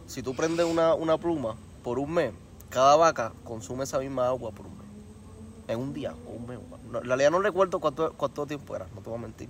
Si 0.07 0.21
tú 0.21 0.35
prendes 0.35 0.65
una, 0.65 0.93
una 0.93 1.17
pluma 1.17 1.55
por 1.83 1.97
un 1.99 2.13
mes, 2.13 2.33
cada 2.69 2.95
vaca 2.97 3.31
consume 3.43 3.85
esa 3.85 3.99
misma 3.99 4.27
agua 4.27 4.51
por 4.51 4.65
un 4.65 4.77
mes. 4.77 4.87
En 5.67 5.79
un 5.79 5.93
día 5.93 6.13
o 6.27 6.31
un 6.31 6.47
mes. 6.47 6.59
No, 6.91 6.99
en 6.99 7.05
realidad 7.05 7.31
no 7.31 7.39
recuerdo 7.39 7.79
cuánto, 7.79 8.13
cuánto 8.13 8.45
tiempo 8.45 8.75
era, 8.75 8.87
no 8.93 9.01
te 9.01 9.09
voy 9.09 9.17
a 9.17 9.21
mentir. 9.21 9.49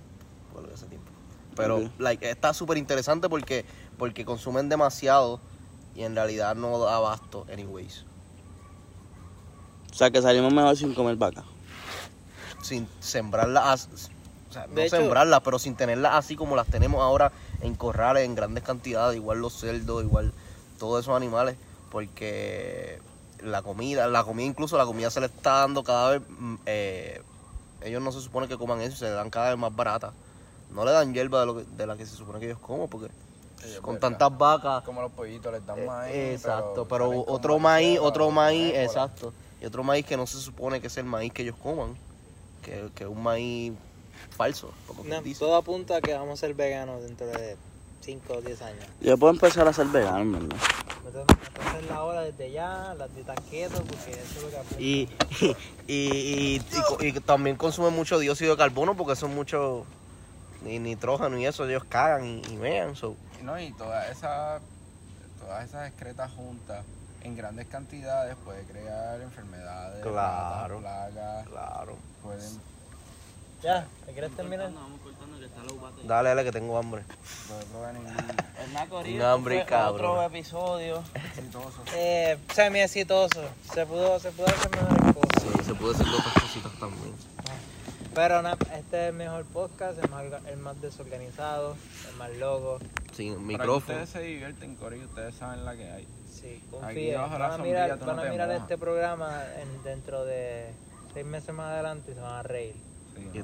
por 0.52 0.64
ese 0.72 0.86
tiempo. 0.86 1.15
Pero 1.56 1.90
like, 1.98 2.30
está 2.30 2.52
súper 2.54 2.76
interesante 2.78 3.28
porque, 3.28 3.64
porque 3.98 4.24
consumen 4.24 4.68
demasiado 4.68 5.40
y 5.94 6.02
en 6.02 6.14
realidad 6.14 6.54
no 6.54 6.78
da 6.78 6.96
abasto 6.96 7.46
anyways. 7.52 8.04
o 9.90 9.94
sea 9.94 10.10
que 10.10 10.20
salimos 10.20 10.52
mejor 10.52 10.76
sin 10.76 10.94
comer 10.94 11.16
vaca. 11.16 11.44
sin 12.62 12.86
sembrarlas, 13.00 13.64
as- 13.66 14.10
o 14.50 14.52
sea, 14.52 14.66
no 14.66 14.80
hecho- 14.82 14.96
sembrarlas, 14.96 15.40
pero 15.42 15.58
sin 15.58 15.74
tenerlas 15.76 16.14
así 16.14 16.36
como 16.36 16.56
las 16.56 16.66
tenemos 16.66 17.00
ahora 17.00 17.32
en 17.62 17.74
corrales, 17.74 18.24
en 18.24 18.34
grandes 18.34 18.62
cantidades, 18.64 19.16
igual 19.16 19.38
los 19.40 19.54
cerdos, 19.54 20.02
igual 20.02 20.32
todos 20.78 21.02
esos 21.04 21.16
animales, 21.16 21.56
porque 21.90 23.00
la 23.40 23.62
comida, 23.62 24.06
la 24.08 24.24
comida 24.24 24.46
incluso 24.46 24.76
la 24.76 24.84
comida 24.84 25.10
se 25.10 25.20
le 25.20 25.26
está 25.26 25.60
dando 25.60 25.82
cada 25.84 26.10
vez, 26.10 26.22
mm, 26.28 26.54
eh, 26.66 27.22
ellos 27.82 28.02
no 28.02 28.12
se 28.12 28.20
supone 28.20 28.48
que 28.48 28.58
coman 28.58 28.80
eso, 28.82 28.96
se 28.96 29.04
le 29.06 29.12
dan 29.12 29.30
cada 29.30 29.50
vez 29.50 29.58
más 29.58 29.74
barata. 29.74 30.12
No 30.70 30.84
le 30.84 30.90
dan 30.92 31.12
hierba 31.14 31.40
de, 31.40 31.46
lo 31.46 31.56
que- 31.56 31.64
de 31.64 31.86
la 31.86 31.96
que 31.96 32.04
se 32.06 32.14
supone 32.16 32.38
que 32.40 32.46
ellos 32.46 32.58
comen, 32.58 32.88
porque 32.88 33.08
con 33.80 33.94
verdad. 33.94 34.10
tantas 34.10 34.38
vacas. 34.38 34.84
Como 34.84 35.00
los 35.02 35.12
pollitos 35.12 35.52
les 35.52 35.64
dan 35.66 35.78
Eh, 35.78 35.86
maíz. 35.86 36.14
exacto, 36.14 36.86
pero, 36.88 37.10
otro 37.26 37.58
maíz, 37.58 37.98
otro 38.00 38.30
maíz, 38.30 38.72
exacto. 38.74 39.32
Y 39.60 39.64
otro 39.66 39.82
maíz 39.82 40.04
que 40.04 40.16
no 40.16 40.26
se 40.26 40.38
supone 40.38 40.80
que 40.80 40.88
es 40.88 40.96
el 40.98 41.04
maíz 41.04 41.32
que 41.32 41.42
ellos 41.42 41.56
coman, 41.62 41.96
que, 42.62 42.90
que 42.94 43.04
es 43.04 43.10
un 43.10 43.22
maíz 43.22 43.72
falso, 44.36 44.70
como 44.86 45.02
No, 45.04 45.08
quien 45.08 45.24
dice. 45.24 45.40
todo 45.40 45.56
apunta 45.56 45.96
a 45.96 46.00
que 46.00 46.12
vamos 46.12 46.34
a 46.34 46.36
ser 46.46 46.54
veganos 46.54 47.02
dentro 47.02 47.26
de 47.26 47.56
5 48.02 48.34
o 48.34 48.40
10 48.42 48.60
años. 48.62 48.84
Yo 49.00 49.16
puedo 49.16 49.32
empezar 49.32 49.66
a 49.66 49.72
ser 49.72 49.86
vegano, 49.86 50.38
¿verdad? 50.38 50.56
Entonces, 51.06 51.36
entonces 51.48 51.82
es 51.82 51.88
la 51.88 52.02
hora 52.02 52.20
desde 52.22 52.50
ya, 52.52 52.94
las 52.98 53.12
dietas 53.14 53.36
keto, 53.50 53.76
porque 53.82 54.10
eso 54.12 54.36
es 54.36 54.42
lo 54.42 54.50
que 54.50 54.56
apunta. 54.58 54.80
Y, 54.82 55.08
y, 55.86 56.60
y, 56.60 57.06
y 57.06 57.12
también 57.20 57.56
consumen 57.56 57.94
mucho 57.94 58.18
dióxido 58.18 58.52
de 58.52 58.58
carbono 58.58 58.94
porque 58.96 59.16
son 59.16 59.34
mucho 59.34 59.84
ni 60.66 60.78
nitrógeno 60.78 61.38
y 61.38 61.46
eso, 61.46 61.64
ellos 61.66 61.84
cagan 61.84 62.24
y, 62.26 62.42
y 62.46 62.56
mean. 62.56 62.94
so. 62.96 63.16
No, 63.42 63.58
y 63.60 63.72
todas 63.72 64.10
esas, 64.10 64.60
todas 65.40 65.64
esas 65.64 65.88
excretas 65.88 66.30
juntas 66.32 66.84
en 67.22 67.36
grandes 67.36 67.66
cantidades 67.68 68.36
puede 68.44 68.62
crear 68.64 69.20
enfermedades, 69.20 70.02
Claro. 70.02 70.80
ratas, 70.80 71.12
plagas, 71.12 71.46
Claro. 71.48 71.96
pueden, 72.22 72.60
Ya, 73.62 73.86
¿me 74.06 74.12
quieres 74.12 74.34
terminar? 74.36 74.70
Dale, 76.04 76.28
dale, 76.28 76.44
que 76.44 76.52
tengo 76.52 76.78
hambre. 76.78 77.02
Un 79.06 79.22
hambre, 79.22 79.64
cabrón. 79.64 80.10
Otro 80.10 80.22
episodio. 80.22 81.02
exitosos. 81.14 81.80
Eh, 81.94 82.38
semi 82.54 82.80
exitoso. 82.80 83.42
Se 83.72 83.86
pudo, 83.86 84.18
se 84.20 84.30
pudo 84.32 84.46
hacer 84.46 84.70
mejores 84.70 85.14
cosas. 85.14 85.42
Sí, 85.42 85.64
se 85.64 85.74
puede 85.74 85.94
hacer 85.94 86.06
otras 86.08 86.34
cositas 86.34 86.72
también. 86.78 87.14
Pero 88.16 88.40
na- 88.42 88.56
este 88.74 89.02
es 89.04 89.08
el 89.10 89.12
mejor 89.12 89.44
podcast, 89.44 90.02
el 90.02 90.10
más, 90.10 90.24
el 90.48 90.56
más 90.56 90.80
desorganizado, 90.80 91.76
el 92.10 92.16
más 92.16 92.30
loco. 92.38 92.78
Sin 93.12 93.34
Para 93.34 93.40
que 93.40 93.46
micrófono. 93.46 93.76
ustedes 93.78 94.08
se 94.08 94.20
divierten, 94.22 94.74
Cory, 94.76 95.04
ustedes 95.04 95.34
saben 95.34 95.64
la 95.64 95.76
que 95.76 95.88
hay. 95.90 96.08
Sí, 96.32 96.62
confíen. 96.70 97.20
Van 97.20 97.42
a 97.42 97.52
sombrilla 97.52 97.82
mirar, 97.84 97.98
no 98.00 98.06
van 98.06 98.18
a 98.20 98.24
mirar 98.30 98.50
este 98.52 98.78
programa 98.78 99.42
en- 99.60 99.82
dentro 99.84 100.24
de 100.24 100.72
seis 101.12 101.26
meses 101.26 101.54
más 101.54 101.66
adelante 101.74 102.10
y 102.12 102.14
se 102.14 102.20
van 102.20 102.32
a 102.32 102.42
reír. 102.42 102.74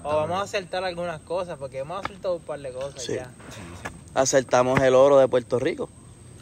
O 0.03 0.17
vamos 0.17 0.39
a 0.41 0.43
acertar 0.43 0.85
algunas 0.85 1.21
cosas, 1.21 1.59
porque 1.59 1.79
hemos 1.79 2.03
acertado 2.05 2.37
un 2.37 2.43
par 2.43 2.59
de 2.61 2.73
cosas 2.73 3.03
Sí. 3.03 3.15
ya. 3.15 3.27
sí, 3.51 3.61
sí. 3.83 3.89
Acertamos 4.15 4.81
el 4.81 4.95
oro 4.95 5.19
de 5.19 5.29
Puerto 5.29 5.59
Rico. 5.59 5.89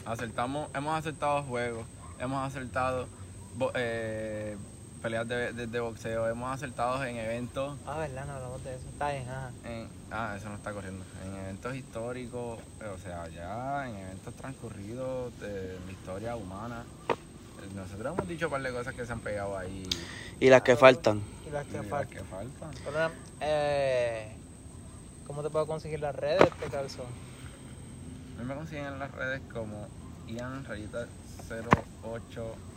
Acertamos, 0.05 0.68
hemos 0.74 0.97
acertado 0.99 1.43
juegos, 1.45 1.85
hemos 2.20 2.47
acertado 2.47 3.07
eh, 3.74 4.57
peleas 5.01 5.27
de, 5.29 5.53
de- 5.53 5.67
de 5.67 5.81
boxeo, 5.81 6.29
hemos 6.29 6.53
acertado 6.53 7.03
en 7.05 7.17
eventos, 7.17 7.79
Ah, 7.87 7.99
verdad, 7.99 8.27
no 8.27 8.33
hablamos 8.35 8.63
de 8.65 8.75
eso. 8.75 8.89
Está 8.89 9.11
bien, 9.13 9.29
ajá. 9.29 9.53
en, 9.65 9.89
ah, 10.11 10.35
eso 10.37 10.49
no 10.49 10.57
está 10.57 10.73
corriendo, 10.73 11.05
en 11.23 11.35
eventos 11.35 11.75
históricos, 11.75 12.59
o 12.81 12.99
sea, 12.99 13.29
ya 13.29 13.89
en 13.89 13.97
eventos 13.97 14.35
transcurridos 14.35 15.39
de 15.39 15.81
la 15.81 15.93
historia 15.93 16.37
humana. 16.37 16.87
Eh, 17.63 17.69
Nosotros 17.75 18.15
hemos 18.15 18.29
dicho 18.29 18.47
un 18.47 18.53
par 18.53 18.63
de 18.63 18.73
cosas 18.73 18.95
que 18.95 19.05
se 19.05 19.13
han 19.13 19.21
pegado 19.21 19.57
ahí. 19.57 19.83
Y 20.39 20.49
las 20.49 20.63
que 20.63 20.77
faltan. 20.77 21.23
Y 21.45 21.51
las 21.51 21.67
y 21.67 21.71
que 21.71 21.77
las 21.79 21.87
faltan. 21.87 22.09
que 22.09 22.25
faltan. 22.25 22.71
Pero, 22.85 23.13
eh, 23.41 24.37
¿Cómo 25.25 25.43
te 25.43 25.51
puedo 25.51 25.67
conseguir 25.67 26.01
las 26.01 26.15
redes, 26.15 26.41
este 26.43 26.69
calzón? 26.69 27.07
A 28.37 28.43
mí 28.43 28.49
me 28.49 28.55
consiguen 28.55 28.87
en 28.87 28.99
las 28.99 29.11
redes 29.13 29.43
como 29.53 29.87
Ian 30.27 30.65
Rayita 30.65 31.07
0816. 31.49 32.70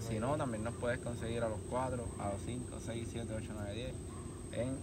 Si 0.00 0.18
no, 0.18 0.36
también 0.36 0.64
nos 0.64 0.74
puedes 0.74 0.98
conseguir 1.00 1.42
a 1.42 1.48
los 1.48 1.58
4, 1.70 2.04
a 2.20 2.28
los 2.30 2.42
5, 2.46 2.78
6, 2.84 3.08
7, 3.12 3.34
8, 3.36 3.46
9, 3.54 3.74
10 3.74 3.92
en 4.52 4.78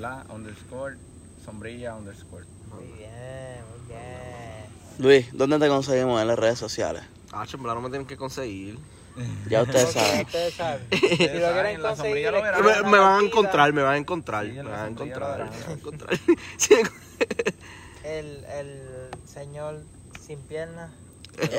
la 0.00 0.24
underscore 0.28 0.96
sombrilla 1.44 1.94
underscore. 1.94 2.44
Muy 2.74 2.84
bien, 2.84 3.64
muy 3.70 3.88
bien. 3.88 4.66
Luis, 4.98 5.28
¿dónde 5.32 5.58
te 5.58 5.68
conseguimos 5.68 6.20
en 6.20 6.28
las 6.28 6.38
redes 6.38 6.58
sociales? 6.58 7.02
Ah, 7.32 7.44
verdad 7.44 7.74
no 7.74 7.82
me 7.82 7.90
tienen 7.90 8.06
que 8.06 8.16
conseguir. 8.16 8.78
Ya 9.48 9.62
ustedes 9.62 9.92
saben. 9.92 10.26
Ustedes 10.26 10.54
saben. 10.54 10.86
Si 10.90 11.16
lo 11.16 11.52
quieren 11.52 11.82
la 11.82 11.88
conseguir. 11.90 12.32
Me, 12.32 12.90
me 12.90 12.98
van 12.98 13.20
a 13.20 13.26
encontrar, 13.26 13.72
me 13.72 13.82
van 13.82 13.94
a 13.94 13.96
encontrar, 13.96 14.46
me 14.46 14.62
la 14.62 14.70
van 14.70 14.80
a 14.80 14.88
encontrar, 14.88 15.50
me 15.50 15.60
van 15.60 15.68
a 15.68 15.72
encontrar. 15.72 16.18
El, 18.04 18.44
el 18.44 18.80
señor 19.26 19.82
sin 20.24 20.38
piernas. 20.42 20.92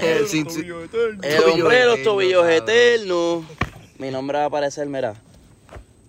El 0.01 0.27
sin- 0.27 0.47
El 0.47 0.89
Tobillo 0.89 1.53
hombre 1.53 1.77
de 1.79 1.85
los 1.85 2.03
tobillos 2.03 2.47
eternos. 2.49 3.43
Mi 3.99 4.11
nombre 4.11 4.37
va 4.37 4.43
a 4.43 4.47
aparecer, 4.47 4.87
mira, 4.87 5.15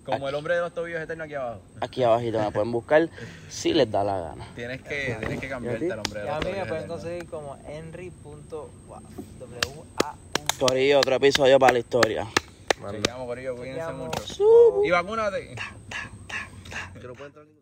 Como 0.05 0.27
el 0.29 0.35
hombre 0.35 0.55
de 0.55 0.61
los 0.61 0.73
tobillos 0.73 1.01
eternos 1.01 1.25
aquí 1.25 1.35
abajo. 1.35 1.61
aquí 1.81 2.03
abajito. 2.03 2.39
Me 2.39 2.51
pueden 2.51 2.71
buscar 2.71 3.09
si 3.49 3.73
les 3.73 3.89
da 3.91 4.03
la 4.03 4.19
gana. 4.19 4.47
Tienes 4.55 4.81
que, 4.81 5.15
tienes 5.19 5.39
que 5.39 5.49
cambiarte 5.49 5.85
el 5.85 5.91
hombre 5.99 6.19
de 6.21 6.25
Y 6.25 6.29
a 6.29 6.35
los 6.35 6.45
mí 6.45 6.51
me 6.51 6.57
tobillos 6.57 6.67
pueden 6.67 6.87
conseguir 6.87 7.25
como 7.27 7.57
henry.wa. 7.67 9.01
Corillo, 10.59 10.99
otro 10.99 11.15
episodio 11.15 11.57
para 11.59 11.73
la 11.73 11.79
historia. 11.79 12.27
Manda. 12.81 12.97
Chequeamos, 12.97 13.27
Corillo, 13.27 13.55
cuídense 13.55 13.91
mucho. 13.93 14.81
Y 14.85 14.89
vacúnate. 14.91 15.55
Que 16.99 17.07
no 17.07 17.13
puede 17.13 17.27
entrar 17.27 17.45
ningún- 17.45 17.58